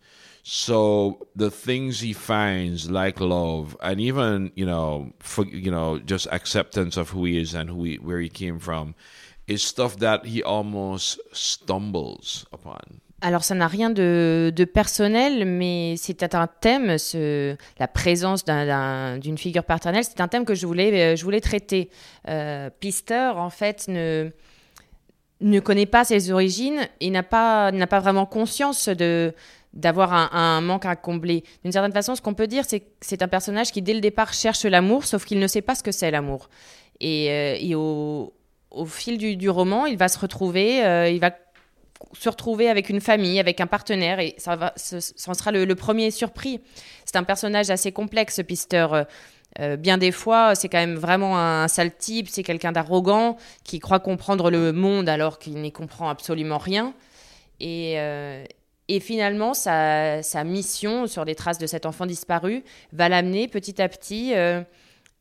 So 0.49 1.27
the 1.35 1.51
things 1.51 1.99
he 1.99 2.13
finds, 2.13 2.89
like 2.89 3.19
love, 3.19 3.75
and 3.81 3.99
even 3.99 4.53
you 4.55 4.65
know, 4.65 5.11
for, 5.19 5.45
you 5.45 5.69
know, 5.69 5.99
just 5.99 6.25
acceptance 6.31 6.95
of 6.95 7.09
who 7.09 7.25
he 7.25 7.37
is 7.37 7.53
and 7.53 7.69
who 7.69 7.83
he, 7.83 7.95
where 7.97 8.21
he 8.21 8.29
came 8.29 8.57
from, 8.57 8.95
is 9.45 9.61
stuff 9.61 9.97
that 9.97 10.25
he 10.25 10.41
almost 10.41 11.19
stumbles 11.33 12.45
upon. 12.53 12.79
Alors 13.19 13.43
ça 13.43 13.55
n'a 13.55 13.67
rien 13.67 13.89
de, 13.89 14.53
de, 14.55 14.63
personnel, 14.63 15.43
mais 15.43 15.95
c'est 15.97 16.33
un 16.33 16.47
thème, 16.47 16.97
ce, 16.97 17.57
la 17.77 17.89
présence 17.89 18.45
d'une 18.45 18.53
un, 18.71 19.35
figure 19.35 19.65
paternelle, 19.65 20.05
c'est 20.05 20.21
un 20.21 20.29
thème 20.29 20.45
que 20.45 20.55
je 20.55 20.65
voulais, 20.65 21.17
je 21.17 21.23
voulais 21.25 21.41
traiter. 21.41 21.89
Euh, 22.29 22.69
Pister, 22.79 23.33
en 23.35 23.49
fait, 23.49 23.89
ne, 23.89 24.29
ne 25.41 25.59
connaît 25.59 25.85
pas 25.85 26.05
ses 26.05 26.31
origines 26.31 26.87
et 27.01 27.09
n'a 27.09 27.23
pas, 27.23 27.73
pas 27.89 27.99
vraiment 27.99 28.25
conscience 28.25 28.87
de, 28.87 29.33
d'avoir 29.77 30.35
un, 30.35 30.59
manque 30.59 30.85
à 30.85 30.95
combler. 30.95 31.43
D'une 31.63 31.71
certaine 31.71 31.93
façon, 31.93 32.15
ce 32.15 32.21
qu'on 32.21 32.33
peut 32.33 32.47
dire, 32.47 32.65
c'est 32.67 32.81
que 32.81 32.85
c'est 32.99 33.21
un 33.21 33.27
personnage 33.27 33.71
qui, 33.71 33.81
dès 33.81 33.93
le 33.93 34.01
départ, 34.01 34.33
cherche 34.33 34.65
l'amour, 34.65 35.05
sauf 35.05 35.23
qu'il 35.23 35.39
ne 35.39 35.47
sait 35.47 35.61
pas 35.61 35.75
ce 35.75 35.83
que 35.83 35.91
c'est 35.91 36.09
l'amour. 36.09 36.49
Et, 36.99 37.29
euh, 37.31 37.75
au, 38.71 38.85
fil 38.85 39.17
du, 39.17 39.49
roman, 39.49 39.85
il 39.85 39.97
va 39.97 40.07
se 40.07 40.17
retrouver, 40.17 40.83
euh, 40.83 41.09
il 41.09 41.19
va 41.19 41.31
se 42.13 42.27
retrouver 42.27 42.69
avec 42.69 42.89
une 42.89 43.01
famille, 43.01 43.39
avec 43.39 43.61
un 43.61 43.67
partenaire, 43.67 44.19
et 44.19 44.33
ça, 44.39 44.55
va, 44.55 44.73
ce, 44.75 44.99
sera 44.99 45.51
le, 45.51 45.75
premier 45.75 46.09
surpris. 46.09 46.59
C'est 47.05 47.15
un 47.15 47.23
personnage 47.23 47.69
assez 47.69 47.91
complexe, 47.91 48.41
Pister. 48.47 48.87
Euh, 49.59 49.77
bien 49.77 49.99
des 49.99 50.11
fois, 50.11 50.55
c'est 50.55 50.69
quand 50.69 50.79
même 50.79 50.95
vraiment 50.95 51.37
un 51.37 51.67
sale 51.67 51.95
type, 51.95 52.27
c'est 52.29 52.43
quelqu'un 52.43 52.71
d'arrogant 52.71 53.37
qui 53.63 53.79
croit 53.79 53.99
comprendre 53.99 54.49
le 54.49 54.71
monde 54.73 55.07
alors 55.07 55.37
qu'il 55.39 55.55
n'y 55.55 55.71
comprend 55.71 56.09
absolument 56.09 56.57
rien. 56.57 56.93
Et, 57.59 57.97
et 58.89 58.99
finalement, 58.99 59.53
sa, 59.53 60.23
sa, 60.23 60.43
mission 60.43 61.07
sur 61.07 61.25
les 61.25 61.35
traces 61.35 61.59
de 61.59 61.67
cet 61.67 61.85
enfant 61.85 62.05
disparu 62.05 62.63
va 62.93 63.09
l'amener 63.09 63.47
petit 63.49 63.81
à 63.81 63.89
petit 63.89 64.33
euh, 64.33 64.61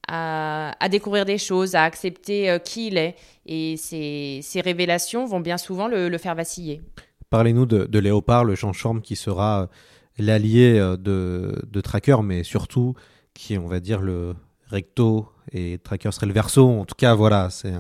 à, 0.07 0.73
à, 0.79 0.89
découvrir 0.89 1.25
des 1.25 1.39
choses, 1.39 1.75
à 1.75 1.83
accepter 1.83 2.49
euh, 2.49 2.59
qui 2.59 2.89
il 2.89 2.97
est. 2.97 3.17
Et 3.45 3.77
ces, 3.77 4.41
ces, 4.43 4.61
révélations 4.61 5.27
vont 5.27 5.41
bien 5.41 5.59
souvent 5.59 5.89
le, 5.89 6.09
le 6.09 6.19
faire 6.19 6.37
vaciller. 6.37 6.81
Parlez-nous 7.29 7.67
de, 7.67 7.87
de, 7.87 7.99
Léopard, 7.99 8.45
le 8.45 8.55
chanchorme 8.55 9.01
qui 9.01 9.17
sera 9.17 9.69
l'allié 10.17 10.79
euh, 10.79 10.97
de, 10.97 11.61
de, 11.69 11.81
Tracker, 11.81 12.19
mais 12.23 12.45
surtout 12.45 12.95
qui 13.35 13.55
est, 13.55 13.59
on 13.59 13.67
va 13.67 13.81
dire, 13.81 14.01
le 14.01 14.37
recto 14.69 15.29
et 15.51 15.79
Tracker 15.83 16.13
serait 16.13 16.27
le 16.27 16.33
verso. 16.33 16.69
En 16.69 16.85
tout 16.85 16.95
cas, 16.97 17.15
voilà, 17.15 17.51
c'est 17.51 17.73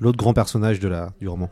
l'autre 0.00 0.18
grand 0.18 0.34
personnage 0.34 0.80
de 0.80 0.88
la, 0.88 1.10
du 1.20 1.28
roman. 1.28 1.50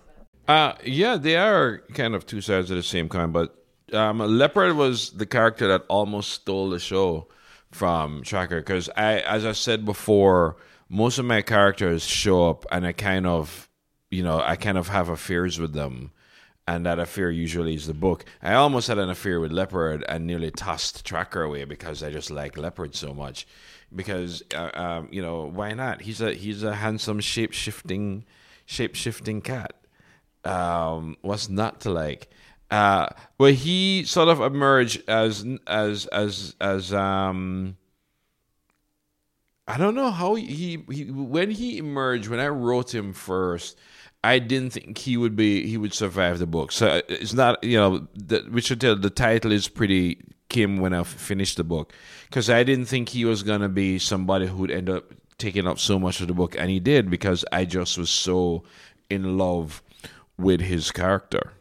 Uh, 0.49 0.73
yeah, 0.85 1.19
they 1.19 1.37
are 1.37 1.81
kind 1.95 2.15
of 2.15 2.25
two 2.25 2.41
sides 2.41 2.71
of 2.71 2.79
the 2.79 2.83
same 2.83 3.07
coin, 3.07 3.29
but 3.29 3.53
um, 3.93 4.19
Leopard 4.19 4.77
was 4.77 5.11
the 5.11 5.27
character 5.27 5.69
that 5.69 5.85
almost 5.89 6.31
stole 6.33 6.71
the 6.71 6.79
show 6.79 7.29
from 7.71 8.23
Tracker 8.23 8.61
because 8.61 8.89
I, 8.97 9.21
as 9.21 9.45
I 9.45 9.53
said 9.53 9.85
before, 9.85 10.57
most 10.89 11.19
of 11.19 11.25
my 11.25 11.43
characters 11.43 12.05
show 12.05 12.49
up 12.49 12.65
and 12.71 12.87
I 12.87 12.93
kind 12.93 13.27
of, 13.27 13.69
you 14.11 14.23
know, 14.23 14.41
I 14.41 14.57
kind 14.57 14.79
of 14.79 14.89
have 14.89 15.09
affairs 15.09 15.59
with 15.59 15.73
them. 15.73 16.13
And 16.67 16.85
that 16.85 16.99
affair 16.99 17.31
usually 17.31 17.75
is 17.75 17.87
the 17.87 17.95
book. 17.95 18.27
I 18.43 18.53
almost 18.53 18.89
had 18.89 18.99
an 18.99 19.09
affair 19.09 19.41
with 19.41 19.53
Leopard 19.53 20.05
and 20.07 20.27
nearly 20.27 20.51
tossed 20.51 21.05
Tracker 21.05 21.43
away 21.43 21.65
because 21.65 22.03
I 22.03 22.11
just 22.11 22.31
like 22.31 22.59
Leopard 22.59 22.95
so 22.95 23.15
much. 23.15 23.47
Because, 23.95 24.43
uh, 24.55 24.71
um, 24.75 25.09
you 25.11 25.23
know, 25.23 25.47
why 25.47 25.73
not? 25.73 26.03
He's 26.03 26.21
a 26.21 26.35
he's 26.35 26.63
a 26.63 26.75
handsome 26.75 27.21
shape 27.21 27.55
shifting 27.55 28.27
shape 28.67 28.95
shifting 28.95 29.41
cat. 29.41 29.73
Um, 30.45 31.17
what's 31.23 31.49
not 31.49 31.81
to 31.83 31.91
like? 31.91 32.29
Uh, 32.71 33.09
where 33.37 33.53
he 33.53 34.05
sort 34.05 34.29
of 34.29 34.41
emerged 34.41 35.03
as 35.09 35.45
as 35.67 36.07
as 36.07 36.55
as 36.61 36.93
um 36.93 37.77
I 39.67 39.77
don't 39.77 39.95
know 39.95 40.11
how 40.11 40.35
he, 40.35 40.83
he 40.91 41.05
when 41.11 41.51
he 41.51 41.79
emerged 41.79 42.29
when 42.29 42.41
I 42.41 42.49
wrote 42.49 42.95
him 42.95 43.13
first 43.13 43.79
I 44.25 44.39
didn't 44.39 44.71
think 44.71 44.99
he 44.99 45.17
would 45.17 45.37
be 45.37 45.67
he 45.67 45.77
would 45.77 45.95
survive 45.95 46.39
the 46.39 46.47
book. 46.47 46.73
So 46.73 46.89
uh, 46.89 47.03
it's 47.09 47.35
not 47.35 47.63
you 47.63 47.77
know 47.77 48.09
the, 48.15 48.47
we 48.51 48.61
should 48.61 48.81
tell 48.81 48.97
the 48.97 49.11
title 49.11 49.53
is 49.53 49.69
pretty 49.69 50.19
Kim 50.49 50.79
when 50.79 50.93
I 50.93 51.03
finished 51.05 51.57
the 51.57 51.65
book 51.65 51.93
because 52.27 52.51
I 52.51 52.65
didn't 52.65 52.87
think 52.87 53.11
he 53.11 53.25
was 53.25 53.43
gonna 53.43 53.69
be 53.69 53.99
somebody 53.99 54.47
who 54.47 54.59
would 54.59 54.71
end 54.71 54.91
up 54.91 55.13
taking 55.39 55.69
up 55.69 55.79
so 55.79 55.99
much 55.99 56.21
of 56.21 56.27
the 56.27 56.35
book 56.35 56.57
and 56.59 56.69
he 56.69 56.81
did 56.81 57.11
because 57.11 57.45
I 57.53 57.65
just 57.65 57.97
was 57.97 58.11
so 58.11 58.65
in 59.09 59.39
love 59.39 59.83
with 60.37 60.61
his 60.61 60.91
character 60.91 61.53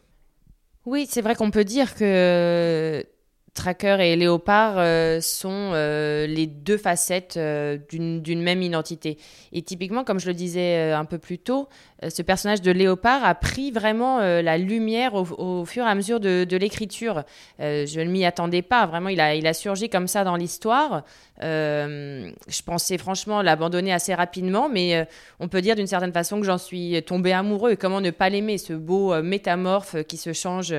Oui, 0.88 1.06
c'est 1.06 1.20
vrai 1.20 1.34
qu'on 1.34 1.50
peut 1.50 1.64
dire 1.64 1.94
que 1.94 3.04
Tracker 3.52 3.98
et 4.00 4.16
Léopard 4.16 4.76
euh, 4.78 5.20
sont 5.20 5.72
euh, 5.74 6.26
les 6.26 6.46
deux 6.46 6.78
facettes 6.78 7.36
euh, 7.36 7.76
d'une 7.90 8.40
même 8.40 8.62
identité. 8.62 9.18
Et 9.52 9.60
typiquement, 9.60 10.02
comme 10.02 10.18
je 10.18 10.28
le 10.28 10.32
disais 10.32 10.92
un 10.92 11.04
peu 11.04 11.18
plus 11.18 11.38
tôt, 11.38 11.68
ce 12.06 12.22
personnage 12.22 12.62
de 12.62 12.70
Léopard 12.70 13.24
a 13.24 13.34
pris 13.34 13.70
vraiment 13.70 14.20
la 14.20 14.58
lumière 14.58 15.14
au, 15.14 15.64
fur 15.64 15.84
et 15.84 15.88
à 15.88 15.94
mesure 15.94 16.20
de, 16.20 16.56
l'écriture. 16.56 17.24
je 17.58 18.00
ne 18.00 18.10
m'y 18.10 18.24
attendais 18.24 18.62
pas, 18.62 18.86
vraiment, 18.86 19.08
il 19.08 19.20
a, 19.20 19.34
il 19.34 19.54
surgi 19.54 19.88
comme 19.88 20.06
ça 20.06 20.24
dans 20.24 20.36
l'histoire. 20.36 21.02
je 21.40 22.62
pensais 22.64 22.98
franchement 22.98 23.42
l'abandonner 23.42 23.92
assez 23.92 24.14
rapidement, 24.14 24.68
mais 24.68 25.08
on 25.40 25.48
peut 25.48 25.60
dire 25.60 25.74
d'une 25.74 25.86
certaine 25.86 26.12
façon 26.12 26.38
que 26.40 26.46
j'en 26.46 26.58
suis 26.58 27.02
tombée 27.02 27.32
amoureux. 27.32 27.76
Comment 27.76 28.00
ne 28.00 28.10
pas 28.10 28.28
l'aimer, 28.28 28.58
ce 28.58 28.74
beau 28.74 29.20
métamorphe 29.22 29.96
qui 30.04 30.16
se 30.16 30.32
change 30.32 30.74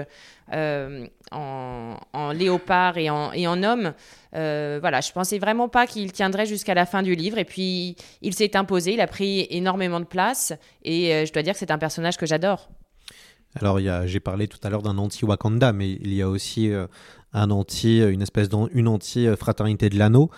euh, 0.54 1.06
en, 1.32 2.32
léopard 2.34 2.98
et 2.98 3.10
et 3.34 3.48
en 3.48 3.64
homme? 3.64 3.94
Euh, 4.36 4.78
voilà, 4.82 5.02
je 5.02 5.12
pensais 5.12 5.40
vraiment 5.40 5.70
pas 5.70 5.88
qu'il 5.88 6.12
tiendrait 6.12 6.46
jusqu'à 6.46 6.74
la 6.74 6.86
fin 6.86 7.02
du 7.02 7.16
livre. 7.16 7.38
Et 7.38 7.46
puis, 7.46 7.96
il 8.22 8.34
s'est 8.34 8.56
imposé, 8.56 8.94
il 8.94 9.02
a 9.02 9.08
pris 9.08 9.48
énormément 9.50 10.00
de 10.00 10.06
place. 10.06 10.54
Et 10.84 11.14
euh, 11.14 11.26
je 11.26 11.34
dois 11.34 11.42
dire 11.42 11.54
que 11.54 11.60
c'est 11.60 11.72
un 11.72 11.78
personnage 11.78 12.18
que 12.18 12.26
j'adore. 12.26 12.70
Alors, 13.56 13.80
j'ai 14.06 14.20
parlé 14.20 14.48
tout 14.48 14.60
à 14.62 14.70
l'heure 14.70 14.84
d'un 14.84 15.00
anti-Wakanda, 15.00 15.74
mais 15.74 15.94
il 15.94 16.14
y 16.14 16.22
a 16.22 16.30
aussi 16.30 16.72
un 17.34 17.50
anti, 17.50 18.00
une 18.00 18.22
espèce 18.22 18.48
d'une 18.48 18.88
anti-fraternité 18.88 19.90
de 19.90 19.98
l'anneau. 19.98 20.30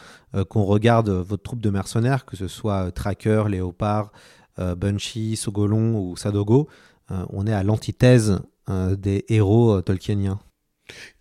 qu'on 0.47 0.63
regarde 0.63 1.09
votre 1.09 1.43
troupe 1.43 1.61
de 1.61 1.69
mercenaires, 1.69 2.23
que 2.23 2.37
ce 2.37 2.47
soit 2.47 2.89
Tracker, 2.93 3.43
Léopard, 3.49 4.13
Bunchy, 4.57 5.35
Sogolon 5.35 5.99
ou 5.99 6.15
Sadogo, 6.15 6.69
on 7.09 7.45
est 7.47 7.53
à 7.53 7.63
l'antithèse 7.63 8.39
Euh, 8.69 8.95
des 8.95 9.25
héros 9.27 9.77
euh, 9.77 9.81
tolkieniens 9.81 10.39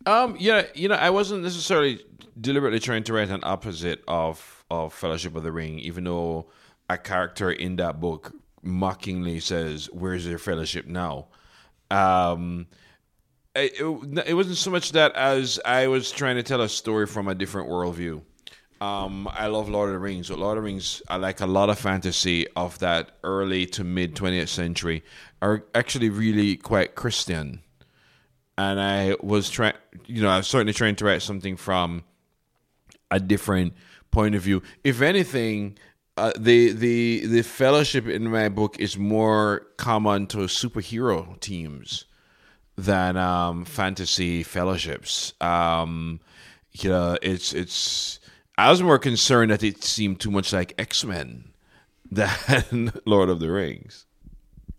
Um, 0.04 0.34
yeah, 0.38 0.64
you 0.74 0.88
know, 0.88 0.96
I 0.96 1.10
wasn't 1.10 1.42
necessarily 1.42 2.00
deliberately 2.40 2.80
trying 2.80 3.04
to 3.04 3.12
write 3.12 3.30
an 3.30 3.40
opposite 3.42 4.02
of 4.08 4.64
of 4.70 4.94
Fellowship 4.94 5.34
of 5.36 5.42
the 5.42 5.52
Ring, 5.52 5.78
even 5.80 6.04
though 6.04 6.46
a 6.88 6.96
character 6.96 7.50
in 7.50 7.76
that 7.76 8.00
book 8.00 8.32
mockingly 8.62 9.40
says, 9.40 9.88
"Where's 9.92 10.26
your 10.26 10.38
fellowship 10.38 10.86
now?" 10.86 11.28
Um, 11.90 12.66
it, 13.54 13.72
it, 13.80 14.28
it 14.28 14.34
wasn't 14.34 14.56
so 14.56 14.70
much 14.70 14.92
that 14.92 15.14
as 15.16 15.60
I 15.64 15.88
was 15.88 16.10
trying 16.10 16.36
to 16.36 16.42
tell 16.42 16.60
a 16.60 16.68
story 16.68 17.06
from 17.06 17.28
a 17.28 17.34
different 17.34 17.68
worldview. 17.68 18.22
Um, 18.80 19.28
I 19.32 19.48
love 19.48 19.68
Lord 19.68 19.90
of 19.90 19.94
the 19.94 19.98
Rings. 19.98 20.30
Lord 20.30 20.56
of 20.56 20.62
the 20.62 20.66
Rings, 20.66 21.02
I 21.08 21.16
like 21.16 21.40
a 21.40 21.46
lot 21.46 21.68
of 21.68 21.78
fantasy 21.78 22.46
of 22.56 22.78
that 22.78 23.10
early 23.22 23.66
to 23.66 23.84
mid 23.84 24.14
20th 24.14 24.48
century, 24.48 25.04
are 25.42 25.64
actually 25.74 26.08
really 26.08 26.56
quite 26.56 26.94
Christian. 26.94 27.60
And 28.56 28.80
I 28.80 29.16
was 29.20 29.50
trying, 29.50 29.74
you 30.06 30.22
know, 30.22 30.30
I 30.30 30.38
was 30.38 30.46
certainly 30.46 30.72
trying 30.72 30.96
to 30.96 31.04
write 31.04 31.22
something 31.22 31.56
from 31.56 32.04
a 33.10 33.20
different 33.20 33.74
point 34.10 34.34
of 34.34 34.42
view. 34.42 34.62
If 34.84 35.02
anything, 35.02 35.78
uh, 36.16 36.32
the 36.38 36.72
the 36.72 37.26
the 37.26 37.42
fellowship 37.42 38.06
in 38.06 38.30
my 38.30 38.48
book 38.48 38.78
is 38.78 38.98
more 38.98 39.66
common 39.76 40.26
to 40.28 40.38
superhero 40.38 41.38
teams 41.40 42.04
than 42.76 43.16
um, 43.16 43.64
fantasy 43.64 44.42
fellowships. 44.42 45.34
Um, 45.40 46.20
you 46.72 46.90
know, 46.90 47.16
it's 47.22 47.52
it's 47.52 48.20
I 48.58 48.70
was 48.70 48.82
more 48.82 48.98
concerned 48.98 49.50
that 49.50 49.62
it 49.62 49.82
seemed 49.84 50.20
too 50.20 50.30
much 50.30 50.52
like 50.52 50.74
X-Men 50.78 51.44
than 52.10 52.92
Lord 53.06 53.28
of 53.30 53.40
the 53.40 53.50
Rings. 53.50 54.06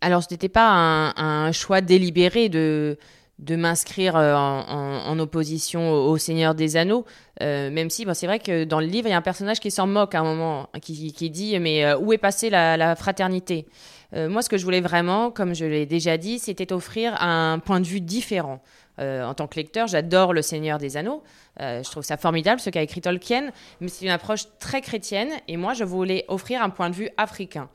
Alors, 0.04 0.24
ce 0.24 0.30
n'était 0.32 0.50
pas 0.50 0.68
un, 0.68 1.14
un, 1.16 1.52
choix 1.52 1.80
délibéré 1.80 2.50
de, 2.50 2.98
de 3.42 3.56
m'inscrire 3.56 4.16
euh, 4.16 4.36
en, 4.36 5.18
opposition 5.20 5.92
au, 5.92 6.18
Seigneur 6.18 6.54
des 6.54 6.78
Anneaux, 6.78 7.06
euh, 7.42 7.72
même 7.72 7.90
si 7.90 8.06
bon, 8.06 8.14
c'est 8.14 8.28
vrai 8.28 8.40
que 8.40 8.64
dans 8.64 8.80
le 8.80 8.86
livre, 8.86 9.08
il 9.08 9.12
y 9.12 9.14
a 9.14 9.18
un 9.18 9.24
personnage 9.24 9.60
qui 9.60 9.72
s'en 9.72 9.88
moque 9.88 10.14
à 10.14 10.20
un 10.20 10.24
moment, 10.24 10.70
qui, 10.82 11.12
qui 11.12 11.30
dit 11.32 11.60
Mais 11.60 11.84
euh, 11.84 11.98
où 11.98 12.14
est 12.14 12.20
passée 12.20 12.50
la, 12.50 12.96
fraternité? 12.96 13.66
Moi, 14.14 14.42
ce 14.42 14.50
que 14.50 14.58
je 14.58 14.66
voulais 14.66 14.82
vraiment, 14.82 15.32
comme 15.32 15.56
je 15.56 15.64
l'ai 15.64 15.86
déjà 15.86 16.18
dit, 16.18 16.38
c'était 16.38 16.74
offrir 16.74 17.16
un 17.22 17.60
point 17.60 17.80
de 17.80 17.88
vue 17.88 18.02
différent. 18.02 18.62
En 19.00 19.34
tant 19.34 19.48
que 19.48 19.56
lecteur, 19.56 19.88
j'adore 19.88 20.34
Le 20.34 20.42
Seigneur 20.42 20.80
des 20.80 20.98
Anneaux. 20.98 21.24
Je 21.58 21.90
trouve 21.90 22.04
ça 22.04 22.18
formidable, 22.18 22.60
ce 22.60 22.70
qu'a 22.70 22.82
écrit 22.82 23.00
Tolkien, 23.00 23.52
mais 23.80 23.88
c'est 23.88 24.04
une 24.04 24.12
approche 24.12 24.48
très 24.60 24.82
chrétienne, 24.82 25.30
et 25.48 25.56
moi, 25.56 25.74
je 25.74 25.86
voulais 25.86 26.26
offrir 26.28 26.62
un 26.62 26.70
point 26.70 26.90
de 26.90 26.96
vue 26.96 27.10
africain. 27.16 27.70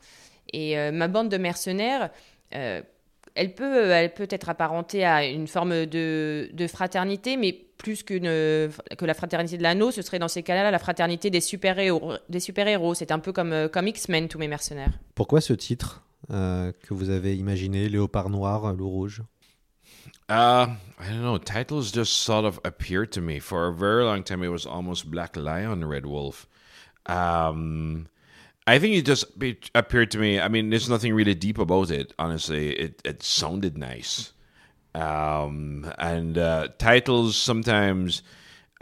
Et 0.53 0.75
ma 0.91 1.07
bande 1.07 1.29
de 1.29 1.37
mercenaires, 1.37 2.11
elle, 3.37 3.53
peut, 3.55 3.91
elle 3.91 4.13
peut 4.13 4.27
être 4.29 4.49
apparentée 4.49 5.05
à 5.05 5.25
une 5.25 5.47
forme 5.47 5.85
de, 5.85 6.67
fraternité, 6.67 7.37
mais 7.37 7.53
plus 7.77 8.03
qu'une, 8.03 8.23
que 8.23 9.05
la 9.05 9.13
fraternité 9.13 9.57
de 9.57 9.63
l'anneau, 9.63 9.91
ce 9.91 10.01
serait 10.01 10.19
dans 10.19 10.27
ces 10.27 10.43
cas-là 10.43 10.69
la 10.71 10.79
fraternité 10.79 11.29
des 11.29 11.41
super-héros. 11.41 12.13
Des 12.27 12.39
super-héros. 12.39 12.95
C'est 12.95 13.11
un 13.11 13.19
peu 13.19 13.31
comme, 13.31 13.69
comme 13.71 13.87
X-Men, 13.87 14.27
tous 14.27 14.39
mes 14.39 14.47
mercenaires. 14.47 14.91
Pourquoi 15.15 15.41
ce 15.41 15.53
titre 15.53 16.03
que 16.29 16.93
vous 16.93 17.09
avez 17.09 17.37
imaginé, 17.37 17.87
Léopard 17.87 18.29
Noir, 18.29 18.73
Loup 18.73 18.89
Rouge? 18.89 19.21
Uh, 20.29 20.67
I 20.99 21.07
don't 21.09 21.21
know. 21.21 21.37
Titles 21.37 21.91
just 21.91 22.17
sort 22.23 22.43
of 22.43 22.59
appeared 22.65 23.11
to 23.13 23.21
me. 23.21 23.39
For 23.39 23.67
a 23.67 23.71
very 23.71 24.03
long 24.03 24.23
time, 24.23 24.43
it 24.43 24.49
was 24.49 24.65
almost 24.65 25.09
Black 25.09 25.37
Lion, 25.37 25.85
Red 25.85 26.05
Wolf. 26.05 26.47
Um, 27.05 28.07
I 28.67 28.79
think 28.79 28.95
it 28.95 29.05
just 29.05 29.25
appeared 29.73 30.11
to 30.11 30.17
me. 30.17 30.41
I 30.41 30.49
mean, 30.49 30.69
there's 30.69 30.89
nothing 30.89 31.13
really 31.13 31.33
deep 31.33 31.57
about 31.57 31.89
it. 31.89 32.13
Honestly, 32.19 32.71
it 32.77 33.01
it 33.05 33.23
sounded 33.23 33.77
nice. 33.77 34.33
Um, 34.93 35.91
and 35.97 36.37
uh, 36.37 36.69
titles 36.77 37.37
sometimes 37.37 38.23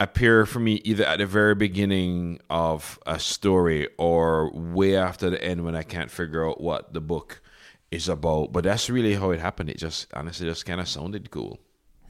appear 0.00 0.44
for 0.44 0.60
me 0.60 0.74
either 0.84 1.04
at 1.04 1.18
the 1.18 1.26
very 1.26 1.54
beginning 1.54 2.40
of 2.50 2.98
a 3.06 3.18
story 3.18 3.88
or 3.98 4.50
way 4.52 4.96
after 4.96 5.30
the 5.30 5.42
end 5.42 5.64
when 5.64 5.76
I 5.76 5.82
can't 5.82 6.10
figure 6.10 6.48
out 6.48 6.60
what 6.60 6.92
the 6.92 7.00
book 7.00 7.40
is 7.90 8.08
about. 8.08 8.52
But 8.52 8.64
that's 8.64 8.90
really 8.90 9.14
how 9.14 9.30
it 9.30 9.40
happened. 9.40 9.70
It 9.70 9.78
just 9.78 10.12
honestly 10.14 10.48
just 10.48 10.66
kind 10.66 10.80
of 10.80 10.88
sounded 10.88 11.30
cool. 11.30 11.60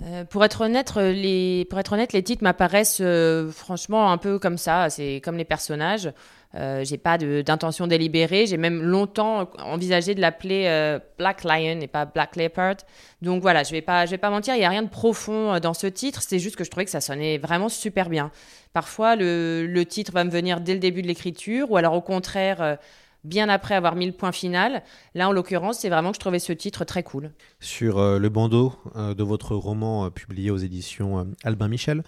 Euh, 0.04 0.24
pour 0.24 0.44
être 0.44 0.60
honnête, 0.60 0.92
euh, 0.98 1.10
les 1.12 1.64
pour 1.70 1.78
être 1.78 1.94
honnête, 1.94 2.12
les 2.12 2.22
titres 2.22 2.44
m'apparaissent 2.44 2.98
euh, 3.00 3.50
franchement 3.50 4.12
un 4.12 4.18
peu 4.18 4.38
comme 4.38 4.58
ça. 4.58 4.90
C'est 4.90 5.22
comme 5.24 5.36
les 5.36 5.44
personnages. 5.44 6.12
Euh, 6.54 6.84
j'ai 6.84 6.98
pas 6.98 7.18
d'intention 7.18 7.86
délibérée. 7.86 8.46
J'ai 8.46 8.56
même 8.56 8.82
longtemps 8.82 9.50
envisagé 9.58 10.14
de 10.14 10.20
l'appeler 10.20 10.98
Black 11.18 11.44
Lion 11.44 11.80
et 11.80 11.86
pas 11.86 12.04
Black 12.04 12.36
Leopard. 12.36 12.76
Donc 13.20 13.42
voilà, 13.42 13.62
je 13.62 13.72
vais 13.72 13.82
pas, 13.82 14.06
je 14.06 14.12
vais 14.12 14.18
pas 14.18 14.30
mentir, 14.30 14.54
il 14.54 14.60
y 14.60 14.64
a 14.64 14.68
rien 14.68 14.82
de 14.82 14.88
profond 14.88 15.58
dans 15.60 15.74
ce 15.74 15.86
titre. 15.86 16.22
C'est 16.22 16.38
juste 16.38 16.56
que 16.56 16.64
je 16.64 16.70
trouvais 16.70 16.84
que 16.84 16.90
ça 16.90 17.00
sonnait 17.02 17.36
vraiment 17.38 17.68
super 17.68 18.08
bien. 18.08 18.30
Parfois, 18.72 19.16
le, 19.16 19.66
le 19.66 19.84
titre 19.86 20.12
va 20.12 20.24
me 20.24 20.30
venir 20.30 20.60
dès 20.60 20.74
le 20.74 20.80
début 20.80 21.02
de 21.02 21.08
l'écriture, 21.08 21.70
ou 21.70 21.76
alors 21.76 21.94
au 21.94 22.02
contraire 22.02 22.78
bien 23.26 23.48
après 23.48 23.74
avoir 23.74 23.96
mis 23.96 24.06
le 24.06 24.12
point 24.12 24.32
final. 24.32 24.82
Là, 25.14 25.28
en 25.28 25.32
l'occurrence, 25.32 25.80
c'est 25.80 25.88
vraiment 25.88 26.10
que 26.10 26.16
je 26.16 26.20
trouvais 26.20 26.38
ce 26.38 26.52
titre 26.52 26.84
très 26.84 27.02
cool. 27.02 27.32
Sur 27.60 27.98
euh, 27.98 28.18
le 28.18 28.28
bandeau 28.28 28.72
euh, 28.94 29.14
de 29.14 29.22
votre 29.22 29.54
roman 29.54 30.06
euh, 30.06 30.10
publié 30.10 30.50
aux 30.50 30.56
éditions 30.56 31.26
Albin 31.44 31.68
Michel, 31.68 32.02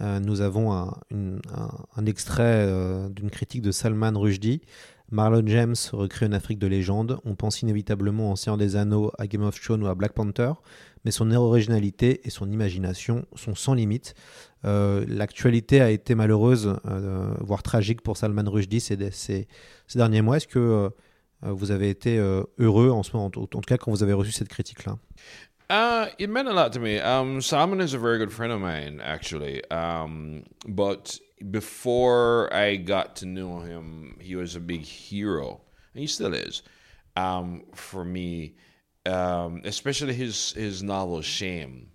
nous 0.00 0.40
avons 0.40 0.72
un, 0.72 0.92
un 1.12 2.06
extrait 2.06 2.68
d'une 3.10 3.30
critique 3.30 3.62
de 3.62 3.70
Salman 3.70 4.10
Rushdie. 4.18 4.60
Marlon 5.14 5.44
James 5.46 5.76
recrée 5.92 6.26
une 6.26 6.34
Afrique 6.34 6.58
de 6.58 6.66
légende. 6.66 7.20
On 7.24 7.36
pense 7.36 7.62
inévitablement 7.62 8.32
en 8.32 8.36
Seigneur 8.36 8.58
des 8.58 8.74
Anneaux, 8.74 9.12
à 9.16 9.28
Game 9.28 9.44
of 9.44 9.60
Thrones 9.60 9.84
ou 9.84 9.86
à 9.86 9.94
Black 9.94 10.12
Panther, 10.12 10.52
mais 11.04 11.12
son 11.12 11.30
originalité 11.30 12.20
et 12.24 12.30
son 12.30 12.50
imagination 12.50 13.24
sont 13.36 13.54
sans 13.54 13.74
limite. 13.74 14.16
Euh, 14.64 15.04
l'actualité 15.06 15.80
a 15.80 15.90
été 15.90 16.16
malheureuse, 16.16 16.76
euh, 16.86 17.32
voire 17.40 17.62
tragique 17.62 18.00
pour 18.00 18.16
Salman 18.16 18.50
Rushdie 18.50 18.80
ces, 18.80 19.46
derniers 19.94 20.22
mois. 20.22 20.38
Est-ce 20.38 20.48
que 20.48 20.58
euh, 20.58 20.90
vous 21.42 21.70
avez 21.70 21.90
été 21.90 22.18
heureux 22.58 22.90
en 22.90 23.04
ce 23.04 23.12
moment, 23.12 23.26
en 23.26 23.30
tout 23.30 23.60
cas 23.60 23.78
quand 23.78 23.92
vous 23.92 24.02
avez 24.02 24.14
reçu 24.14 24.32
cette 24.32 24.48
critique-là? 24.48 24.98
Uh, 25.70 26.10
it 26.18 26.28
meant 26.28 26.46
a 26.46 26.52
lot 26.52 26.72
to 26.72 26.80
me. 26.80 27.00
Um, 27.00 27.40
Salman 27.40 27.80
is 27.80 27.94
a 27.94 27.98
very 27.98 28.18
good 28.18 28.30
friend 28.30 28.52
of 28.52 28.60
mine, 28.60 29.00
actually. 29.00 29.62
Um, 29.70 30.42
but 30.68 31.18
before 31.50 32.52
I 32.52 32.76
got 32.76 33.16
to 33.16 33.26
know 33.26 33.60
him, 33.60 34.16
he 34.20 34.36
was 34.36 34.56
a 34.56 34.60
big 34.60 34.82
hero, 34.82 35.60
and 35.92 36.00
he 36.00 36.06
still 36.06 36.34
is 36.34 36.62
um, 37.16 37.64
for 37.74 38.04
me. 38.04 38.54
Um, 39.06 39.60
especially 39.64 40.14
his 40.14 40.52
his 40.52 40.82
novel 40.82 41.20
Shame. 41.20 41.90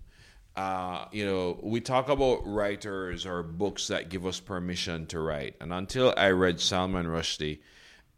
Uh, 0.54 1.06
you 1.10 1.24
know, 1.24 1.58
we 1.62 1.80
talk 1.80 2.08
about 2.08 2.46
writers 2.46 3.24
or 3.24 3.42
books 3.42 3.88
that 3.88 4.10
give 4.10 4.26
us 4.26 4.38
permission 4.38 5.06
to 5.06 5.18
write. 5.18 5.56
And 5.60 5.72
until 5.72 6.12
I 6.16 6.30
read 6.30 6.60
Salman 6.60 7.06
Rushdie, 7.06 7.60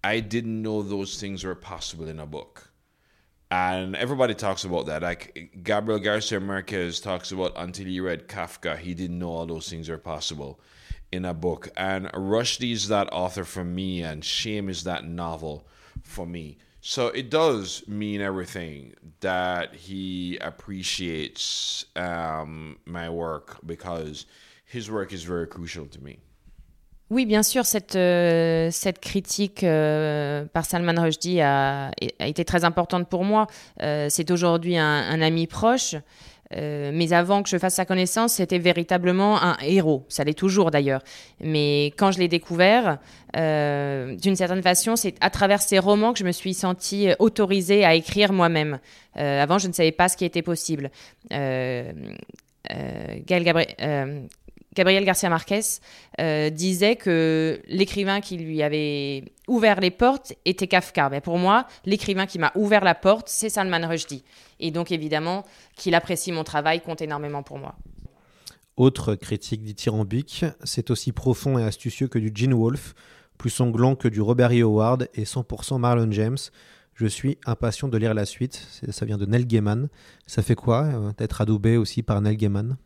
I 0.02 0.20
didn't 0.20 0.60
know 0.60 0.82
those 0.82 1.20
things 1.20 1.44
were 1.44 1.54
possible 1.54 2.08
in 2.08 2.18
a 2.18 2.26
book. 2.26 2.70
And 3.50 3.94
everybody 3.94 4.34
talks 4.34 4.64
about 4.64 4.86
that. 4.86 5.02
Like 5.02 5.60
Gabriel 5.62 6.00
Garcia 6.00 6.40
Marquez 6.40 7.00
talks 7.00 7.32
about 7.32 7.52
until 7.56 7.86
he 7.86 8.00
read 8.00 8.28
Kafka, 8.28 8.78
he 8.78 8.94
didn't 8.94 9.18
know 9.18 9.28
all 9.30 9.46
those 9.46 9.68
things 9.68 9.88
are 9.88 9.98
possible 9.98 10.58
in 11.12 11.24
a 11.24 11.34
book. 11.34 11.68
And 11.76 12.06
Rushdie 12.12 12.72
is 12.72 12.88
that 12.88 13.12
author 13.12 13.44
for 13.44 13.64
me, 13.64 14.02
and 14.02 14.24
Shame 14.24 14.68
is 14.68 14.84
that 14.84 15.04
novel 15.04 15.66
for 16.02 16.26
me. 16.26 16.58
So 16.80 17.08
it 17.08 17.30
does 17.30 17.84
mean 17.86 18.20
everything 18.20 18.94
that 19.20 19.74
he 19.74 20.36
appreciates 20.40 21.84
um, 21.94 22.78
my 22.86 23.08
work 23.08 23.58
because 23.64 24.26
his 24.64 24.90
work 24.90 25.12
is 25.12 25.22
very 25.22 25.46
crucial 25.46 25.86
to 25.86 26.02
me. 26.02 26.18
Oui, 27.12 27.26
bien 27.26 27.42
sûr, 27.42 27.66
cette, 27.66 27.94
euh, 27.94 28.70
cette 28.70 28.98
critique 28.98 29.64
euh, 29.64 30.46
par 30.46 30.64
Salman 30.64 30.94
Rushdie 30.98 31.42
a, 31.42 31.90
a, 32.18 32.26
été 32.26 32.42
très 32.42 32.64
importante 32.64 33.06
pour 33.06 33.22
moi. 33.22 33.48
Euh, 33.82 34.06
c'est 34.08 34.30
aujourd'hui 34.30 34.78
un, 34.78 34.86
un, 34.86 35.20
ami 35.20 35.46
proche. 35.46 35.94
Euh, 36.56 36.90
mais 36.92 37.12
avant 37.12 37.42
que 37.42 37.48
je 37.48 37.58
fasse 37.58 37.74
sa 37.74 37.84
connaissance, 37.84 38.34
c'était 38.34 38.58
véritablement 38.58 39.42
un 39.42 39.56
héros. 39.62 40.04
Ça 40.08 40.24
l'est 40.24 40.34
toujours 40.34 40.70
d'ailleurs. 40.70 41.02
Mais 41.40 41.86
quand 41.96 42.12
je 42.12 42.18
l'ai 42.18 42.28
découvert, 42.28 42.98
euh, 43.36 44.16
d'une 44.16 44.36
certaine 44.36 44.62
façon, 44.62 44.96
c'est 44.96 45.14
à 45.20 45.30
travers 45.30 45.62
ses 45.62 45.78
romans 45.78 46.12
que 46.12 46.18
je 46.18 46.24
me 46.24 46.32
suis 46.32 46.54
sentie 46.54 47.08
autorisée 47.18 47.84
à 47.84 47.94
écrire 47.94 48.32
moi-même. 48.32 48.78
Euh, 49.18 49.42
avant, 49.42 49.58
je 49.58 49.68
ne 49.68 49.72
savais 49.72 49.92
pas 49.92 50.08
ce 50.08 50.16
qui 50.16 50.24
était 50.24 50.42
possible. 50.42 50.90
Gaël 51.30 51.94
Gabriel, 53.26 54.28
Gabriel 54.74 55.04
Garcia 55.04 55.28
Marquez 55.28 55.60
euh, 56.20 56.48
disait 56.50 56.96
que 56.96 57.60
l'écrivain 57.68 58.20
qui 58.20 58.38
lui 58.38 58.62
avait 58.62 59.24
ouvert 59.46 59.80
les 59.80 59.90
portes 59.90 60.32
était 60.44 60.66
Kafka. 60.66 61.20
Pour 61.20 61.38
moi, 61.38 61.66
l'écrivain 61.84 62.26
qui 62.26 62.38
m'a 62.38 62.52
ouvert 62.54 62.82
la 62.84 62.94
porte, 62.94 63.28
c'est 63.28 63.50
Salman 63.50 63.86
Rushdie. 63.86 64.24
Et 64.60 64.70
donc 64.70 64.90
évidemment, 64.90 65.44
qu'il 65.76 65.94
apprécie 65.94 66.32
mon 66.32 66.44
travail 66.44 66.80
compte 66.80 67.02
énormément 67.02 67.42
pour 67.42 67.58
moi. 67.58 67.74
Autre 68.76 69.14
critique 69.14 69.62
dithyrambique, 69.62 70.46
c'est 70.64 70.90
aussi 70.90 71.12
profond 71.12 71.58
et 71.58 71.64
astucieux 71.64 72.08
que 72.08 72.18
du 72.18 72.32
Gene 72.34 72.54
Wolfe, 72.54 72.94
plus 73.36 73.50
sanglant 73.50 73.94
que 73.94 74.08
du 74.08 74.22
Robert 74.22 74.52
E. 74.52 74.62
Howard 74.62 75.08
et 75.14 75.24
100% 75.24 75.78
Marlon 75.78 76.10
James. 76.10 76.38
Je 76.94 77.06
suis 77.06 77.36
impatient 77.44 77.88
de 77.88 77.98
lire 77.98 78.14
la 78.14 78.24
suite. 78.24 78.66
Ça 78.90 79.04
vient 79.04 79.18
de 79.18 79.26
Neil 79.26 79.44
Gaiman. 79.44 79.88
Ça 80.26 80.42
fait 80.42 80.54
quoi 80.54 80.84
euh, 80.84 81.12
d'être 81.18 81.40
adoubé 81.40 81.76
aussi 81.76 82.02
par 82.02 82.20
Neil 82.20 82.36
Gaiman? 82.36 82.76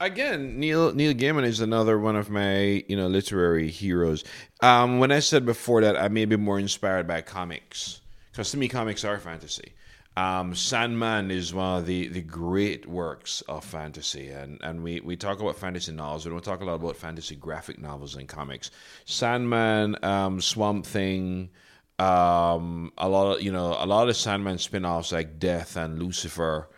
Again, 0.00 0.58
Neil 0.58 0.92
Neil 0.92 1.14
Gaiman 1.14 1.44
is 1.44 1.60
another 1.60 1.98
one 1.98 2.16
of 2.16 2.30
my 2.30 2.84
you 2.88 2.96
know 2.96 3.08
literary 3.08 3.70
heroes. 3.70 4.24
Um, 4.60 4.98
when 4.98 5.12
I 5.12 5.20
said 5.20 5.44
before 5.44 5.80
that 5.82 5.96
I 5.96 6.08
may 6.08 6.24
be 6.24 6.36
more 6.36 6.58
inspired 6.58 7.06
by 7.06 7.22
comics, 7.22 8.00
because 8.30 8.50
to 8.52 8.56
me 8.56 8.68
comics 8.68 9.04
are 9.04 9.18
fantasy. 9.18 9.72
Um, 10.16 10.52
Sandman 10.56 11.30
is 11.30 11.54
one 11.54 11.78
of 11.78 11.86
the, 11.86 12.08
the 12.08 12.22
great 12.22 12.88
works 12.88 13.40
of 13.42 13.64
fantasy, 13.64 14.30
and, 14.30 14.58
and 14.64 14.82
we, 14.82 14.98
we 14.98 15.14
talk 15.16 15.38
about 15.38 15.54
fantasy 15.54 15.92
novels. 15.92 16.26
We 16.26 16.32
don't 16.32 16.42
talk 16.42 16.60
a 16.60 16.64
lot 16.64 16.74
about 16.74 16.96
fantasy 16.96 17.36
graphic 17.36 17.78
novels 17.78 18.16
and 18.16 18.26
comics. 18.26 18.72
Sandman, 19.04 19.96
um, 20.04 20.40
Swamp 20.40 20.86
Thing, 20.86 21.50
um, 22.00 22.92
a 22.98 23.08
lot 23.08 23.36
of 23.36 23.42
you 23.42 23.52
know 23.52 23.76
a 23.78 23.86
lot 23.86 24.08
of 24.08 24.16
Sandman 24.16 24.58
spin-offs 24.58 25.12
like 25.12 25.38
Death 25.38 25.76
and 25.76 26.00
Lucifer 26.00 26.68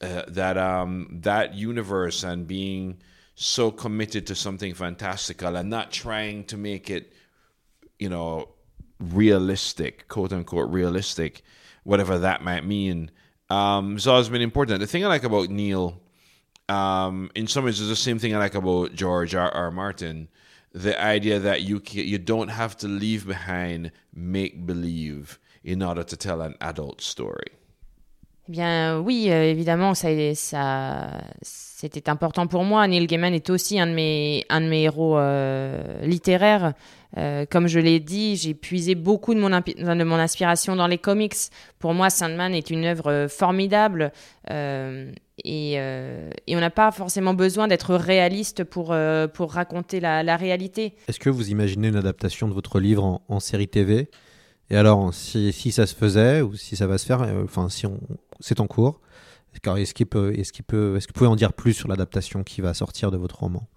uh, 0.00 0.22
that 0.28 0.56
um, 0.56 1.18
that 1.22 1.54
universe 1.54 2.22
and 2.22 2.46
being 2.46 2.98
so 3.34 3.70
committed 3.70 4.26
to 4.26 4.34
something 4.34 4.74
fantastical 4.74 5.56
and 5.56 5.70
not 5.70 5.90
trying 5.90 6.44
to 6.44 6.56
make 6.56 6.90
it, 6.90 7.12
you 7.98 8.08
know, 8.08 8.48
realistic, 8.98 10.08
quote 10.08 10.32
unquote 10.32 10.70
realistic, 10.70 11.42
whatever 11.84 12.18
that 12.18 12.42
might 12.42 12.64
mean. 12.64 13.10
Um, 13.48 13.94
has 13.94 14.06
always 14.06 14.28
been 14.28 14.42
important. 14.42 14.80
The 14.80 14.86
thing 14.86 15.04
I 15.04 15.08
like 15.08 15.24
about 15.24 15.48
Neil, 15.48 16.00
um, 16.68 17.30
in 17.34 17.46
some 17.46 17.64
ways, 17.64 17.80
is 17.80 17.88
the 17.88 17.96
same 17.96 18.18
thing 18.18 18.34
I 18.34 18.38
like 18.38 18.54
about 18.54 18.94
George 18.94 19.34
R. 19.34 19.50
R. 19.50 19.70
Martin. 19.70 20.28
The 20.72 21.02
idea 21.02 21.40
that 21.40 21.62
you 21.62 21.82
you 21.90 22.18
don't 22.18 22.48
have 22.48 22.76
to 22.78 22.88
leave 22.88 23.26
behind 23.26 23.90
make 24.14 24.66
believe 24.66 25.38
in 25.64 25.82
order 25.82 26.04
to 26.04 26.16
tell 26.16 26.40
an 26.42 26.54
adult 26.60 27.00
story. 27.00 27.48
Eh 28.50 28.52
bien, 28.52 28.98
oui, 28.98 29.28
euh, 29.28 29.44
évidemment, 29.44 29.94
ça, 29.94 30.08
c'était 31.40 32.10
important 32.10 32.48
pour 32.48 32.64
moi. 32.64 32.88
Neil 32.88 33.06
Gaiman 33.06 33.32
est 33.32 33.48
aussi 33.48 33.78
un 33.78 33.86
de 33.86 33.92
mes, 33.92 34.44
un 34.48 34.60
de 34.60 34.66
mes 34.66 34.82
héros 34.82 35.16
euh, 35.18 36.04
littéraires. 36.04 36.74
Euh, 37.16 37.46
comme 37.48 37.68
je 37.68 37.78
l'ai 37.78 38.00
dit, 38.00 38.34
j'ai 38.34 38.54
puisé 38.54 38.96
beaucoup 38.96 39.34
de 39.34 39.40
mon, 39.40 39.50
de 39.50 40.02
mon 40.02 40.16
inspiration 40.16 40.74
dans 40.74 40.88
les 40.88 40.98
comics. 40.98 41.36
Pour 41.78 41.94
moi, 41.94 42.10
Sandman 42.10 42.52
est 42.52 42.70
une 42.70 42.86
œuvre 42.86 43.28
formidable. 43.28 44.10
Et, 44.48 45.78
on 46.48 46.60
n'a 46.60 46.70
pas 46.70 46.90
forcément 46.90 47.34
besoin 47.34 47.68
d'être 47.68 47.94
réaliste 47.94 48.64
pour, 48.64 48.96
pour 49.32 49.52
raconter 49.52 50.00
la, 50.00 50.36
réalité. 50.36 50.94
Est-ce 51.06 51.20
que 51.20 51.30
vous 51.30 51.50
imaginez 51.50 51.86
une 51.86 51.94
adaptation 51.96 52.48
de 52.48 52.52
votre 52.52 52.80
livre 52.80 53.04
en, 53.04 53.22
en 53.28 53.38
série 53.38 53.68
TV 53.68 54.10
et 54.72 54.76
alors, 54.76 55.12
si, 55.12 55.52
si, 55.52 55.72
ça 55.72 55.84
se 55.84 55.96
faisait 55.96 56.42
ou 56.42 56.54
si 56.54 56.76
ça 56.76 56.86
va 56.86 56.96
se 56.96 57.04
faire, 57.04 57.26
enfin, 57.42 57.68
si 57.68 57.86
on, 57.86 57.98
c'est 58.40 58.60
en 58.60 58.66
cours. 58.66 59.00
Est-ce 59.54 59.94
qu'il 59.94 60.06
peut, 60.06 60.32
est-ce 60.38 60.52
qu'il 60.52 60.64
peut, 60.64 60.96
est-ce 60.96 61.06
que 61.06 61.12
vous 61.12 61.18
pouvez 61.18 61.30
en 61.30 61.36
dire 61.36 61.52
plus 61.52 61.74
sur 61.74 61.88
l'adaptation 61.88 62.44
qui 62.44 62.60
va 62.60 62.72
sortir 62.74 63.10
de 63.10 63.16
votre 63.16 63.40
roman? 63.40 63.68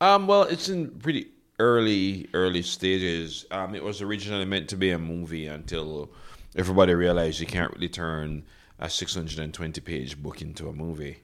Um, 0.00 0.28
well, 0.28 0.46
it's 0.48 0.68
in 0.68 0.90
pretty 1.02 1.32
early, 1.58 2.28
early 2.34 2.62
stages. 2.62 3.46
Um, 3.50 3.74
it 3.74 3.82
was 3.82 4.00
originally 4.00 4.44
meant 4.44 4.68
to 4.68 4.76
be 4.76 4.90
a 4.90 4.98
movie 4.98 5.46
until 5.46 6.10
everybody 6.56 6.94
realized 6.94 7.40
you 7.40 7.46
can't 7.46 7.72
really 7.74 7.88
turn 7.88 8.44
a 8.78 8.88
620 8.88 9.80
page 9.80 10.22
book 10.22 10.40
into 10.40 10.68
a 10.68 10.72
movie. 10.72 11.18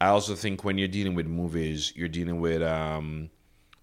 I 0.00 0.08
also 0.08 0.34
think 0.34 0.64
when 0.64 0.78
you're 0.78 0.88
dealing 0.88 1.14
with 1.14 1.26
movies, 1.26 1.92
you're 1.94 2.08
dealing 2.08 2.40
with 2.40 2.62
um, 2.62 3.30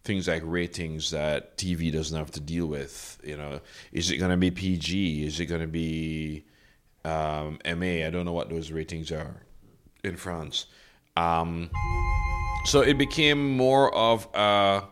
things 0.03 0.27
like 0.27 0.41
ratings 0.45 1.11
that 1.11 1.57
TV 1.57 1.91
doesn't 1.91 2.17
have 2.17 2.31
to 2.31 2.39
deal 2.39 2.67
with. 2.67 3.19
You 3.23 3.37
know, 3.37 3.59
is 3.91 4.11
it 4.11 4.17
going 4.17 4.31
to 4.31 4.37
be 4.37 4.51
PG? 4.51 5.25
Is 5.25 5.39
it 5.39 5.45
going 5.45 5.61
to 5.61 5.67
be 5.67 6.45
um, 7.05 7.59
MA. 7.65 8.05
I 8.05 8.09
don't 8.09 8.25
know 8.25 8.33
what 8.33 8.49
those 8.49 8.71
ratings 8.71 9.11
are 9.11 9.43
in 10.03 10.15
France. 10.15 10.67
Um, 11.15 11.69
so 12.65 12.81
it 12.81 12.97
became 12.97 13.55
more 13.55 13.93
of 13.93 14.27
a 14.33 14.83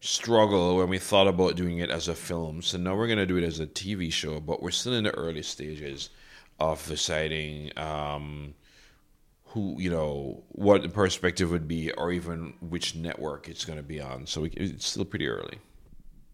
struggle 0.00 0.76
when 0.76 0.88
we 0.88 0.98
thought 0.98 1.28
about 1.28 1.56
doing 1.56 1.78
it 1.78 1.90
as 1.90 2.08
a 2.08 2.14
film. 2.14 2.60
So 2.62 2.76
now 2.78 2.96
we're 2.96 3.06
going 3.06 3.18
to 3.18 3.26
do 3.26 3.36
it 3.36 3.44
as 3.44 3.60
a 3.60 3.66
TV 3.66 4.12
show, 4.12 4.40
but 4.40 4.62
we're 4.62 4.70
still 4.70 4.94
in 4.94 5.04
the 5.04 5.12
early 5.12 5.42
stages 5.42 6.10
of 6.58 6.86
deciding 6.86 7.76
um, 7.78 8.54
who, 9.46 9.76
you 9.78 9.90
know, 9.90 10.42
what 10.48 10.82
the 10.82 10.88
perspective 10.88 11.50
would 11.50 11.68
be, 11.68 11.92
or 11.92 12.12
even 12.12 12.54
which 12.60 12.94
network 12.96 13.48
it's 13.48 13.64
going 13.64 13.78
to 13.78 13.82
be 13.82 14.00
on. 14.00 14.26
So 14.26 14.42
we, 14.42 14.48
it's 14.50 14.86
still 14.86 15.04
pretty 15.04 15.28
early. 15.28 15.58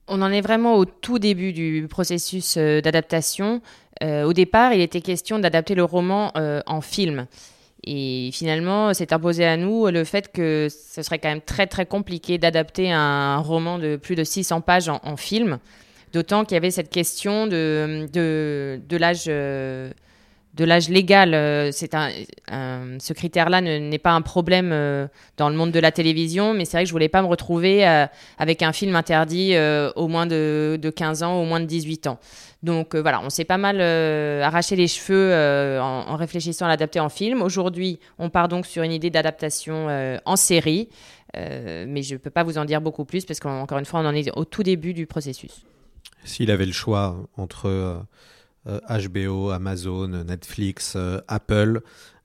On 0.09 0.23
en 0.23 0.33
est 0.33 0.41
vraiment 0.41 0.77
au 0.77 0.87
tout 0.87 1.19
début 1.19 1.53
du 1.53 1.87
processus 1.89 2.57
euh, 2.57 2.81
d'adaptation. 2.81 3.61
Euh, 4.03 4.25
au 4.25 4.33
départ, 4.33 4.73
il 4.73 4.81
était 4.81 5.03
question 5.03 5.39
d'adapter 5.39 5.75
le 5.75 5.85
roman 5.85 6.33
euh, 6.37 6.63
en 6.67 6.81
film. 6.81 7.27
Et 7.85 8.31
finalement, 8.33 8.95
c'est 8.95 9.13
imposé 9.13 9.45
à 9.45 9.57
nous 9.57 9.87
le 9.87 10.05
fait 10.05 10.33
que 10.33 10.69
ce 10.71 11.03
serait 11.03 11.19
quand 11.19 11.29
même 11.29 11.41
très 11.41 11.67
très 11.67 11.87
compliqué 11.87 12.39
d'adapter 12.39 12.91
un 12.91 13.39
roman 13.39 13.79
de 13.79 13.97
plus 13.97 14.15
de 14.15 14.25
600 14.25 14.63
pages 14.63 14.89
en, 14.89 15.17
film. 15.17 15.59
D'autant 16.13 16.45
qu'il 16.45 16.55
y 16.55 16.57
avait 16.57 16.71
cette 16.71 16.91
question 16.91 17.47
de, 17.47 18.09
de, 18.13 18.81
de 18.89 18.97
l'âge 18.97 19.31
de 20.59 20.65
l'âge 20.65 20.89
légal. 20.89 21.35
Euh, 21.35 21.71
c'est 21.73 21.95
un, 21.95 22.11
ce 22.99 23.13
critère-là 23.13 23.61
n'est 23.61 23.99
pas 23.99 24.11
un 24.11 24.23
problème 24.23 24.71
euh, 24.73 25.07
dans 25.37 25.49
le 25.49 25.57
monde 25.57 25.71
de 25.71 25.79
la 25.79 25.93
télévision, 25.93 26.53
mais 26.53 26.65
c'est 26.65 26.77
vrai 26.77 26.83
que 26.83 26.89
je 26.89 26.93
voulais 26.93 27.09
pas 27.09 27.23
me 27.23 27.29
retrouver 27.29 27.87
euh, 27.87 28.07
avec 28.39 28.63
un 28.63 28.73
film 28.73 28.97
interdit 28.97 29.57
au 29.95 30.09
moins 30.09 30.27
de, 30.27 30.93
15 30.95 31.23
ans, 31.23 31.41
au 31.41 31.45
moins 31.45 31.61
de 31.61 31.65
18 31.65 32.09
ans. 32.09 32.19
Donc 32.65 32.97
voilà, 32.97 33.21
on 33.23 33.31
s'est 33.31 33.45
pas 33.45 33.57
mal 33.57 33.81
arraché 33.81 34.75
les 34.75 34.89
cheveux 34.89 35.33
en, 35.81 36.17
réfléchissant 36.17 36.67
à 36.67 36.69
l'adapter 36.69 36.99
en 36.99 37.09
film. 37.09 37.41
Aujourd'hui, 37.41 38.01
on 38.19 38.31
part 38.31 38.49
donc 38.49 38.67
sur 38.67 38.83
une 38.83 38.91
idée 38.91 39.11
d'adaptation 39.11 39.87
en 40.25 40.37
série, 40.37 40.89
mais 41.37 42.03
je 42.03 42.15
ne 42.15 42.19
peux 42.19 42.31
pas 42.31 42.43
vous 42.43 42.59
en 42.59 42.65
dire 42.65 42.81
beaucoup 42.81 43.05
plus 43.05 43.25
parce 43.25 43.39
qu'encore 43.39 43.79
une 43.79 43.85
fois, 43.85 44.01
on 44.01 44.07
en 44.07 44.15
est 44.15 44.37
au 44.37 44.45
tout 44.45 44.65
début 44.65 44.93
du 44.93 45.07
processus. 45.07 45.63
S'il 46.25 46.51
avait 46.51 46.67
le 46.67 46.73
choix 46.73 47.17
entre 47.37 48.03
HBO, 48.69 49.51
euh, 49.51 49.55
Amazon, 49.55 50.09
Netflix, 50.09 50.95
euh, 50.97 51.21
Apple. 51.29 51.81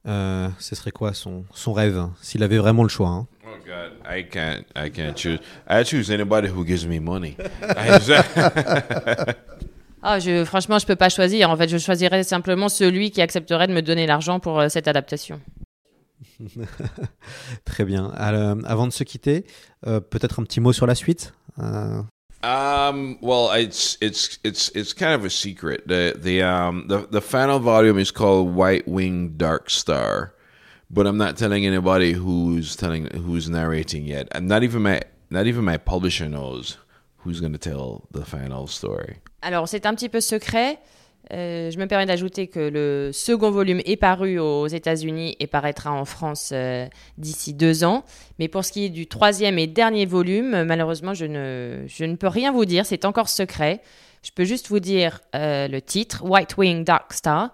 Euh, 0.05 0.49
ce 0.59 0.75
serait 0.75 0.91
quoi 0.91 1.13
son, 1.13 1.45
son 1.53 1.71
rêve 1.71 2.09
s'il 2.21 2.43
avait 2.43 2.57
vraiment 2.57 2.83
le 2.83 2.89
choix 2.89 3.07
hein? 3.07 3.27
Oh 3.45 3.55
God, 3.65 3.93
I 4.05 4.27
can't, 4.27 4.65
I 4.75 4.91
can't 4.91 5.17
choose. 5.17 5.39
I 5.69 5.85
choose 5.85 6.11
anybody 6.11 6.49
who 6.49 6.65
gives 6.65 6.85
me 6.85 6.99
money. 6.99 7.37
Ah, 10.05 10.19
je, 10.19 10.43
franchement, 10.43 10.79
je 10.79 10.85
peux 10.85 10.97
pas 10.97 11.07
choisir. 11.07 11.49
En 11.49 11.55
fait, 11.55 11.69
je 11.69 11.77
choisirais 11.77 12.23
simplement 12.23 12.67
celui 12.67 13.09
qui 13.09 13.21
accepterait 13.21 13.67
de 13.67 13.73
me 13.73 13.81
donner 13.81 14.05
l'argent 14.05 14.41
pour 14.41 14.61
cette 14.69 14.89
adaptation. 14.89 15.39
Très 17.63 17.85
bien. 17.85 18.11
Alors, 18.17 18.57
avant 18.65 18.85
de 18.85 18.91
se 18.91 19.05
quitter, 19.05 19.45
peut-être 19.85 20.41
un 20.41 20.43
petit 20.43 20.59
mot 20.59 20.73
sur 20.73 20.87
la 20.87 20.95
suite. 20.95 21.33
Um, 22.43 23.17
well, 23.21 23.51
it's 23.51 23.97
it's 24.01 24.37
it's 24.43 24.69
it's 24.75 24.91
kind 24.91 25.13
of 25.13 25.23
a 25.23 25.29
secret. 25.29 25.87
The 25.87 26.13
the 26.17 26.41
um 26.43 26.85
the 26.87 27.07
the 27.07 27.21
final 27.21 27.59
volume 27.59 27.97
is 27.97 28.11
called 28.11 28.53
White 28.53 28.85
Wing 28.85 29.35
Dark 29.37 29.69
Star, 29.69 30.33
but 30.91 31.07
I'm 31.07 31.17
not 31.17 31.37
telling 31.37 31.65
anybody 31.65 32.11
who's 32.11 32.75
telling 32.75 33.07
who's 33.07 33.49
narrating 33.49 34.03
yet. 34.05 34.27
And 34.33 34.49
not 34.49 34.63
even 34.63 34.81
my 34.81 35.01
not 35.29 35.47
even 35.47 35.63
my 35.63 35.77
publisher 35.77 36.27
knows 36.27 36.77
who's 37.19 37.39
going 37.39 37.53
to 37.53 37.57
tell 37.57 38.07
the 38.11 38.25
final 38.25 38.67
story. 38.67 39.21
Alors 39.41 39.69
c'est 39.69 39.85
un 39.85 39.95
petit 39.95 40.09
peu 40.09 40.19
secret. 40.19 40.79
Euh, 41.31 41.71
je 41.71 41.79
me 41.79 41.87
permets 41.87 42.05
d'ajouter 42.05 42.47
que 42.47 42.59
le 42.59 43.11
second 43.13 43.49
volume 43.49 43.81
est 43.85 43.95
paru 43.95 44.39
aux 44.39 44.67
États-Unis 44.67 45.35
et 45.39 45.47
paraîtra 45.47 45.91
en 45.91 46.05
France 46.05 46.51
euh, 46.53 46.87
d'ici 47.17 47.53
deux 47.53 47.83
ans. 47.83 48.03
Mais 48.39 48.47
pour 48.47 48.65
ce 48.65 48.71
qui 48.71 48.85
est 48.85 48.89
du 48.89 49.07
troisième 49.07 49.57
et 49.57 49.67
dernier 49.67 50.05
volume, 50.05 50.63
malheureusement, 50.63 51.13
je 51.13 51.25
ne, 51.25 51.83
je 51.87 52.03
ne 52.03 52.15
peux 52.15 52.27
rien 52.27 52.51
vous 52.51 52.65
dire. 52.65 52.85
C'est 52.85 53.05
encore 53.05 53.29
secret. 53.29 53.81
Je 54.21 54.31
peux 54.35 54.43
juste 54.43 54.67
vous 54.67 54.79
dire 54.79 55.21
euh, 55.35 55.67
le 55.67 55.81
titre, 55.81 56.23
White 56.25 56.57
Wing 56.57 56.83
Dark 56.83 57.13
Star. 57.13 57.53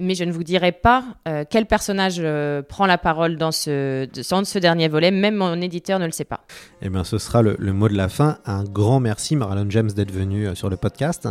Mais 0.00 0.16
je 0.16 0.24
ne 0.24 0.32
vous 0.32 0.42
dirai 0.42 0.72
pas 0.72 1.04
quel 1.50 1.66
personnage 1.66 2.20
prend 2.68 2.84
la 2.84 2.98
parole 2.98 3.36
dans 3.36 3.52
ce, 3.52 4.08
dans 4.28 4.44
ce 4.44 4.58
dernier 4.58 4.88
volet. 4.88 5.12
Même 5.12 5.36
mon 5.36 5.60
éditeur 5.62 6.00
ne 6.00 6.06
le 6.06 6.10
sait 6.10 6.24
pas. 6.24 6.40
Eh 6.82 6.88
bien, 6.88 7.04
ce 7.04 7.16
sera 7.16 7.42
le, 7.42 7.54
le 7.60 7.72
mot 7.72 7.88
de 7.88 7.94
la 7.94 8.08
fin. 8.08 8.38
Un 8.44 8.64
grand 8.64 8.98
merci, 8.98 9.36
Marlon 9.36 9.66
James, 9.70 9.92
d'être 9.92 10.10
venu 10.10 10.56
sur 10.56 10.68
le 10.68 10.76
podcast. 10.76 11.28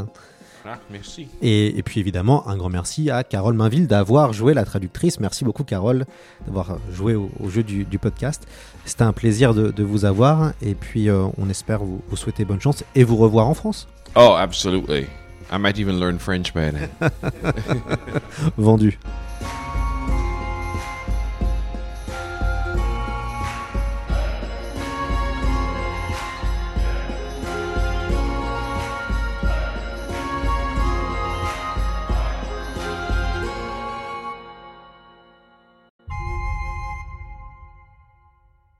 Ah, 0.65 0.79
merci. 0.89 1.27
Et, 1.41 1.77
et 1.77 1.83
puis 1.83 1.99
évidemment, 1.99 2.47
un 2.47 2.55
grand 2.55 2.69
merci 2.69 3.09
à 3.09 3.23
Carole 3.23 3.53
Mainville 3.53 3.85
d'avoir 3.87 4.31
joué 4.31 4.53
la 4.53 4.63
traductrice. 4.63 5.19
Merci 5.19 5.43
beaucoup, 5.43 5.63
Carole, 5.65 6.05
d'avoir 6.45 6.77
joué 6.91 7.15
au, 7.15 7.29
au 7.41 7.49
jeu 7.49 7.63
du, 7.63 7.83
du 7.83 7.99
podcast. 7.99 8.47
C'était 8.85 9.03
un 9.03 9.11
plaisir 9.11 9.53
de, 9.53 9.71
de 9.71 9.83
vous 9.83 10.05
avoir. 10.05 10.53
Et 10.61 10.73
puis, 10.73 11.09
euh, 11.09 11.25
on 11.37 11.49
espère 11.49 11.79
vous, 11.83 12.01
vous 12.07 12.15
souhaiter 12.15 12.45
bonne 12.45 12.61
chance 12.61 12.83
et 12.95 13.03
vous 13.03 13.17
revoir 13.17 13.47
en 13.47 13.53
France. 13.53 13.87
Oh, 14.15 14.35
absolutely. 14.37 15.05
I 15.51 15.57
might 15.59 15.77
even 15.77 15.99
learn 15.99 16.17
French 16.17 16.53
by 16.53 16.71
then. 16.71 16.89
Vendu. 18.57 18.97